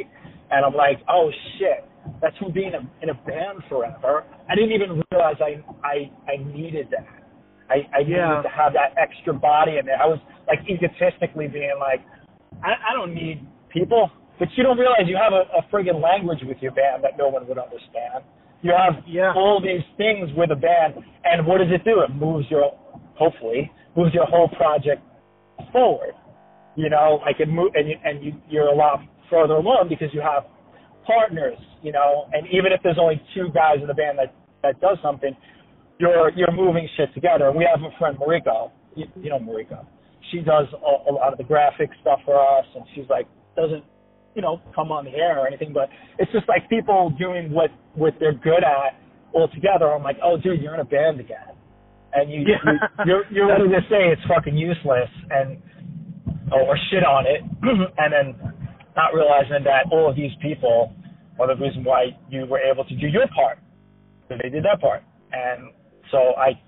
and 0.51 0.61
I'm 0.67 0.75
like, 0.75 0.99
oh 1.09 1.31
shit, 1.59 1.81
that's 2.21 2.37
from 2.39 2.53
being 2.53 2.75
a, 2.75 2.83
in 3.03 3.09
a 3.11 3.19
band 3.29 3.59
forever. 3.69 4.25
I 4.51 4.55
didn't 4.57 4.73
even 4.73 4.91
realize 5.13 5.37
I 5.41 5.53
I 5.87 5.97
I 6.33 6.37
needed 6.43 6.89
that. 6.91 7.07
I, 7.71 7.87
I 7.95 8.01
Yeah. 8.03 8.27
needed 8.27 8.43
to 8.43 8.53
have 8.61 8.73
that 8.75 8.91
extra 8.99 9.33
body 9.33 9.79
in 9.79 9.87
there. 9.87 10.01
I 10.03 10.07
was 10.07 10.19
like 10.51 10.59
egotistically 10.69 11.47
being 11.47 11.77
like, 11.79 12.03
I, 12.67 12.73
I 12.91 12.93
don't 12.99 13.15
need 13.15 13.47
people, 13.73 14.11
but 14.41 14.49
you 14.57 14.65
don't 14.67 14.77
realize 14.77 15.07
you 15.07 15.17
have 15.17 15.33
a, 15.33 15.45
a 15.55 15.63
friggin' 15.71 16.03
language 16.03 16.41
with 16.43 16.59
your 16.61 16.73
band 16.73 17.05
that 17.05 17.15
no 17.17 17.29
one 17.29 17.47
would 17.47 17.59
understand. 17.59 18.25
You 18.63 18.73
have 18.77 19.03
Yeah. 19.07 19.33
all 19.35 19.61
these 19.61 19.83
things 19.97 20.31
with 20.35 20.51
a 20.51 20.57
band, 20.57 20.95
and 21.25 21.47
what 21.47 21.59
does 21.59 21.71
it 21.71 21.85
do? 21.85 22.01
It 22.01 22.11
moves 22.15 22.51
your, 22.51 22.73
hopefully, 23.15 23.71
moves 23.97 24.13
your 24.15 24.27
whole 24.27 24.49
project 24.49 25.03
forward. 25.73 26.15
You 26.77 26.89
know, 26.91 27.21
like 27.25 27.41
it 27.41 27.49
move, 27.49 27.73
and 27.75 27.89
you, 27.89 27.97
and 28.05 28.23
you, 28.23 28.33
you're 28.49 28.69
a 28.69 28.75
lot 28.75 29.01
further 29.29 29.55
along 29.55 29.89
because 29.89 30.09
you 30.13 30.21
have 30.21 30.45
partners. 31.07 31.59
You 31.83 31.93
know, 31.93 32.27
and 32.33 32.47
even 32.49 32.73
if 32.73 32.81
there's 32.83 32.99
only 32.99 33.21
two 33.35 33.49
guys 33.55 33.79
in 33.81 33.89
the 33.89 33.95
band 33.95 34.19
that 34.19 34.33
that 34.63 34.81
does 34.81 34.99
something, 35.03 35.35
you're 35.99 36.31
you're 36.37 36.53
moving 36.53 36.89
shit 36.97 37.13
together. 37.15 37.49
And 37.49 37.57
we 37.57 37.65
have 37.69 37.83
a 37.83 37.91
friend 37.99 38.17
Mariko. 38.19 38.71
You, 38.95 39.07
you 39.17 39.31
know 39.31 39.39
Mariko. 39.39 39.85
She 40.31 40.41
does 40.41 40.67
a, 40.73 41.11
a 41.11 41.13
lot 41.13 41.33
of 41.33 41.39
the 41.39 41.45
graphic 41.45 41.91
stuff 42.03 42.21
for 42.25 42.37
us, 42.39 42.67
and 42.77 42.85
she's 42.95 43.09
like 43.11 43.27
doesn't 43.57 43.85
you 44.35 44.43
know 44.43 44.61
come 44.75 44.93
on 44.93 45.05
the 45.05 45.13
air 45.13 45.39
or 45.39 45.47
anything, 45.47 45.73
but 45.73 45.89
it's 46.19 46.31
just 46.33 46.49
like 46.49 46.69
people 46.69 47.11
doing 47.19 47.53
what 47.53 47.71
what 47.95 48.15
they're 48.21 48.35
good 48.35 48.65
at 48.65 48.99
all 49.33 49.49
together. 49.49 49.91
I'm 49.93 50.03
like, 50.03 50.19
oh 50.23 50.37
dude, 50.37 50.61
you're 50.61 50.75
in 50.75 50.81
a 50.81 50.85
band 50.85 51.21
again, 51.21 51.55
and 52.15 52.31
you, 52.31 52.45
Yeah. 52.47 52.57
you 52.65 52.79
you're 53.07 53.25
you're 53.31 53.49
ready 53.49 53.69
to 53.69 53.81
say 53.89 54.09
it's 54.11 54.23
fucking 54.29 54.57
useless 54.57 55.11
and 55.31 55.61
or 56.53 56.77
shit 56.91 57.05
on 57.05 57.27
it, 57.27 57.43
and 57.99 58.13
then 58.13 58.35
not 58.97 59.15
realizing 59.15 59.63
that 59.65 59.87
all 59.93 60.11
of 60.11 60.17
these 60.17 60.33
people 60.43 60.93
are 61.39 61.47
the 61.47 61.61
reason 61.63 61.85
why 61.85 62.07
you 62.29 62.45
were 62.47 62.59
able 62.59 62.85
to 62.85 62.95
do 62.97 63.07
your 63.07 63.27
part. 63.35 63.59
They 64.29 64.49
did 64.49 64.65
that 64.65 64.81
part, 64.81 65.03
and 65.33 65.71
so 66.11 66.35
I, 66.39 66.59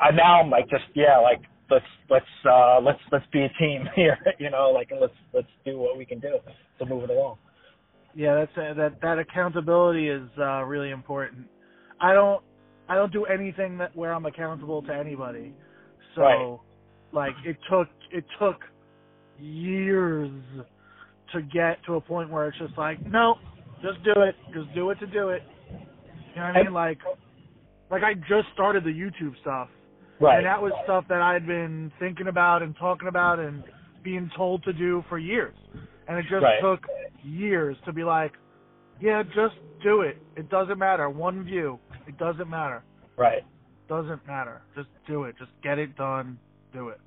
I 0.00 0.10
now 0.12 0.40
I'm 0.40 0.50
like 0.50 0.68
just 0.70 0.84
yeah, 0.94 1.18
like 1.18 1.40
let's 1.70 1.84
let's 2.10 2.26
uh 2.48 2.80
let's 2.80 3.00
let's 3.12 3.26
be 3.32 3.42
a 3.42 3.48
team 3.58 3.84
here, 3.96 4.18
you 4.38 4.50
know, 4.50 4.70
like 4.70 4.90
and 4.90 5.00
let's 5.00 5.14
let's 5.32 5.48
do 5.64 5.78
what 5.78 5.96
we 5.96 6.04
can 6.04 6.20
do 6.20 6.38
to 6.78 6.86
move 6.86 7.04
it 7.04 7.10
along. 7.10 7.38
Yeah, 8.14 8.34
that's 8.34 8.52
uh, 8.56 8.74
that 8.74 9.00
that 9.02 9.18
accountability 9.18 10.08
is 10.08 10.28
uh 10.38 10.62
really 10.64 10.90
important. 10.90 11.46
I 12.00 12.12
don't 12.12 12.42
I 12.88 12.94
don't 12.94 13.12
do 13.12 13.26
anything 13.26 13.78
that 13.78 13.94
where 13.94 14.12
I'm 14.12 14.26
accountable 14.26 14.82
to 14.82 14.92
anybody. 14.94 15.52
So 16.14 16.22
Right. 16.22 16.58
like 17.12 17.34
it 17.44 17.56
took 17.70 17.88
it 18.10 18.24
took 18.38 18.56
years 19.38 20.30
to 21.32 21.42
get 21.42 21.78
to 21.86 21.96
a 21.96 22.00
point 22.00 22.30
where 22.30 22.48
it's 22.48 22.58
just 22.58 22.76
like, 22.78 23.04
no, 23.06 23.36
just 23.82 24.02
do 24.02 24.22
it. 24.22 24.34
Just 24.54 24.74
do 24.74 24.90
it 24.90 24.98
to 25.00 25.06
do 25.06 25.28
it. 25.28 25.42
You 25.70 26.40
know 26.40 26.48
what 26.48 26.56
I 26.56 26.62
mean? 26.62 26.72
Like 26.72 26.98
like 27.90 28.02
I 28.02 28.14
just 28.14 28.48
started 28.54 28.84
the 28.84 28.90
YouTube 28.90 29.38
stuff. 29.40 29.68
Right. 30.20 30.38
And 30.38 30.46
that 30.46 30.60
was 30.60 30.72
stuff 30.84 31.04
that 31.08 31.20
I'd 31.22 31.46
been 31.46 31.92
thinking 31.98 32.26
about 32.28 32.62
and 32.62 32.74
talking 32.76 33.08
about 33.08 33.38
and 33.38 33.62
being 34.02 34.30
told 34.36 34.62
to 34.64 34.72
do 34.72 35.04
for 35.08 35.18
years. 35.18 35.54
And 36.08 36.18
it 36.18 36.22
just 36.22 36.42
Right. 36.42 36.60
took 36.60 36.80
years 37.22 37.76
to 37.84 37.92
be 37.92 38.04
like, 38.04 38.32
yeah, 39.00 39.22
just 39.22 39.54
do 39.82 40.00
it. 40.02 40.16
It 40.36 40.48
doesn't 40.50 40.78
matter. 40.78 41.08
One 41.08 41.44
view. 41.44 41.78
It 42.06 42.18
doesn't 42.18 42.48
matter. 42.48 42.82
Right. 43.16 43.42
Doesn't 43.88 44.26
matter. 44.26 44.60
Just 44.74 44.88
do 45.06 45.24
it. 45.24 45.36
Just 45.38 45.50
get 45.62 45.78
it 45.78 45.94
done. 45.96 46.38
Do 46.72 46.88
it. 46.88 47.00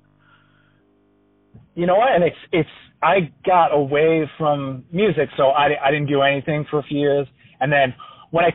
you 1.74 1.86
know 1.86 1.96
what? 1.96 2.12
And 2.14 2.24
it's 2.24 2.36
it's 2.50 2.68
I 3.02 3.30
got 3.44 3.74
away 3.74 4.28
from 4.38 4.84
music, 4.90 5.28
so 5.36 5.48
I 5.48 5.68
I 5.86 5.90
didn't 5.90 6.08
do 6.08 6.22
anything 6.22 6.64
for 6.70 6.78
a 6.78 6.82
few 6.82 6.98
years, 6.98 7.26
and 7.60 7.70
then 7.72 7.94
when 8.30 8.44
I 8.44 8.52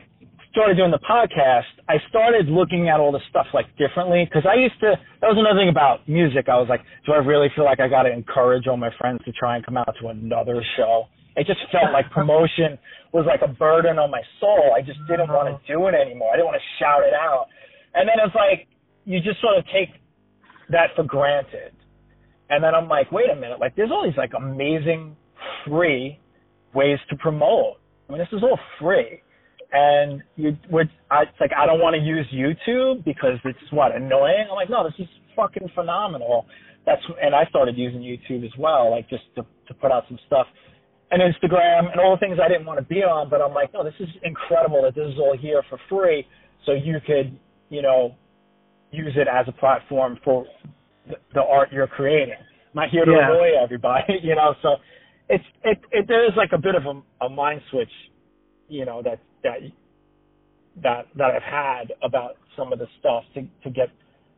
started 0.57 0.73
doing 0.73 0.89
the 0.89 1.05
podcast, 1.05 1.69
I 1.85 2.01
started 2.09 2.49
looking 2.49 2.89
at 2.89 2.99
all 2.99 3.11
the 3.11 3.21
stuff 3.29 3.45
like 3.53 3.69
differently 3.77 4.25
because 4.25 4.41
I 4.49 4.57
used 4.57 4.73
to. 4.81 4.97
That 5.21 5.29
was 5.29 5.37
another 5.37 5.61
thing 5.61 5.69
about 5.69 6.01
music. 6.09 6.49
I 6.49 6.57
was 6.57 6.65
like, 6.65 6.81
do 7.05 7.13
I 7.13 7.21
really 7.21 7.53
feel 7.53 7.63
like 7.63 7.79
I 7.79 7.87
got 7.87 8.09
to 8.09 8.11
encourage 8.11 8.65
all 8.65 8.75
my 8.75 8.89
friends 8.97 9.21
to 9.25 9.31
try 9.37 9.55
and 9.55 9.63
come 9.63 9.77
out 9.77 9.93
to 10.01 10.07
another 10.09 10.65
show? 10.75 11.05
It 11.37 11.45
just 11.45 11.61
felt 11.69 11.93
like 11.93 12.09
promotion 12.09 12.81
was 13.13 13.29
like 13.29 13.45
a 13.45 13.53
burden 13.53 14.01
on 14.01 14.09
my 14.09 14.25
soul. 14.41 14.73
I 14.73 14.81
just 14.81 14.97
didn't 15.05 15.29
want 15.29 15.45
to 15.45 15.61
uh-huh. 15.61 15.77
do 15.77 15.85
it 15.85 15.93
anymore. 15.93 16.33
I 16.33 16.41
didn't 16.41 16.49
want 16.49 16.57
to 16.57 16.69
shout 16.81 17.05
it 17.05 17.13
out. 17.13 17.45
And 17.93 18.09
then 18.09 18.17
it's 18.17 18.33
like 18.33 18.65
you 19.05 19.21
just 19.21 19.37
sort 19.45 19.61
of 19.61 19.63
take 19.69 19.93
that 20.73 20.89
for 20.97 21.03
granted. 21.05 21.77
And 22.49 22.63
then 22.63 22.73
I'm 22.73 22.89
like, 22.89 23.11
wait 23.11 23.29
a 23.29 23.35
minute, 23.37 23.61
like 23.61 23.75
there's 23.75 23.91
all 23.93 24.01
these 24.09 24.17
like 24.17 24.33
amazing 24.33 25.15
free 25.69 26.17
ways 26.73 26.97
to 27.11 27.15
promote. 27.15 27.77
I 28.09 28.13
mean, 28.13 28.19
this 28.19 28.33
is 28.33 28.41
all 28.41 28.57
free. 28.81 29.21
And 29.71 30.23
you 30.35 30.55
would, 30.71 30.89
I, 31.11 31.23
it's 31.23 31.39
like, 31.39 31.51
I 31.57 31.65
don't 31.65 31.79
want 31.81 31.95
to 31.95 32.01
use 32.01 32.25
YouTube 32.33 33.03
because 33.03 33.37
it's 33.43 33.59
what, 33.71 33.95
annoying? 33.95 34.45
I'm 34.49 34.55
like, 34.55 34.69
no, 34.69 34.83
this 34.83 34.93
is 34.99 35.07
fucking 35.35 35.69
phenomenal. 35.75 36.45
That's, 36.85 37.01
and 37.21 37.35
I 37.35 37.45
started 37.49 37.77
using 37.77 37.99
YouTube 38.01 38.45
as 38.45 38.51
well, 38.57 38.89
like 38.91 39.09
just 39.09 39.23
to, 39.35 39.45
to 39.67 39.73
put 39.73 39.91
out 39.91 40.05
some 40.07 40.19
stuff. 40.25 40.47
And 41.11 41.21
Instagram 41.21 41.91
and 41.91 41.99
all 41.99 42.11
the 42.15 42.19
things 42.19 42.37
I 42.43 42.47
didn't 42.47 42.65
want 42.65 42.79
to 42.79 42.85
be 42.85 43.03
on, 43.03 43.29
but 43.29 43.41
I'm 43.41 43.53
like, 43.53 43.73
no, 43.73 43.83
this 43.83 43.93
is 43.99 44.09
incredible 44.23 44.81
that 44.83 44.95
this 44.95 45.07
is 45.07 45.19
all 45.19 45.37
here 45.37 45.61
for 45.69 45.79
free. 45.89 46.25
So 46.65 46.73
you 46.73 46.97
could, 47.05 47.37
you 47.69 47.81
know, 47.81 48.15
use 48.91 49.13
it 49.15 49.27
as 49.27 49.45
a 49.47 49.51
platform 49.53 50.17
for 50.23 50.45
the, 51.07 51.15
the 51.33 51.41
art 51.41 51.69
you're 51.71 51.87
creating. 51.87 52.35
I'm 52.39 52.73
not 52.83 52.89
here 52.89 53.05
to 53.05 53.11
Yeah. 53.11 53.31
annoy 53.31 53.51
everybody, 53.61 54.19
you 54.23 54.35
know. 54.35 54.55
So 54.61 54.75
it's 55.29 55.43
it, 55.63 55.79
it 55.91 56.05
there 56.07 56.25
is 56.25 56.31
like 56.37 56.51
a 56.53 56.57
bit 56.57 56.75
of 56.75 56.83
a, 56.85 57.25
a 57.25 57.29
mind 57.29 57.61
switch, 57.71 57.91
you 58.67 58.85
know, 58.85 59.01
that 59.03 59.19
that 59.47 59.71
that 60.83 61.07
that 61.15 61.31
I've 61.31 61.43
had 61.43 61.93
about 62.03 62.37
some 62.55 62.73
of 62.73 62.79
the 62.79 62.87
stuff 62.99 63.23
to 63.33 63.41
to 63.63 63.69
get 63.69 63.89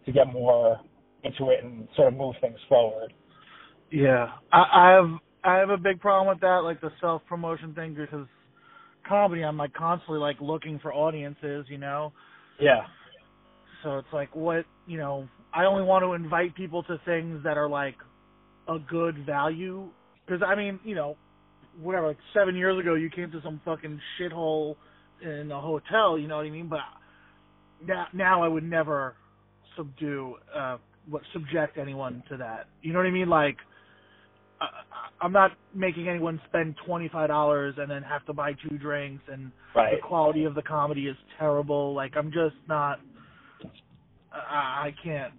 to 0.06 0.12
get 0.12 0.32
more 0.32 0.80
into 1.24 1.50
it 1.50 1.64
and 1.64 1.88
sort 1.96 2.08
of 2.08 2.14
move 2.14 2.36
things 2.42 2.60
forward. 2.68 3.14
Yeah, 3.92 4.28
I, 4.52 4.64
I 4.74 4.92
have 4.92 5.20
I 5.44 5.58
have 5.58 5.70
a 5.70 5.78
big 5.78 6.00
problem 6.00 6.28
with 6.28 6.42
that, 6.42 6.62
like 6.64 6.82
the 6.82 6.92
self 7.02 7.22
promotion 7.28 7.74
thing, 7.74 7.96
because 7.96 8.28
comedy, 9.08 9.44
I'm 9.44 9.58
like 9.58 9.74
constantly 9.74 10.20
like 10.20 10.38
looking 10.40 10.80
for 10.80 10.94
audiences, 10.94 11.66
you 11.70 11.78
know. 11.78 12.14
Yeah. 12.60 12.82
So 13.84 13.98
it's 13.98 14.08
like 14.14 14.36
what 14.36 14.66
you 14.88 14.98
know. 14.98 15.28
I 15.52 15.66
only 15.66 15.84
want 15.84 16.04
to 16.04 16.14
invite 16.14 16.56
people 16.56 16.84
to 16.84 17.00
things 17.06 17.42
that 17.44 17.58
are 17.58 17.68
like 17.68 17.96
a 18.68 18.78
good 18.78 19.26
value, 19.26 19.90
because 20.26 20.44
I 20.46 20.56
mean, 20.56 20.80
you 20.84 20.94
know, 20.94 21.18
whatever. 21.82 22.08
Like 22.08 22.18
seven 22.34 22.56
years 22.56 22.80
ago, 22.80 22.94
you 22.94 23.10
came 23.10 23.32
to 23.32 23.42
some 23.42 23.60
fucking 23.66 24.00
shithole 24.20 24.76
in 25.22 25.52
a 25.52 25.60
hotel, 25.62 26.18
you 26.18 26.28
know 26.28 26.38
what 26.38 26.46
I 26.46 26.50
mean? 26.50 26.68
But 26.70 26.80
now, 27.86 28.08
now 28.14 28.44
I 28.44 28.48
would 28.48 28.64
never 28.64 29.16
subdue, 29.78 30.36
uh, 30.56 30.78
what 31.10 31.22
subject 31.34 31.78
anyone 31.78 32.24
to 32.30 32.38
that. 32.38 32.68
You 32.82 32.94
know 32.94 33.00
what 33.00 33.08
I 33.08 33.12
mean? 33.12 33.30
Like, 33.30 33.58
I, 34.62 34.68
I'm 35.22 35.32
not 35.32 35.52
making 35.74 36.08
anyone 36.08 36.40
spend 36.50 36.76
twenty 36.86 37.10
five 37.10 37.30
dollars 37.30 37.76
and 37.78 37.90
then 37.90 38.04
have 38.04 38.26
to 38.26 38.34
buy 38.34 38.54
two 38.68 38.78
drinks 38.78 39.24
and 39.32 39.52
Right. 39.76 39.96
the 39.96 40.02
quality 40.08 40.46
of 40.46 40.56
the 40.56 40.62
comedy 40.64 41.08
is 41.08 41.16
terrible. 41.38 41.94
Like 41.94 42.14
I'm 42.18 42.32
just 42.32 42.56
not. 42.68 43.00
I, 44.32 44.88
I 44.88 44.96
can't. 45.04 45.34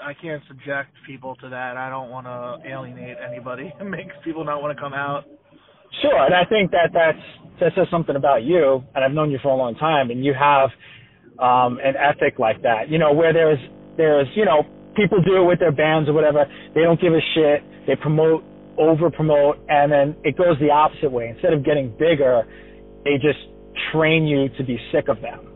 I 0.00 0.12
can't 0.14 0.42
subject 0.46 0.90
people 1.06 1.34
to 1.36 1.48
that. 1.48 1.76
I 1.76 1.88
don't 1.90 2.08
want 2.10 2.26
to 2.26 2.68
alienate 2.68 3.16
anybody. 3.18 3.72
It 3.80 3.84
makes 3.84 4.14
people 4.24 4.44
not 4.44 4.62
want 4.62 4.76
to 4.76 4.80
come 4.80 4.94
out. 4.94 5.24
Sure, 6.02 6.24
and 6.26 6.34
I 6.34 6.44
think 6.44 6.70
that 6.72 6.90
that's 6.94 7.18
that 7.60 7.72
says 7.76 7.86
something 7.90 8.16
about 8.16 8.42
you, 8.44 8.82
and 8.94 9.04
I've 9.04 9.12
known 9.12 9.30
you 9.30 9.38
for 9.42 9.50
a 9.50 9.56
long 9.56 9.74
time, 9.76 10.10
and 10.10 10.24
you 10.24 10.34
have 10.38 10.70
um 11.38 11.78
an 11.84 11.94
ethic 11.96 12.38
like 12.38 12.62
that. 12.62 12.88
You 12.90 12.98
know, 12.98 13.12
where 13.12 13.32
there's 13.32 13.58
there's 13.96 14.28
you 14.34 14.44
know 14.44 14.64
people 14.96 15.22
do 15.22 15.42
it 15.42 15.46
with 15.46 15.58
their 15.60 15.72
bands 15.72 16.08
or 16.08 16.12
whatever. 16.14 16.46
They 16.74 16.82
don't 16.82 17.00
give 17.00 17.12
a 17.14 17.20
shit. 17.34 17.62
They 17.86 17.96
promote, 17.96 18.44
over 18.78 19.10
promote, 19.10 19.58
and 19.68 19.92
then 19.92 20.16
it 20.24 20.36
goes 20.36 20.56
the 20.60 20.70
opposite 20.70 21.12
way. 21.12 21.28
Instead 21.28 21.52
of 21.52 21.64
getting 21.64 21.94
bigger, 21.98 22.44
they 23.04 23.14
just 23.14 23.38
train 23.92 24.26
you 24.26 24.48
to 24.58 24.64
be 24.64 24.78
sick 24.92 25.08
of 25.08 25.20
them. 25.20 25.48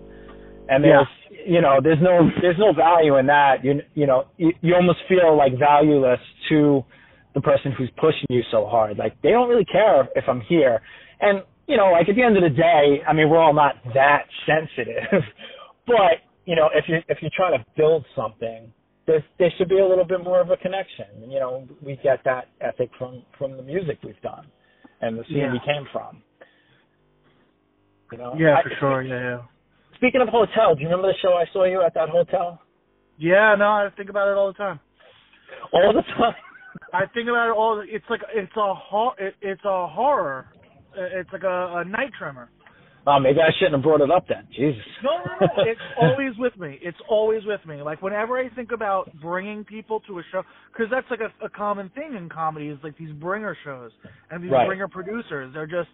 And 0.68 0.84
there's 0.84 1.06
you 1.46 1.60
know 1.62 1.80
there's 1.82 2.00
no 2.02 2.28
there's 2.42 2.58
no 2.58 2.72
value 2.74 3.16
in 3.18 3.26
that. 3.26 3.64
You 3.64 3.80
you 3.94 4.06
know 4.06 4.24
you, 4.36 4.52
you 4.62 4.74
almost 4.74 5.00
feel 5.08 5.36
like 5.36 5.58
valueless 5.58 6.20
to 6.50 6.84
the 7.38 7.42
person 7.52 7.72
who's 7.72 7.90
pushing 7.96 8.26
you 8.28 8.42
so 8.50 8.66
hard. 8.66 8.98
Like 8.98 9.20
they 9.22 9.30
don't 9.30 9.48
really 9.48 9.64
care 9.64 10.08
if 10.16 10.24
I'm 10.28 10.40
here. 10.42 10.80
And 11.20 11.42
you 11.66 11.76
know, 11.76 11.90
like 11.92 12.08
at 12.08 12.16
the 12.16 12.22
end 12.22 12.36
of 12.36 12.42
the 12.42 12.50
day, 12.50 13.02
I 13.06 13.12
mean, 13.12 13.28
we're 13.30 13.38
all 13.38 13.52
not 13.54 13.74
that 13.94 14.24
sensitive. 14.46 15.22
but 15.86 16.24
you 16.46 16.56
know, 16.56 16.68
if 16.74 16.84
you 16.88 16.98
if 17.08 17.18
you're 17.20 17.30
trying 17.36 17.58
to 17.58 17.64
build 17.76 18.04
something, 18.16 18.72
there 19.06 19.24
there 19.38 19.50
should 19.56 19.68
be 19.68 19.78
a 19.78 19.86
little 19.86 20.04
bit 20.04 20.22
more 20.24 20.40
of 20.40 20.50
a 20.50 20.56
connection. 20.56 21.06
And, 21.22 21.32
you 21.32 21.40
know, 21.40 21.66
we 21.84 21.98
get 22.02 22.20
that 22.24 22.48
ethic 22.60 22.90
from 22.98 23.22
from 23.38 23.56
the 23.56 23.62
music 23.62 23.98
we've 24.04 24.20
done 24.22 24.46
and 25.00 25.18
the 25.18 25.24
scene 25.28 25.38
Yeah. 25.38 25.52
we 25.52 25.60
came 25.60 25.86
from. 25.92 26.22
You 28.12 28.18
know. 28.18 28.34
Yeah, 28.38 28.56
I- 28.58 28.62
for 28.62 28.72
sure. 28.80 29.02
Yeah, 29.02 29.20
yeah. 29.20 29.42
Speaking 29.96 30.20
of 30.22 30.28
hotel, 30.28 30.74
do 30.74 30.80
you 30.82 30.88
remember 30.88 31.08
the 31.08 31.18
show 31.20 31.34
I 31.34 31.44
saw 31.52 31.64
you 31.64 31.82
at 31.82 31.92
that 31.94 32.08
hotel? 32.08 32.60
Yeah, 33.18 33.56
no, 33.58 33.64
I 33.66 33.88
think 33.96 34.10
about 34.10 34.28
it 34.28 34.36
all 34.38 34.46
the 34.46 34.56
time. 34.56 34.78
All 35.72 35.92
the 35.92 36.02
time. 36.02 36.34
I 36.92 37.06
think 37.14 37.28
about 37.28 37.48
it 37.50 37.56
all. 37.56 37.82
It's 37.86 38.04
like 38.10 38.20
it's 38.34 38.52
a 38.56 38.74
hor- 38.74 39.14
it, 39.18 39.34
It's 39.42 39.64
a 39.64 39.86
horror. 39.86 40.46
Uh, 40.96 41.20
It's 41.20 41.30
like 41.32 41.42
a, 41.44 41.74
a 41.78 41.84
night 41.84 42.10
tremor. 42.18 42.50
Oh, 43.06 43.18
maybe 43.18 43.38
I 43.40 43.50
shouldn't 43.58 43.74
have 43.76 43.82
brought 43.82 44.02
it 44.02 44.10
up 44.10 44.26
then. 44.28 44.46
Jesus. 44.54 44.82
No, 45.02 45.10
no, 45.24 45.46
no. 45.46 45.62
It's 45.64 45.80
always 46.00 46.32
with 46.38 46.56
me. 46.58 46.78
It's 46.82 46.98
always 47.08 47.42
with 47.46 47.64
me. 47.66 47.80
Like 47.82 48.02
whenever 48.02 48.36
I 48.38 48.48
think 48.50 48.70
about 48.72 49.08
bringing 49.22 49.64
people 49.64 50.00
to 50.08 50.18
a 50.18 50.22
show, 50.30 50.42
because 50.72 50.88
that's 50.90 51.06
like 51.10 51.20
a, 51.20 51.32
a 51.44 51.48
common 51.48 51.88
thing 51.90 52.14
in 52.16 52.28
comedy 52.28 52.68
is 52.68 52.78
like 52.82 52.98
these 52.98 53.12
bringer 53.12 53.56
shows 53.64 53.92
and 54.30 54.42
these 54.44 54.50
Right. 54.50 54.66
bringer 54.66 54.88
producers. 54.88 55.52
They're 55.54 55.66
just 55.66 55.88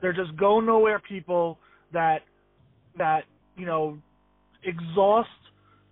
they're 0.00 0.12
just 0.12 0.36
go 0.36 0.58
nowhere 0.60 0.98
people 1.00 1.58
that 1.92 2.22
that 2.98 3.24
you 3.56 3.66
know 3.66 3.98
exhaust 4.64 5.28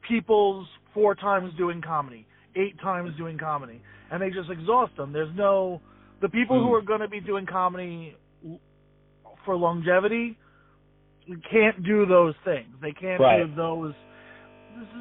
people's 0.08 0.66
four 0.92 1.14
times 1.14 1.52
doing 1.56 1.80
comedy, 1.82 2.26
eight 2.56 2.78
times 2.80 3.16
doing 3.16 3.38
comedy, 3.38 3.82
and 4.10 4.20
they 4.22 4.30
just 4.30 4.50
exhaust 4.50 4.96
them. 4.96 5.12
There's 5.12 5.34
no 5.36 5.80
the 6.20 6.28
people 6.28 6.60
who 6.60 6.68
Mm. 6.70 6.78
are 6.78 6.82
going 6.82 7.00
to 7.00 7.08
be 7.08 7.20
doing 7.20 7.44
comedy 7.46 8.16
for 9.44 9.56
longevity 9.56 10.36
can't 11.50 11.82
do 11.82 12.06
those 12.06 12.34
things. 12.44 12.68
They 12.80 12.92
can't 12.92 13.20
Right. 13.20 13.46
do 13.46 13.54
those. 13.54 13.94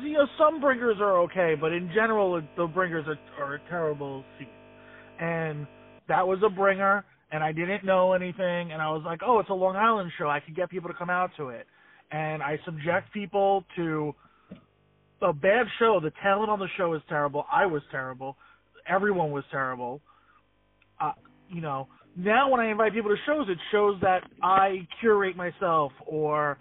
You 0.01 0.14
know, 0.14 0.28
some 0.38 0.60
bringers 0.60 0.99
are 0.99 1.18
okay, 1.22 1.56
but 1.56 1.72
in 1.72 1.89
general, 1.93 2.41
the 2.56 2.68
bringers 2.68 3.08
are, 3.08 3.20
are 3.43 3.56
a 3.56 3.62
terrible 3.62 4.26
scene. 4.38 4.54
And 5.20 5.68
that 6.08 6.28
was 6.28 6.39
a 6.43 6.49
bringer, 6.49 7.06
and 7.32 7.43
I 7.43 7.51
didn't 7.51 7.84
know 7.84 8.14
anything, 8.14 8.72
and 8.72 8.82
I 8.82 8.89
was 8.91 9.04
like, 9.04 9.22
oh, 9.24 9.39
it's 9.39 9.49
a 9.49 9.54
Long 9.54 9.76
Island 9.76 10.12
show. 10.18 10.30
I 10.30 10.39
could 10.39 10.56
get 10.56 10.70
people 10.70 10.89
to 10.89 10.95
come 10.95 11.10
out 11.10 11.32
to 11.38 11.49
it. 11.49 11.68
And 12.12 12.43
I 12.43 12.60
subject 12.66 13.12
people 13.14 13.64
to 13.76 14.14
a 15.24 15.34
bad 15.34 15.65
show. 15.80 15.99
The 16.01 16.11
talent 16.21 16.49
on 16.49 16.59
the 16.59 16.67
show 16.78 16.93
is 16.93 17.01
terrible. 17.09 17.45
I 17.51 17.65
was 17.65 17.82
terrible. 17.91 18.38
Everyone 18.88 19.32
was 19.32 19.43
terrible. 19.51 20.01
Uh, 20.99 21.13
you 21.49 21.61
know, 21.61 21.88
now 22.15 22.49
when 22.49 22.59
I 22.59 22.69
invite 22.69 22.93
people 22.93 23.09
to 23.09 23.17
shows, 23.26 23.47
it 23.49 23.57
shows 23.71 23.99
that 24.01 24.24
I 24.41 24.88
curate 24.99 25.36
myself, 25.36 25.91
or 26.05 26.57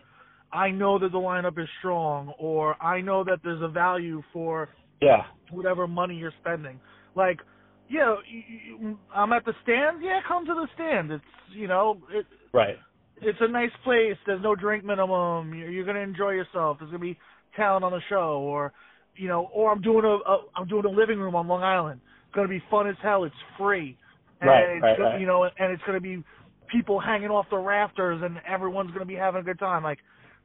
I 0.52 0.70
know 0.70 0.98
that 0.98 1.12
the 1.12 1.18
lineup 1.18 1.58
is 1.62 1.68
strong, 1.78 2.32
or 2.38 2.82
I 2.82 3.00
know 3.00 3.24
that 3.24 3.40
there's 3.44 3.62
a 3.62 3.68
value 3.68 4.22
for 4.32 4.68
Yeah. 5.00 5.24
whatever 5.50 5.86
money 5.86 6.14
you're 6.14 6.32
spending. 6.40 6.80
Like, 7.14 7.40
yeah, 7.88 8.16
you, 8.26 8.42
you, 8.78 8.98
I'm 9.14 9.32
at 9.32 9.44
the 9.44 9.54
stand. 9.62 10.02
Yeah, 10.02 10.20
come 10.26 10.46
to 10.46 10.54
the 10.54 10.68
stand. 10.74 11.10
It's 11.12 11.24
you 11.50 11.68
know, 11.68 11.98
it, 12.10 12.24
Right. 12.54 12.78
it's 13.20 13.38
a 13.40 13.48
nice 13.48 13.72
place. 13.84 14.16
There's 14.26 14.42
no 14.42 14.54
drink 14.54 14.84
minimum. 14.84 15.52
You're, 15.54 15.70
you're 15.70 15.84
gonna 15.84 16.00
enjoy 16.00 16.30
yourself. 16.30 16.78
There's 16.78 16.90
gonna 16.90 17.00
be 17.00 17.18
talent 17.56 17.84
on 17.84 17.92
the 17.92 18.00
show, 18.08 18.40
or 18.40 18.72
you 19.16 19.28
know, 19.28 19.48
or 19.52 19.70
I'm 19.70 19.82
doing 19.82 20.04
a, 20.04 20.08
a 20.30 20.44
I'm 20.56 20.68
doing 20.68 20.84
a 20.84 20.90
living 20.90 21.18
room 21.18 21.34
on 21.34 21.46
Long 21.48 21.62
Island. 21.62 22.00
It's 22.26 22.34
gonna 22.34 22.48
be 22.48 22.62
fun 22.70 22.88
as 22.88 22.96
hell. 23.02 23.24
It's 23.24 23.34
free, 23.58 23.96
and 24.40 24.50
Right, 24.50 24.64
it's 24.76 24.82
right, 24.82 24.98
gonna, 24.98 25.10
right. 25.10 25.20
you 25.20 25.26
know, 25.26 25.44
and 25.44 25.72
it's 25.72 25.82
gonna 25.86 26.00
be 26.00 26.22
people 26.70 26.98
hanging 27.00 27.28
off 27.28 27.46
the 27.50 27.58
rafters, 27.58 28.22
and 28.22 28.38
everyone's 28.48 28.90
gonna 28.92 29.04
be 29.04 29.14
having 29.14 29.40
a 29.40 29.44
good 29.44 29.58
time. 29.58 29.82
Like, 29.82 29.98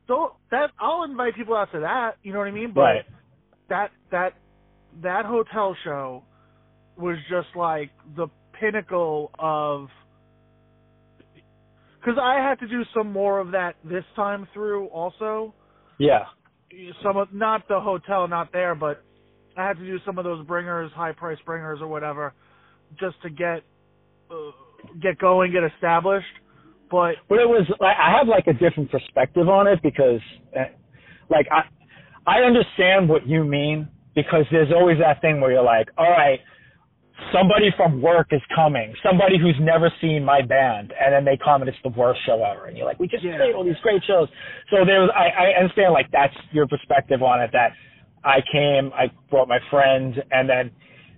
so 0.07 0.33
that 0.51 0.71
I'll 0.79 1.03
invite 1.03 1.35
people 1.35 1.55
out 1.55 1.71
to 1.73 1.79
that. 1.81 2.15
You 2.23 2.33
know 2.33 2.39
what 2.39 2.47
I 2.47 2.51
mean? 2.51 2.71
But 2.73 2.81
Right. 2.81 3.05
that 3.69 3.91
that 4.11 4.33
that 5.01 5.25
hotel 5.25 5.75
show 5.83 6.23
was 6.97 7.17
just 7.29 7.55
like 7.55 7.91
the 8.15 8.27
pinnacle 8.59 9.31
of 9.37 9.87
because 11.99 12.19
I 12.21 12.35
had 12.41 12.59
to 12.59 12.67
do 12.67 12.83
some 12.95 13.11
more 13.11 13.39
of 13.39 13.51
that 13.51 13.75
this 13.83 14.03
time 14.15 14.47
through 14.53 14.87
also 14.87 15.53
Yeah. 15.99 16.25
Some 17.03 17.17
of 17.17 17.33
not 17.33 17.67
the 17.67 17.79
hotel 17.79 18.27
not 18.27 18.51
there 18.51 18.75
but 18.75 19.03
I 19.57 19.67
had 19.67 19.77
to 19.77 19.85
do 19.85 19.97
some 20.05 20.17
of 20.17 20.23
those 20.23 20.45
bringers 20.45 20.91
high 20.93 21.13
price 21.13 21.37
bringers 21.45 21.79
or 21.81 21.87
whatever 21.87 22.33
just 22.99 23.21
to 23.23 23.29
get 23.29 23.63
uh, 24.31 24.51
get 25.01 25.17
going 25.17 25.51
get 25.51 25.63
established. 25.63 26.25
But 26.89 27.15
But 27.27 27.39
it 27.39 27.49
was 27.49 27.67
I 27.81 28.17
have 28.17 28.27
like 28.27 28.47
a 28.47 28.53
different 28.53 28.91
perspective 28.91 29.49
on 29.49 29.67
it 29.67 29.79
because, 29.81 30.21
uh, 30.55 30.65
like 31.29 31.47
I, 31.51 31.63
I 32.25 32.41
understand 32.41 33.09
what 33.09 33.27
you 33.27 33.43
mean 33.43 33.89
because 34.15 34.45
there's 34.51 34.71
always 34.73 34.97
that 34.99 35.21
thing 35.21 35.41
where 35.41 35.51
you're 35.51 35.63
like, 35.63 35.89
all 35.97 36.09
right, 36.09 36.39
somebody 37.33 37.71
from 37.75 38.01
work 38.01 38.27
is 38.31 38.41
coming, 38.55 38.93
somebody 39.03 39.37
who's 39.39 39.55
never 39.59 39.91
seen 40.01 40.23
my 40.23 40.41
band, 40.41 40.93
and 40.99 41.13
then 41.13 41.25
they 41.25 41.37
come 41.37 41.61
and 41.61 41.69
it's 41.69 41.77
the 41.83 41.89
worst 41.89 42.19
show 42.25 42.43
ever, 42.43 42.65
and 42.65 42.77
you're 42.77 42.85
like, 42.85 42.99
we 42.99 43.07
just 43.07 43.23
Yeah. 43.23 43.37
played 43.37 43.55
all 43.55 43.63
these 43.63 43.79
great 43.81 44.03
shows. 44.05 44.27
So 44.69 44.85
there 44.85 45.01
was, 45.01 45.09
I, 45.15 45.29
I 45.29 45.59
understand 45.59 45.93
like 45.93 46.09
that's 46.11 46.35
your 46.51 46.67
perspective 46.67 47.21
on 47.23 47.41
it. 47.41 47.51
That 47.53 47.71
I 48.23 48.41
came, 48.51 48.91
I 48.93 49.11
brought 49.29 49.47
my 49.47 49.59
friend, 49.69 50.21
and 50.31 50.49
then 50.49 50.71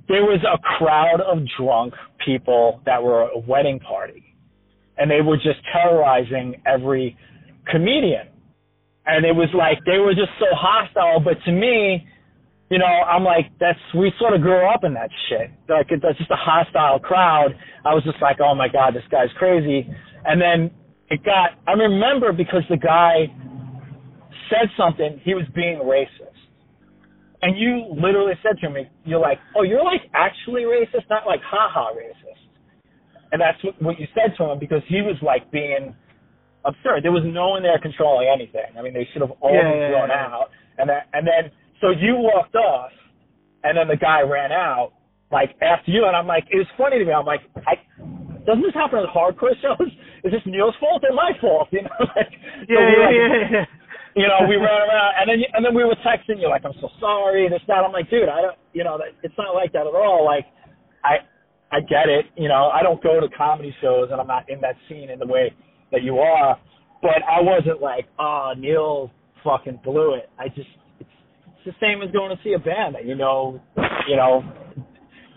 there 0.08 0.24
was 0.24 0.40
a 0.44 0.58
crowd 0.78 1.22
of 1.22 1.40
drunk 1.58 1.94
people 2.26 2.82
that 2.86 3.02
were 3.02 3.30
a 3.30 3.38
wedding 3.40 3.80
party 3.80 4.30
and 5.00 5.10
they 5.10 5.22
were 5.22 5.38
just 5.38 5.60
terrorizing 5.72 6.62
every 6.66 7.18
comedian. 7.72 8.28
And 9.06 9.26
it 9.26 9.34
was 9.34 9.50
like 9.56 9.80
they 9.86 9.98
were 9.98 10.14
just 10.14 10.30
so 10.40 10.46
hostile. 10.52 11.20
But 11.20 11.42
to 11.46 11.52
me, 11.52 12.06
you 12.70 12.78
know, 12.78 12.86
I'm 12.86 13.24
like, 13.24 13.52
that's 13.60 13.80
we 13.96 14.12
sort 14.20 14.34
of 14.34 14.42
grew 14.42 14.68
up 14.68 14.84
in 14.84 14.94
that 14.94 15.10
shit. 15.28 15.50
Like 15.68 15.92
it, 15.92 16.02
that's 16.02 16.18
just 16.18 16.32
a 16.32 16.36
hostile 16.38 17.00
crowd. 17.00 17.56
I 17.86 17.94
was 17.94 18.04
just 18.04 18.22
like, 18.22 18.38
oh 18.42 18.54
my 18.56 18.68
god, 18.68 18.94
this 18.96 19.04
guy's 19.12 19.30
crazy. 19.38 19.90
And 20.26 20.42
then 20.42 20.72
it 21.10 21.24
got. 21.24 21.52
I 21.68 21.74
remember 21.74 22.32
because 22.34 22.64
the 22.70 22.78
guy 22.78 23.34
said 24.50 24.70
something. 24.78 25.20
He 25.24 25.34
was 25.34 25.46
being 25.56 25.80
racist. 25.80 26.30
And 27.42 27.58
you 27.58 27.86
literally 27.96 28.34
said 28.44 28.60
to 28.62 28.70
me, 28.70 28.90
you're 29.06 29.20
like, 29.20 29.40
oh, 29.56 29.64
you're 29.64 29.84
like 29.84 30.02
actually 30.14 30.64
racist, 30.64 31.10
not 31.10 31.26
like 31.26 31.40
haha 31.42 31.92
racist. 31.96 32.44
And 33.32 33.42
that's 33.42 33.64
what, 33.64 33.82
what 33.82 34.00
you 34.00 34.08
said 34.14 34.36
to 34.38 34.52
him 34.52 34.60
because 34.60 34.82
he 34.88 35.02
was 35.02 35.16
like 35.22 35.50
being 35.52 35.96
absurd. 36.66 37.04
There 37.04 37.12
was 37.14 37.24
no 37.26 37.50
one 37.50 37.64
there 37.64 37.80
controlling 37.80 38.28
anything. 38.28 38.76
I 38.78 38.82
mean, 38.82 38.94
they 38.94 39.08
should 39.14 39.22
have 39.22 39.32
all 39.40 39.54
Yeah, 39.54 39.64
been 39.64 39.90
thrown 39.90 40.10
yeah. 40.10 40.28
out. 40.28 40.48
And 40.78 40.90
then, 40.90 41.02
and 41.14 41.28
then, 41.28 41.52
so 41.82 41.90
you 41.92 42.16
walked 42.16 42.56
off, 42.56 42.92
and 43.64 43.78
then 43.78 43.88
the 43.88 43.98
guy 43.98 44.22
ran 44.22 44.52
out, 44.52 44.94
like 45.32 45.56
after 45.62 45.92
you. 45.92 46.06
And 46.06 46.16
I'm 46.16 46.28
like, 46.28 46.46
it 46.52 46.58
was 46.58 46.68
funny 46.78 47.00
to 47.00 47.06
me. 47.06 47.12
I'm 47.12 47.26
like, 47.26 47.42
I, 47.68 47.76
doesn't 48.46 48.64
this 48.64 48.74
happen 48.74 49.00
at 49.00 49.10
hardcore 49.10 49.56
shows? 49.62 49.90
Is 50.24 50.32
this 50.34 50.42
Neil's 50.46 50.76
fault 50.80 51.04
or 51.08 51.16
my 51.16 51.32
fault? 51.40 51.70
You 51.74 51.84
know, 51.84 52.00
like, 52.16 52.32
so 52.68 52.74
yeah 52.74 52.80
we 52.80 52.94
yeah, 52.94 53.08
were, 53.08 53.52
yeah 53.52 53.66
you 54.16 54.28
know, 54.28 54.48
we 54.48 54.56
ran 54.56 54.82
around, 54.90 55.14
and 55.20 55.30
then 55.30 55.38
and 55.54 55.66
then 55.66 55.76
we 55.76 55.84
were 55.84 55.96
texting 56.06 56.42
you 56.42 56.50
like, 56.50 56.66
I'm 56.66 56.74
so 56.82 56.90
sorry, 57.00 57.48
this 57.50 57.62
that. 57.68 57.86
I'm 57.86 57.92
like, 57.92 58.10
dude, 58.10 58.30
I 58.30 58.42
don't, 58.42 58.58
you 58.74 58.84
know, 58.84 58.98
that, 58.98 59.16
it's 59.24 59.36
not 59.38 59.54
like 59.56 59.72
that 59.74 59.88
at 59.88 59.96
all. 59.96 60.26
Like, 60.26 60.46
I 61.04 61.18
I 61.72 61.82
get 61.82 62.10
it, 62.10 62.26
you 62.36 62.48
know, 62.48 62.70
I 62.74 62.82
don't 62.82 63.02
go 63.02 63.20
to 63.20 63.30
comedy 63.30 63.74
shows, 63.82 64.10
and 64.12 64.20
I'm 64.20 64.28
not 64.28 64.50
in 64.50 64.60
that 64.62 64.76
scene 64.88 65.10
in 65.10 65.20
the 65.20 65.28
way 65.28 65.54
that 65.92 66.02
you 66.02 66.18
are, 66.18 66.58
but 67.02 67.22
I 67.30 67.42
wasn't 67.42 67.82
like, 67.82 68.08
oh, 68.18 68.54
Neil 68.58 69.12
fucking 69.44 69.80
blew 69.84 70.16
it. 70.16 70.30
I 70.40 70.48
just, 70.50 70.68
it's, 71.66 71.76
the 71.78 71.86
same 71.86 72.02
as 72.02 72.12
going 72.12 72.36
to 72.36 72.42
see 72.44 72.54
a 72.54 72.60
band 72.60 72.96
that 72.96 73.06
you 73.06 73.16
know, 73.16 73.62
you 74.08 74.16
know, 74.16 74.44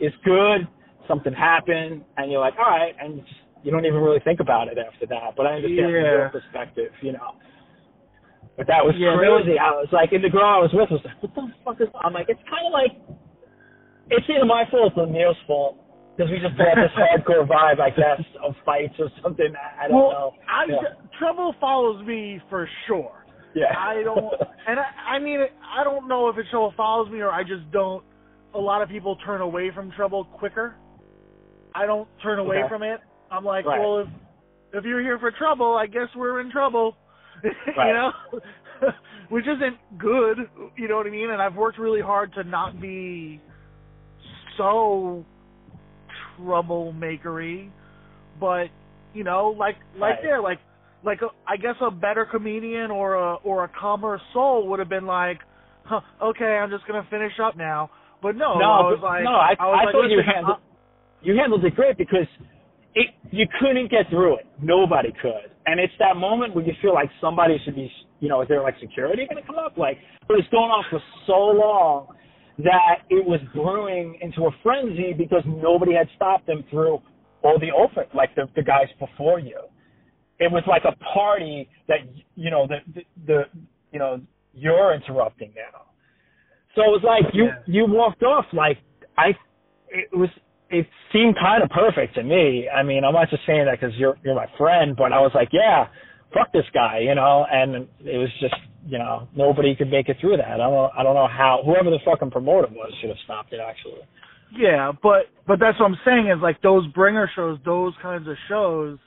is 0.01 0.13
good. 0.25 0.67
Something 1.09 1.33
happened, 1.33 2.05
and 2.17 2.31
you're 2.31 2.41
like, 2.41 2.55
all 2.59 2.71
right, 2.71 2.95
and 3.01 3.17
you, 3.17 3.23
just, 3.23 3.35
you 3.65 3.71
don't 3.73 3.85
even 3.85 4.01
really 4.01 4.21
think 4.21 4.41
about 4.41 4.69
it 4.69 4.79
after 4.79 5.07
that. 5.07 5.35
But 5.37 5.47
I 5.47 5.55
understand 5.57 5.79
from 5.87 5.95
Yeah. 5.95 6.01
your 6.01 6.29
perspective, 6.31 6.93
you 7.03 7.13
know. 7.13 7.35
But 8.57 8.67
that 8.69 8.85
was 8.85 8.95
Yeah, 8.97 9.17
there 9.19 9.33
was- 9.33 9.43
crazy. 9.45 9.59
I 9.59 9.71
was 9.71 9.89
like, 9.93 10.13
and 10.13 10.23
the 10.23 10.31
girl 10.31 10.45
I 10.47 10.59
was 10.59 10.71
with 10.73 10.91
was 10.91 11.01
like, 11.05 11.21
what 11.23 11.35
the 11.35 11.53
fuck 11.65 11.81
is? 11.81 11.89
I'm 12.01 12.13
like, 12.13 12.27
it's 12.29 12.43
kind 12.49 12.67
of 12.67 12.73
like, 12.73 12.93
it's 14.11 14.27
either 14.29 14.45
my 14.45 14.65
fault 14.71 14.93
or 14.97 15.07
Neil's 15.07 15.37
fault 15.47 15.77
because 16.17 16.31
we 16.31 16.39
just 16.39 16.57
brought 16.57 16.77
this 16.77 16.93
hardcore 16.99 17.47
vibe, 17.49 17.81
I 17.81 17.91
guess, 17.91 18.21
of 18.45 18.55
fights 18.65 18.95
or 19.01 19.09
something. 19.23 19.53
I, 19.57 19.85
I 19.85 19.89
don't 19.89 19.97
well, 19.97 20.11
know. 20.11 20.35
I, 20.49 20.67
Yeah. 20.69 20.95
trouble 21.19 21.55
follows 21.61 22.05
me 22.07 22.41
for 22.51 22.69
sure 22.87 23.22
Yeah. 23.55 23.75
I 23.77 24.03
don't, 24.03 24.33
and 24.67 24.81
I, 24.81 25.15
I 25.15 25.19
mean, 25.19 25.41
I 25.77 25.85
don't 25.85 26.09
know 26.09 26.29
if 26.29 26.39
it 26.39 26.47
trouble 26.51 26.73
follows 26.77 27.11
me 27.11 27.21
or 27.21 27.31
I 27.31 27.43
just 27.43 27.71
don't. 27.71 28.03
A 28.55 28.59
lot 28.59 28.83
of 28.83 28.89
people 28.89 29.17
turn 29.25 29.41
away 29.41 29.71
from 29.75 29.91
trouble 29.93 30.25
quicker. 30.25 30.75
I 31.75 31.87
don't 31.87 32.09
turn 32.23 32.39
away 32.39 32.59
Okay. 32.59 32.69
from 32.69 32.83
it. 32.83 33.01
I'm 33.31 33.45
like, 33.45 33.65
Right. 33.65 33.81
well, 33.81 34.01
if 34.01 34.09
if 34.75 34.85
you're 34.85 35.01
here 35.03 35.19
for 35.19 35.31
trouble, 35.31 35.75
I 35.77 35.87
guess 35.87 36.09
we're 36.17 36.41
in 36.41 36.51
trouble. 36.51 36.97
Right. 37.77 37.89
you 37.89 37.93
know, 37.95 38.13
which 39.31 39.47
isn't 39.47 39.77
good. 39.99 40.39
You 40.77 40.89
know 40.89 40.97
what 40.97 41.07
I 41.07 41.11
mean? 41.11 41.31
And 41.31 41.41
I've 41.43 41.55
worked 41.57 41.79
really 41.79 42.01
hard 42.01 42.33
to 42.35 42.45
not 42.45 42.81
be 42.81 43.41
so 44.57 45.25
troublemakery, 46.39 47.71
but 48.41 48.67
you 49.15 49.25
know, 49.25 49.49
like 49.59 49.77
like 49.99 50.15
Right. 50.17 50.23
there, 50.23 50.41
like 50.41 50.59
like 51.05 51.21
a, 51.23 51.29
I 51.49 51.57
guess 51.57 51.75
a 51.81 51.91
better 51.91 52.25
comedian 52.31 52.91
or 52.91 53.15
a 53.15 53.35
or 53.37 53.65
a 53.65 53.69
calmer 53.79 54.21
soul 54.33 54.69
would 54.69 54.79
have 54.79 54.89
been 54.89 55.07
like, 55.07 55.39
huh, 55.85 56.01
okay, 56.23 56.59
I'm 56.61 56.71
just 56.71 56.87
gonna 56.87 57.07
finish 57.11 57.33
up 57.43 57.57
now. 57.57 57.91
But 58.23 58.37
no, 58.37 58.59
no, 58.59 58.65
I 58.71 58.81
was 58.87 58.99
but- 59.01 59.07
like, 59.07 59.25
no, 59.25 59.31
I, 59.35 59.55
I 59.59 59.65
I 59.67 59.85
like, 59.85 59.93
thought 59.93 60.09
you 60.09 60.21
handled 60.25 60.59
uh, 60.59 60.61
you 61.23 61.37
handled 61.37 61.65
it 61.65 61.75
great 61.75 61.97
because 61.99 62.27
it 62.95 63.09
you 63.31 63.47
couldn't 63.61 63.91
get 63.91 64.09
through 64.11 64.37
it. 64.39 64.47
Nobody 64.63 65.13
could, 65.21 65.51
and 65.67 65.81
it's 65.81 65.93
that 65.99 66.17
moment 66.17 66.55
where 66.55 66.65
you 66.65 66.73
feel 66.83 66.95
like 66.95 67.11
somebody 67.21 67.57
should 67.65 67.75
be, 67.75 67.91
you 68.21 68.29
know, 68.29 68.43
is 68.43 68.49
there 68.49 68.63
like 68.63 68.75
security 68.81 69.27
going 69.29 69.43
to 69.43 69.47
come 69.47 69.59
up? 69.59 69.77
Like, 69.79 69.99
but 70.29 70.39
it's 70.39 70.49
going 70.49 70.71
on 70.71 70.85
for 70.91 71.01
so 71.27 71.33
long 71.33 72.09
that 72.59 73.03
it 73.11 73.25
was 73.27 73.41
brewing 73.55 74.19
into 74.21 74.43
a 74.43 74.51
frenzy 74.63 75.15
because 75.17 75.43
nobody 75.47 75.95
had 75.95 76.07
stopped 76.17 76.47
them 76.47 76.63
through 76.71 77.01
all 77.43 77.59
the 77.59 77.71
open, 77.73 78.05
like 78.15 78.35
the 78.37 78.47
the 78.55 78.63
guys 78.63 78.87
before 79.01 79.41
you. 79.41 79.59
It 80.39 80.51
was 80.51 80.63
like 80.67 80.83
a 80.85 80.97
party 81.05 81.69
that 81.89 81.99
you 82.35 82.51
know 82.51 82.67
the 82.67 82.79
the, 82.95 83.03
the 83.27 83.43
you 83.93 83.99
know 83.99 84.21
you're 84.55 84.95
interrupting 84.95 85.53
now. 85.57 85.83
So 86.75 86.83
it 86.83 86.89
was 86.91 87.03
like 87.05 87.35
you 87.35 87.45
Yeah. 87.45 87.59
you 87.67 87.87
walked 87.87 88.23
off 88.23 88.47
like 88.53 88.79
I 89.17 89.35
it 89.89 90.17
was 90.17 90.31
it 90.71 90.87
seemed 91.13 91.37
kind 91.39 91.63
of 91.63 91.69
perfect 91.69 92.15
to 92.15 92.23
me. 92.23 92.67
I 92.69 92.83
mean, 92.83 93.05
I'm 93.05 93.13
not 93.13 93.29
just 93.29 93.45
saying 93.47 93.67
that 93.67 93.79
because 93.81 93.95
you're 93.97 94.17
you're 94.25 94.35
my 94.35 94.47
friend, 94.57 94.97
but 94.97 95.13
I 95.13 95.21
was 95.21 95.33
like, 95.35 95.49
yeah, 95.53 95.87
fuck 96.33 96.51
this 96.53 96.65
guy, 96.73 97.01
you 97.01 97.15
know. 97.15 97.45
And 97.51 97.87
it 98.01 98.19
was 98.19 98.31
just 98.41 98.55
you 98.87 98.99
know 98.99 99.29
nobody 99.37 99.77
could 99.77 99.91
make 99.91 100.09
it 100.09 100.17
through 100.21 100.39
that. 100.39 100.49
I 100.49 100.57
don't 100.57 100.93
I 100.97 101.03
don't 101.03 101.15
know 101.15 101.29
how 101.29 101.63
whoever 101.65 101.91
the 101.91 101.99
fucking 102.05 102.31
promoter 102.31 102.69
was 102.73 102.93
should 103.01 103.11
have 103.11 103.19
stopped 103.25 103.53
it 103.53 103.61
actually. 103.61 104.01
Yeah, 104.57 104.93
but 105.03 105.27
but 105.47 105.59
that's 105.61 105.79
what 105.79 105.87
I'm 105.87 105.99
saying 106.05 106.29
is 106.29 106.43
like 106.43 106.61
those 106.63 106.87
bringer 106.89 107.31
shows, 107.35 107.59
those 107.65 107.93
kinds 108.03 108.27
of 108.29 108.37
shows. 108.49 108.99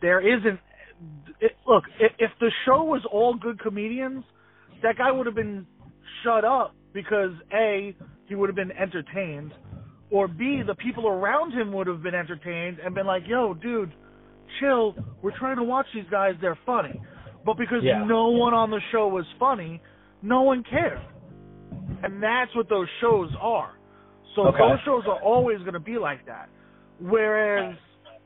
There 0.00 0.20
isn't. 0.20 0.60
It, 1.40 1.52
look, 1.66 1.84
if, 2.00 2.12
if 2.18 2.30
the 2.40 2.50
show 2.64 2.84
was 2.84 3.02
all 3.10 3.34
good 3.34 3.60
comedians, 3.60 4.24
that 4.82 4.96
guy 4.96 5.10
would 5.12 5.26
have 5.26 5.34
been 5.34 5.66
shut 6.24 6.44
up 6.44 6.74
because 6.92 7.32
a 7.52 7.94
he 8.26 8.34
would 8.34 8.48
have 8.48 8.56
been 8.56 8.72
entertained, 8.72 9.52
or 10.10 10.26
b 10.28 10.62
the 10.66 10.74
people 10.74 11.06
around 11.06 11.52
him 11.52 11.72
would 11.72 11.86
have 11.86 12.02
been 12.02 12.14
entertained 12.14 12.78
and 12.82 12.94
been 12.94 13.06
like, 13.06 13.22
"Yo, 13.26 13.54
dude, 13.54 13.92
chill. 14.60 14.94
We're 15.22 15.36
trying 15.38 15.56
to 15.56 15.64
watch 15.64 15.86
these 15.94 16.08
guys. 16.10 16.34
They're 16.40 16.58
funny." 16.66 17.00
But 17.44 17.56
because 17.58 17.82
Yeah. 17.84 18.04
no 18.04 18.28
one 18.28 18.54
on 18.54 18.70
the 18.70 18.80
show 18.90 19.06
was 19.06 19.24
funny, 19.38 19.80
no 20.22 20.42
one 20.42 20.64
cared. 20.64 21.00
And 22.02 22.20
that's 22.20 22.52
what 22.56 22.68
those 22.68 22.88
shows 23.00 23.30
are. 23.40 23.70
So 24.34 24.48
Okay. 24.48 24.58
those 24.58 24.80
shows 24.80 25.06
are 25.06 25.20
always 25.22 25.60
going 25.60 25.74
to 25.74 25.80
be 25.80 25.96
like 25.96 26.26
that. 26.26 26.48
Whereas 26.98 27.76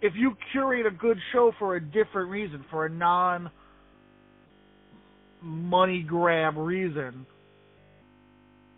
if 0.03 0.15
you 0.17 0.37
curate 0.53 0.87
a 0.87 0.91
good 0.91 1.19
show 1.33 1.53
for 1.59 1.77
a 1.77 1.81
different 1.81 2.31
reason, 2.31 2.65
for 2.71 2.87
a 2.87 2.91
non 2.91 3.51
money 5.43 6.03
grab 6.03 6.57
reason, 6.57 7.27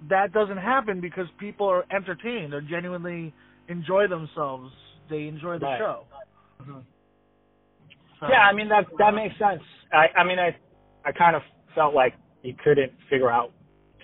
that 0.08 0.32
doesn't 0.32 0.56
happen 0.58 1.00
because 1.00 1.26
people 1.38 1.66
are 1.66 1.84
entertained. 1.94 2.52
They 2.52 2.60
genuinely 2.68 3.32
enjoy 3.68 4.06
themselves. 4.08 4.72
They 5.10 5.26
enjoy 5.26 5.58
the 5.58 5.66
Right. 5.66 5.78
show. 5.78 6.04
So- 8.20 8.28
Yeah, 8.28 8.46
I 8.46 8.52
mean 8.52 8.68
that 8.68 8.86
that 8.98 9.14
makes 9.14 9.36
sense. 9.38 9.62
I 9.92 10.08
I 10.16 10.22
mean 10.24 10.38
I 10.38 10.56
I 11.04 11.10
kind 11.12 11.34
of 11.34 11.42
felt 11.74 11.92
like 11.94 12.14
you 12.42 12.54
couldn't 12.62 12.92
figure 13.10 13.30
out 13.30 13.50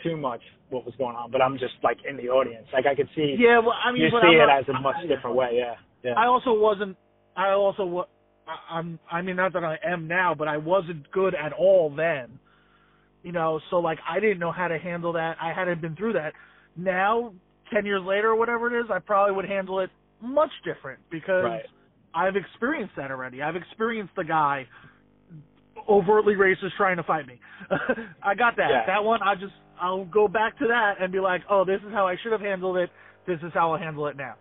too 0.02 0.16
much 0.16 0.42
what 0.70 0.84
was 0.84 0.94
going 0.96 1.14
on, 1.16 1.30
but 1.30 1.40
I'm 1.40 1.56
just 1.56 1.74
like 1.84 2.04
in 2.04 2.16
the 2.16 2.28
audience. 2.28 2.66
Like 2.72 2.86
I 2.86 2.94
could 2.96 3.08
see 3.14 3.36
yeah, 3.38 3.58
well, 3.58 3.74
I 3.80 3.92
mean, 3.92 4.02
you 4.02 4.10
see 4.10 4.16
I'm 4.16 4.34
it 4.34 4.38
not- 4.46 4.58
as 4.62 4.68
a 4.68 4.72
much 4.80 4.96
different 5.06 5.36
way. 5.36 5.50
Yeah, 5.56 5.76
yeah. 6.02 6.14
I 6.14 6.26
also 6.26 6.52
wasn't. 6.52 6.96
I 7.38 7.52
also 7.52 8.06
I- 8.46 8.78
I'm. 8.78 8.98
I 9.10 9.22
mean, 9.22 9.36
not 9.36 9.52
that 9.52 9.64
I 9.64 9.78
am 9.84 10.08
now, 10.08 10.34
but 10.34 10.48
I 10.48 10.56
wasn't 10.56 11.10
good 11.12 11.34
at 11.34 11.52
all 11.52 11.90
then. 11.94 12.38
You 13.22 13.32
know, 13.32 13.60
so 13.70 13.76
like 13.78 13.98
I 14.08 14.20
didn't 14.20 14.38
know 14.38 14.52
how 14.52 14.68
to 14.68 14.78
handle 14.78 15.12
that. 15.14 15.36
I 15.40 15.52
hadn't 15.52 15.80
been 15.80 15.94
through 15.96 16.14
that. 16.14 16.32
Now, 16.76 17.32
ten 17.72 17.86
years 17.86 18.02
later, 18.04 18.30
or 18.30 18.36
whatever 18.36 18.74
it 18.74 18.80
is, 18.80 18.90
I 18.90 18.98
probably 18.98 19.34
would 19.36 19.44
handle 19.44 19.80
it 19.80 19.90
much 20.20 20.50
different 20.64 20.98
because 21.10 21.44
Right. 21.44 21.66
I've 22.14 22.36
experienced 22.36 22.94
that 22.96 23.10
already. 23.10 23.42
I've 23.42 23.56
experienced 23.56 24.14
the 24.16 24.24
guy 24.24 24.66
overtly 25.88 26.34
racist 26.34 26.76
trying 26.76 26.96
to 26.96 27.02
fight 27.02 27.26
me. 27.26 27.38
I 28.22 28.34
got 28.34 28.56
that. 28.56 28.70
Yeah. 28.70 28.86
That 28.86 29.04
one, 29.04 29.20
I 29.22 29.34
just 29.34 29.54
I'll 29.80 30.06
go 30.06 30.26
back 30.26 30.58
to 30.58 30.66
that 30.68 30.94
and 31.00 31.12
be 31.12 31.20
like, 31.20 31.42
oh, 31.50 31.64
this 31.64 31.80
is 31.86 31.92
how 31.92 32.06
I 32.06 32.16
should 32.22 32.32
have 32.32 32.40
handled 32.40 32.78
it. 32.78 32.90
This 33.26 33.38
is 33.42 33.52
how 33.54 33.72
I'll 33.72 33.78
handle 33.78 34.06
it 34.08 34.16
now. 34.16 34.34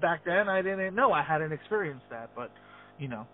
Back 0.00 0.24
then, 0.24 0.48
I 0.48 0.62
didn't 0.62 0.94
know. 0.94 1.12
I 1.12 1.22
hadn't 1.22 1.52
experienced 1.52 2.06
that, 2.10 2.30
but 2.36 2.50
you 2.98 3.08
know. 3.08 3.26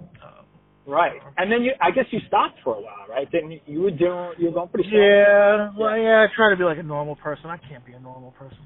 Um, 0.00 0.46
right. 0.86 1.20
And 1.36 1.50
then 1.52 1.62
you 1.62 1.72
I 1.80 1.90
guess 1.90 2.06
you 2.10 2.20
stopped 2.26 2.56
for 2.64 2.74
a 2.76 2.80
while, 2.80 3.06
right? 3.08 3.30
Didn't 3.30 3.52
you? 3.52 3.60
You 3.66 3.82
were 3.82 3.90
doing 3.90 4.32
you 4.38 4.46
were 4.46 4.52
going 4.52 4.68
pretty 4.68 4.88
strong. 4.88 5.02
yeah, 5.02 5.70
well, 5.78 5.96
yeah. 5.98 6.26
I 6.28 6.34
try 6.34 6.50
to 6.50 6.56
be 6.56 6.64
like 6.64 6.78
a 6.78 6.82
normal 6.82 7.16
person. 7.16 7.46
I 7.46 7.58
can't 7.58 7.84
be 7.84 7.92
a 7.92 8.00
normal 8.00 8.32
person. 8.32 8.58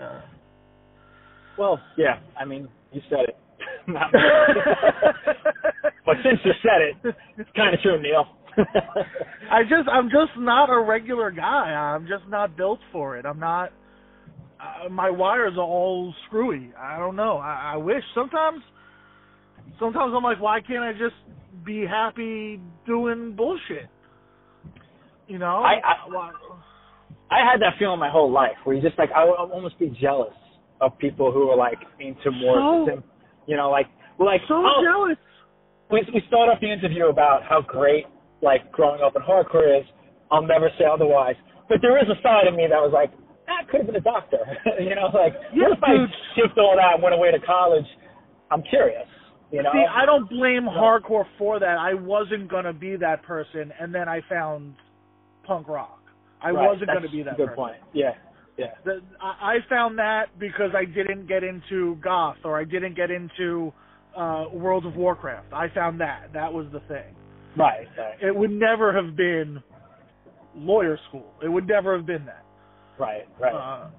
Uh, 0.00 0.22
Well, 1.56 1.82
yeah. 1.96 2.20
I 2.40 2.44
mean, 2.44 2.68
you 2.92 3.02
said 3.10 3.26
it. 3.28 3.36
But 6.04 6.16
since 6.24 6.40
you 6.44 6.52
said 6.62 6.82
it, 6.82 7.16
it's 7.38 7.50
kind 7.56 7.74
of 7.74 7.80
true, 7.80 8.00
Neil. 8.02 8.26
I 9.50 9.62
just 9.62 9.88
I'm 9.90 10.10
just 10.10 10.32
not 10.36 10.68
a 10.68 10.78
regular 10.80 11.30
guy. 11.30 11.70
I'm 11.72 12.06
just 12.06 12.28
not 12.28 12.56
built 12.56 12.80
for 12.90 13.16
it. 13.18 13.24
I'm 13.24 13.38
not. 13.38 13.70
Uh, 14.62 14.88
my 14.88 15.10
wires 15.10 15.54
are 15.56 15.60
all 15.64 16.14
screwy. 16.26 16.70
I 16.78 16.98
don't 16.98 17.16
know. 17.16 17.38
I, 17.38 17.72
I 17.74 17.76
wish 17.76 18.02
sometimes. 18.14 18.60
Sometimes 19.80 20.12
I'm 20.16 20.22
like, 20.22 20.40
why 20.40 20.60
can't 20.60 20.84
I 20.84 20.92
just 20.92 21.14
be 21.64 21.84
happy 21.86 22.60
doing 22.86 23.34
bullshit? 23.36 23.88
You 25.26 25.38
know. 25.38 25.62
I- 25.64 25.80
I- 25.84 26.08
Why- 26.08 26.30
I 27.30 27.38
had 27.50 27.62
that 27.62 27.74
feeling 27.78 27.98
my 27.98 28.10
whole 28.10 28.30
life, 28.30 28.56
where 28.64 28.76
you 28.76 28.82
just 28.82 28.98
like 28.98 29.10
I 29.16 29.24
would 29.24 29.34
almost 29.34 29.78
be 29.78 29.88
jealous 30.00 30.34
of 30.82 30.96
people 30.98 31.32
who 31.32 31.48
are 31.48 31.56
like 31.56 31.78
into 31.98 32.30
more, 32.30 32.56
So- 32.58 32.86
sim- 32.86 33.04
you 33.46 33.56
know, 33.56 33.70
like 33.70 33.86
like 34.18 34.42
so 34.46 34.54
oh, 34.62 34.82
jealous. 34.84 35.16
we 35.90 36.02
we 36.12 36.20
start 36.28 36.50
off 36.50 36.60
the 36.60 36.70
interview 36.70 37.06
about 37.06 37.42
how 37.42 37.62
great 37.62 38.04
like 38.42 38.70
growing 38.70 39.00
up 39.00 39.16
in 39.16 39.22
hardcore 39.22 39.80
is. 39.80 39.86
I'll 40.30 40.42
never 40.46 40.68
say 40.78 40.84
otherwise. 40.84 41.36
But 41.68 41.78
there 41.80 41.96
is 41.96 42.08
a 42.10 42.20
side 42.22 42.46
of 42.48 42.54
me 42.54 42.66
that 42.68 42.80
was 42.80 42.92
like, 42.92 43.10
that 43.46 43.68
could 43.70 43.80
have 43.80 43.86
been 43.86 43.96
a 43.96 44.00
doctor. 44.00 44.38
you 44.80 44.94
know, 44.94 45.08
like 45.14 45.34
Yeah, 45.52 45.68
what 45.68 45.78
if 45.78 45.84
I 45.84 45.96
dude. 45.96 46.10
skipped 46.32 46.58
all 46.58 46.76
that 46.76 46.94
and 46.94 47.02
went 47.02 47.14
away 47.14 47.30
to 47.32 47.40
college? 47.40 47.86
I'm 48.50 48.62
curious. 48.62 49.06
You 49.50 49.62
know. 49.62 49.70
See, 49.72 49.84
I 49.84 50.06
don't 50.06 50.28
blame 50.30 50.64
No. 50.64 50.70
hardcore 50.72 51.24
for 51.38 51.58
that. 51.60 51.76
I 51.78 51.94
wasn't 51.94 52.48
gonna 52.48 52.72
be 52.72 52.96
that 52.96 53.22
person, 53.22 53.72
and 53.78 53.94
then 53.94 54.08
I 54.08 54.20
found 54.28 54.74
punk 55.44 55.68
rock. 55.68 55.98
I 56.40 56.50
Right, 56.50 56.66
wasn't 56.68 56.86
that's 56.88 56.98
gonna 57.00 57.10
be 57.12 57.22
that 57.22 57.36
good 57.36 57.48
person. 57.48 57.56
point. 57.56 57.76
Yeah. 57.92 58.14
Yeah. 58.56 58.72
The, 58.84 59.00
I 59.20 59.54
I 59.54 59.58
found 59.68 59.98
that 59.98 60.26
because 60.38 60.70
I 60.74 60.84
didn't 60.84 61.26
get 61.26 61.42
into 61.44 61.96
goth 61.96 62.36
or 62.44 62.58
I 62.58 62.64
didn't 62.64 62.94
get 62.94 63.10
into 63.10 63.72
uh 64.16 64.44
World 64.52 64.84
of 64.86 64.94
Warcraft. 64.96 65.52
I 65.52 65.68
found 65.74 66.00
that. 66.00 66.32
That 66.34 66.52
was 66.52 66.66
the 66.72 66.80
thing. 66.80 67.14
Right. 67.56 67.86
Right. 67.98 68.14
It 68.22 68.34
would 68.34 68.50
never 68.50 68.92
have 68.92 69.16
been 69.16 69.62
lawyer 70.54 70.98
school. 71.08 71.32
It 71.42 71.48
would 71.48 71.66
never 71.66 71.96
have 71.96 72.06
been 72.06 72.24
that. 72.26 72.44
Right. 72.98 73.26
Right. 73.40 73.54
Uh, 73.54 73.90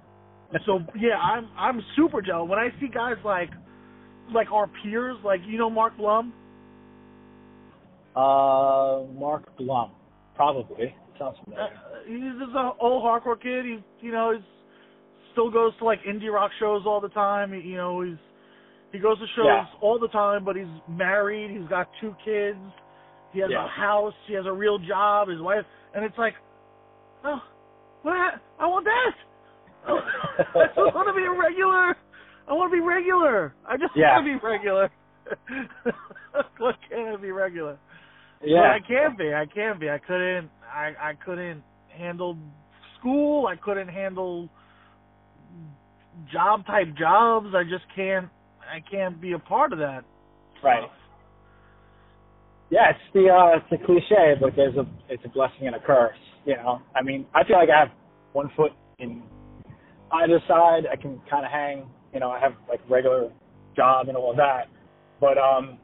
so 0.66 0.80
yeah, 1.00 1.18
I'm 1.18 1.48
I'm 1.58 1.82
super 1.96 2.22
jealous 2.22 2.50
when 2.50 2.60
I 2.60 2.70
see 2.80 2.88
guys 2.94 3.16
like 3.26 3.50
like 4.34 4.52
our 4.52 4.70
peers, 4.84 5.18
like 5.24 5.42
you 5.48 5.58
know 5.58 5.70
Mark 5.70 5.98
Blum. 5.98 6.34
Uh, 8.16 9.04
Mark 9.18 9.58
Blum, 9.58 9.92
probably 10.36 10.94
sounds 11.18 11.38
Uh, 11.40 11.44
familiar. 11.46 11.80
he's 12.06 12.40
just 12.40 12.56
an 12.56 12.72
old 12.80 13.04
hardcore 13.04 13.42
kid. 13.42 13.66
He's 13.66 13.80
you 14.02 14.12
know 14.12 14.32
he's 14.34 14.44
still 15.32 15.50
goes 15.50 15.74
to 15.80 15.86
like 15.86 16.00
indie 16.04 16.32
rock 16.32 16.52
shows 16.60 16.84
all 16.86 17.02
the 17.02 17.10
time. 17.10 17.54
He, 17.54 17.62
you 17.70 17.78
know 17.78 18.02
he's 18.02 18.18
he 18.92 19.00
goes 19.00 19.18
to 19.18 19.26
shows 19.36 19.46
Yeah. 19.48 19.66
all 19.82 19.98
the 19.98 20.10
time, 20.10 20.46
but 20.46 20.56
he's 20.56 20.68
married. 20.88 21.50
He's 21.50 21.68
got 21.68 21.88
two 22.00 22.16
kids. 22.24 22.60
He 23.32 23.40
has 23.40 23.50
Yeah. 23.50 23.66
a 23.66 23.68
house. 23.68 24.14
He 24.28 24.34
has 24.36 24.46
a 24.46 24.54
real 24.54 24.78
job. 24.78 25.28
His 25.30 25.42
wife, 25.42 25.66
and 25.96 26.06
it's 26.06 26.18
like, 26.20 26.36
oh, 27.24 27.42
what? 28.04 28.36
I 28.60 28.68
want 28.68 28.86
that. 28.86 29.14
Oh, 29.86 30.00
I 30.00 30.68
just 30.68 30.78
want 30.96 31.08
to 31.10 31.14
be 31.14 31.26
a 31.26 31.32
regular. 31.38 31.98
I 32.48 32.54
want 32.54 32.72
to 32.72 32.78
be 32.78 32.82
regular. 32.82 33.54
I 33.68 33.76
just 33.76 33.92
Yeah. 33.98 34.16
want 34.16 34.26
to 34.28 34.40
be 34.40 34.46
regular. 34.46 34.90
what 36.60 36.76
can't 36.90 37.18
I 37.18 37.22
be 37.22 37.32
regular? 37.32 37.78
But 38.40 38.50
yeah. 38.50 38.62
I 38.62 38.80
can't 38.88 39.18
be. 39.18 39.34
I 39.34 39.46
can't 39.54 39.80
be. 39.82 39.90
I 39.90 39.98
couldn't. 40.00 40.50
I 40.74 40.94
I 41.00 41.14
couldn't 41.26 41.64
handle 41.90 42.38
school. 42.98 43.48
I 43.48 43.58
couldn't 43.58 43.90
handle 43.90 44.48
job 46.32 46.66
type 46.66 46.88
jobs. 46.98 47.48
I 47.54 47.64
just 47.64 47.84
can't. 47.94 48.30
I 48.62 48.80
can't 48.90 49.20
be 49.20 49.34
a 49.34 49.40
part 49.40 49.74
of 49.74 49.80
that. 49.80 50.06
Right. 50.64 50.90
Yeah, 52.70 52.90
it's 52.92 53.00
the 53.14 53.30
uh 53.30 53.58
it's 53.58 53.82
a 53.84 53.86
cliche, 53.86 54.36
but 54.40 54.56
there's 54.56 54.76
a 54.78 54.86
it's 55.10 55.24
a 55.26 55.30
blessing 55.30 55.68
and 55.68 55.76
a 55.76 55.80
curse. 55.80 56.16
You 56.46 56.56
know, 56.58 56.82
I 56.96 57.02
mean, 57.02 57.26
I 57.34 57.44
feel 57.46 57.58
like 57.58 57.70
I 57.70 57.80
have 57.80 57.90
one 58.34 58.50
foot 58.56 58.72
in 59.00 59.24
either 60.12 60.40
side. 60.48 60.84
I 60.92 60.96
can 60.96 61.22
kind 61.30 61.46
of 61.46 61.52
hang. 61.52 61.88
You 62.14 62.20
know, 62.20 62.30
I 62.32 62.40
have 62.40 62.54
like 62.70 62.82
regular 62.90 63.32
job 63.76 64.08
and 64.08 64.18
all 64.18 64.36
that, 64.36 64.68
but 65.20 65.38
um, 65.38 65.78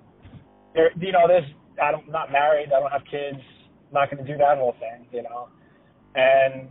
there, 0.76 0.92
you 1.00 1.12
know, 1.12 1.28
there's 1.28 1.46
I 1.82 1.92
don't 1.92 2.10
not 2.12 2.32
married. 2.32 2.68
I 2.76 2.80
don't 2.80 2.92
have 2.92 3.04
kids. 3.10 3.42
not 3.92 4.12
going 4.12 4.24
to 4.24 4.32
do 4.32 4.38
that 4.38 4.58
whole 4.58 4.76
thing. 4.80 5.08
You 5.12 5.24
know, 5.24 5.50
and 6.16 6.70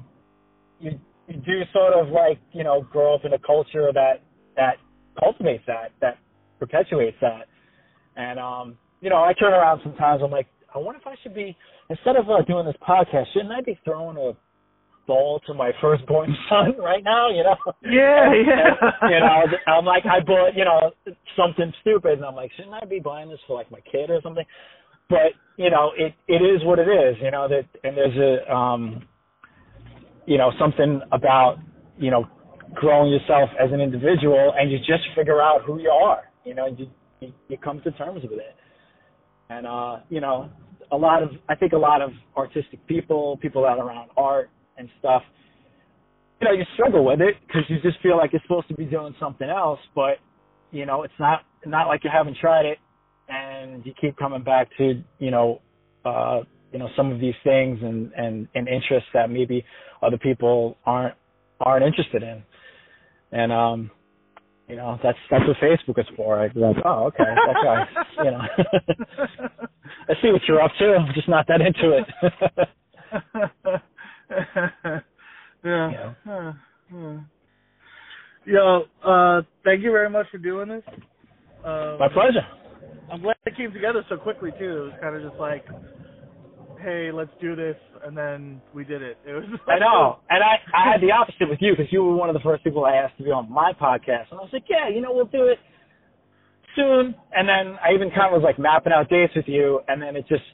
you 0.80 0.92
you 1.26 1.34
do 1.40 1.62
sort 1.72 1.94
of 1.94 2.08
like 2.08 2.38
you 2.52 2.64
know 2.64 2.82
grow 2.82 3.14
up 3.14 3.24
in 3.24 3.32
a 3.32 3.38
culture 3.38 3.90
that 3.92 4.22
that 4.56 4.76
cultivates 5.18 5.64
that 5.66 5.92
that 6.00 6.18
perpetuates 6.58 7.16
that, 7.20 7.46
and 8.16 8.38
um 8.38 8.76
you 9.00 9.10
know, 9.10 9.16
I 9.22 9.32
turn 9.32 9.52
around 9.52 9.80
sometimes. 9.82 10.22
I'm 10.24 10.30
like, 10.30 10.48
I 10.74 10.78
wonder 10.78 11.00
if 11.00 11.06
I 11.06 11.14
should 11.22 11.34
be 11.34 11.56
instead 11.90 12.16
of 12.16 12.28
uh, 12.30 12.42
doing 12.46 12.66
this 12.66 12.76
podcast, 12.86 13.24
shouldn't 13.32 13.52
I 13.52 13.60
be 13.62 13.78
throwing 13.84 14.16
a 14.16 14.32
ball 15.06 15.40
to 15.46 15.54
my 15.54 15.72
firstborn 15.80 16.36
son 16.50 16.74
right 16.78 17.02
now, 17.02 17.30
you 17.30 17.42
know. 17.42 17.56
Yeah, 17.82 18.30
And- 18.30 18.46
yeah. 18.46 18.90
and, 19.00 19.10
you 19.10 19.20
know, 19.20 19.42
I'm 19.66 19.84
like, 19.86 20.04
I 20.04 20.20
bought, 20.20 20.54
you 20.54 20.64
know, 20.64 20.90
something 21.36 21.72
stupid, 21.80 22.12
and 22.18 22.24
I'm 22.24 22.34
like, 22.34 22.50
shouldn't 22.56 22.74
I 22.74 22.84
be 22.84 23.00
buying 23.00 23.30
this 23.30 23.38
for 23.46 23.54
like 23.56 23.70
my 23.70 23.80
kid 23.90 24.10
or 24.10 24.20
something? 24.22 24.44
But 25.08 25.32
you 25.56 25.70
know, 25.70 25.92
it 25.96 26.12
it 26.28 26.42
is 26.44 26.62
what 26.64 26.78
it 26.78 26.86
is, 26.88 27.16
you 27.22 27.30
know. 27.30 27.48
That 27.48 27.64
and 27.82 27.96
there's 27.96 28.14
a, 28.18 28.52
um, 28.54 29.08
you 30.26 30.36
know, 30.36 30.52
something 30.60 31.00
about 31.12 31.56
you 31.96 32.10
know 32.10 32.26
growing 32.74 33.10
yourself 33.10 33.48
as 33.58 33.72
an 33.72 33.80
individual, 33.80 34.52
and 34.58 34.70
you 34.70 34.76
just 34.78 35.04
figure 35.16 35.40
out 35.40 35.62
who 35.64 35.78
you 35.80 35.88
are. 35.88 36.24
You 36.44 36.54
know, 36.54 36.66
you 36.66 36.88
you, 37.20 37.32
you 37.48 37.56
come 37.56 37.80
to 37.84 37.90
terms 37.92 38.22
with 38.22 38.32
it, 38.38 38.54
and 39.50 39.66
uh, 39.66 39.98
you 40.08 40.20
know, 40.20 40.50
a 40.92 40.96
lot 40.96 41.22
of 41.22 41.30
I 41.48 41.54
think 41.54 41.72
a 41.72 41.78
lot 41.78 42.02
of 42.02 42.10
artistic 42.36 42.86
people, 42.86 43.36
people 43.38 43.62
that 43.62 43.78
are 43.78 43.86
around 43.86 44.10
art 44.16 44.50
and 44.76 44.88
stuff, 44.98 45.22
you 46.40 46.46
know, 46.46 46.52
you 46.52 46.64
struggle 46.74 47.04
with 47.04 47.20
it 47.20 47.34
because 47.46 47.62
you 47.68 47.76
just 47.82 48.00
feel 48.02 48.16
like 48.16 48.32
you're 48.32 48.42
supposed 48.42 48.68
to 48.68 48.74
be 48.74 48.84
doing 48.84 49.14
something 49.18 49.48
else, 49.48 49.80
but 49.94 50.18
you 50.70 50.86
know, 50.86 51.02
it's 51.02 51.14
not 51.18 51.42
not 51.66 51.88
like 51.88 52.04
you 52.04 52.10
haven't 52.12 52.36
tried 52.40 52.66
it, 52.66 52.78
and 53.28 53.84
you 53.84 53.92
keep 54.00 54.16
coming 54.16 54.42
back 54.42 54.68
to 54.78 55.02
you 55.18 55.30
know, 55.30 55.60
uh, 56.04 56.40
you 56.72 56.78
know, 56.78 56.88
some 56.96 57.10
of 57.10 57.20
these 57.20 57.34
things 57.44 57.78
and 57.82 58.12
and 58.12 58.48
and 58.54 58.68
interests 58.68 59.08
that 59.14 59.30
maybe 59.30 59.64
other 60.02 60.18
people 60.18 60.76
aren't 60.86 61.14
aren't 61.60 61.84
interested 61.84 62.22
in, 62.22 62.42
and 63.32 63.52
um, 63.52 63.90
you 64.68 64.76
know, 64.76 64.98
that's 65.02 65.18
that's 65.30 65.44
what 65.46 65.56
Facebook 65.56 65.98
is 65.98 66.06
for. 66.16 66.38
i 66.40 66.50
Like, 66.54 66.76
oh, 66.84 67.04
okay, 67.06 67.24
that 67.24 67.56
guy, 67.62 67.88
you 68.24 68.30
know, 68.30 68.40
I 70.08 70.14
see 70.22 70.30
what 70.30 70.42
you're 70.46 70.60
up 70.60 70.72
to. 70.78 70.94
I'm 70.94 71.14
just 71.14 71.28
not 71.28 71.46
that 71.48 71.60
into 71.60 71.92
it. 71.92 72.04
yeah. 75.64 75.90
Yeah. 75.90 76.14
Huh. 76.26 76.52
Huh. 76.92 77.18
Yo, 78.44 78.84
uh, 79.04 79.42
thank 79.64 79.82
you 79.82 79.90
very 79.90 80.08
much 80.08 80.26
for 80.30 80.38
doing 80.38 80.68
this. 80.68 80.82
Um, 81.64 81.98
My 81.98 82.08
pleasure. 82.08 82.46
I'm 83.10 83.22
glad 83.22 83.36
it 83.46 83.56
came 83.56 83.72
together 83.72 84.04
so 84.08 84.16
quickly 84.16 84.50
too. 84.58 84.64
It 84.64 84.80
was 84.80 84.92
kind 85.00 85.16
of 85.16 85.22
just 85.22 85.40
like, 85.40 85.64
hey, 86.82 87.10
let's 87.12 87.30
do 87.40 87.56
this, 87.56 87.76
and 88.04 88.16
then 88.16 88.60
we 88.74 88.84
did 88.84 89.02
it. 89.02 89.18
It 89.26 89.32
was. 89.32 89.44
I 89.68 89.78
know, 89.78 90.18
and 90.30 90.42
I 90.42 90.56
I 90.74 90.90
had 90.92 91.00
the 91.00 91.12
opposite 91.12 91.48
with 91.48 91.58
you 91.60 91.72
because 91.76 91.92
you 91.92 92.02
were 92.02 92.14
one 92.14 92.28
of 92.28 92.34
the 92.34 92.40
first 92.40 92.64
people 92.64 92.84
I 92.84 92.94
asked 92.96 93.16
to 93.18 93.24
be 93.24 93.30
on 93.30 93.50
my 93.50 93.72
podcast, 93.72 94.30
and 94.30 94.38
I 94.40 94.42
was 94.42 94.50
like, 94.52 94.64
yeah, 94.68 94.88
you 94.88 95.00
know, 95.00 95.12
we'll 95.12 95.26
do 95.26 95.44
it 95.44 95.58
soon. 96.76 97.14
And 97.34 97.48
then 97.48 97.76
I 97.84 97.94
even 97.94 98.10
kind 98.10 98.32
of 98.34 98.40
was 98.40 98.42
like 98.44 98.58
mapping 98.58 98.92
out 98.92 99.08
dates 99.08 99.34
with 99.36 99.48
you, 99.48 99.80
and 99.88 100.00
then 100.00 100.16
it 100.16 100.26
just, 100.28 100.44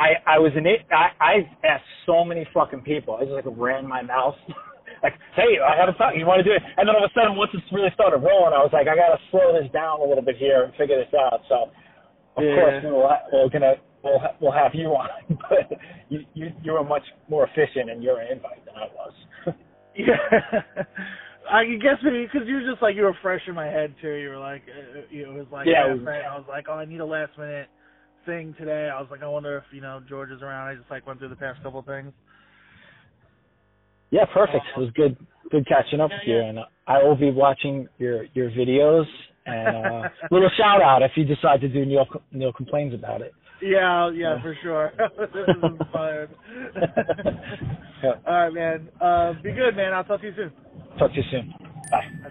I 0.00 0.14
I 0.26 0.38
was 0.38 0.52
in 0.56 0.66
it. 0.66 0.80
I 0.90 1.10
I 1.20 1.34
asked 1.66 1.84
so 2.06 2.24
many 2.24 2.46
fucking 2.54 2.82
people. 2.82 3.16
I 3.16 3.24
just 3.24 3.32
like 3.34 3.44
ran 3.56 3.86
my 3.86 4.02
mouth. 4.02 4.36
Like, 5.02 5.12
hey, 5.36 5.60
I 5.60 5.76
have 5.76 5.92
a 5.92 5.96
thought. 6.00 6.16
You 6.16 6.24
want 6.24 6.40
to 6.40 6.48
do 6.48 6.56
it? 6.56 6.62
And 6.78 6.88
then 6.88 6.96
all 6.96 7.04
of 7.04 7.10
a 7.10 7.12
sudden, 7.12 7.36
once 7.36 7.52
it 7.52 7.60
really 7.70 7.92
started 7.92 8.16
rolling, 8.24 8.56
I 8.56 8.64
was 8.64 8.72
like, 8.72 8.88
I 8.88 8.96
got 8.96 9.12
to 9.12 9.20
slow 9.30 9.52
this 9.52 9.68
down 9.70 10.00
a 10.00 10.06
little 10.08 10.24
bit 10.24 10.40
here 10.40 10.64
and 10.64 10.72
figure 10.72 10.96
this 10.96 11.12
out. 11.12 11.44
So, 11.52 11.68
of 12.40 12.42
Yeah. 12.42 12.56
course, 12.56 12.80
we 12.80 12.90
we're 12.96 13.52
gonna 13.52 13.76
we'll 14.02 14.18
ha- 14.18 14.36
we'll 14.40 14.52
have 14.52 14.72
you 14.74 14.88
on, 14.88 15.08
but 15.28 15.78
you 16.08 16.20
you 16.34 16.52
you 16.62 16.72
were 16.72 16.84
much 16.84 17.04
more 17.28 17.46
efficient 17.46 17.90
in 17.90 18.02
your 18.02 18.20
invite 18.22 18.64
than 18.64 18.74
I 18.76 18.86
was. 18.94 19.54
Yeah. 19.96 20.16
I 21.50 21.64
guess 21.80 21.96
because 22.02 22.46
you 22.46 22.56
were 22.56 22.70
just 22.70 22.82
like 22.82 22.96
you 22.96 23.02
were 23.02 23.16
fresh 23.22 23.40
in 23.46 23.54
my 23.54 23.66
head 23.66 23.94
too. 24.02 24.12
You 24.12 24.28
were 24.30 24.38
like, 24.38 24.62
uh, 24.68 25.00
it 25.10 25.28
was 25.28 25.46
like 25.50 25.66
Yeah, 25.66 25.86
was-. 25.86 26.00
I 26.06 26.36
was 26.36 26.44
like, 26.48 26.66
oh, 26.68 26.74
I 26.74 26.84
need 26.84 27.00
a 27.00 27.06
last 27.06 27.38
minute 27.38 27.68
thing 28.26 28.54
today. 28.58 28.90
I 28.92 29.00
was 29.00 29.08
like, 29.10 29.22
I 29.22 29.28
wonder 29.28 29.56
if 29.56 29.64
you 29.72 29.80
know 29.80 30.00
George 30.08 30.30
is 30.32 30.42
around. 30.42 30.68
I 30.68 30.74
just 30.74 30.90
like 30.90 31.06
went 31.06 31.18
through 31.18 31.30
the 31.30 31.36
past 31.36 31.62
couple 31.62 31.80
of 31.80 31.86
things. 31.86 32.12
yeah, 34.10 34.24
perfect. 34.34 34.64
It 34.76 34.80
was 34.80 34.90
good 34.94 35.16
good 35.50 35.66
catching 35.66 36.00
up 36.00 36.10
Yeah, 36.10 36.16
with 36.18 36.28
you, 36.28 36.36
yeah. 36.36 36.48
and 36.48 36.58
I 36.86 37.02
will 37.02 37.16
be 37.16 37.30
watching 37.30 37.88
your 37.98 38.24
your 38.34 38.50
videos. 38.50 39.06
And 39.46 39.76
uh, 39.76 40.08
little 40.30 40.50
shout 40.58 40.82
out 40.82 41.02
if 41.02 41.12
you 41.14 41.24
decide 41.24 41.60
to 41.60 41.68
do 41.68 41.86
Neil 41.86 42.06
Neil 42.32 42.52
complains 42.52 42.92
about 42.92 43.20
it. 43.22 43.32
Yeah, 43.62 44.10
yeah, 44.10 44.40
for 44.42 44.56
sure. 44.62 44.92
this 45.18 45.28
is 45.34 45.62
inspired. 45.80 46.30
Yeah. 48.02 48.14
All 48.26 48.34
right, 48.34 48.52
man. 48.52 48.88
Uh, 49.00 49.32
be 49.42 49.52
good, 49.52 49.76
man. 49.76 49.94
I'll 49.94 50.04
talk 50.04 50.20
to 50.20 50.26
you 50.26 50.34
soon. 50.36 50.52
Talk 50.98 51.10
to 51.12 51.16
you 51.16 51.24
soon. 51.30 51.54
Bye. 51.90 52.30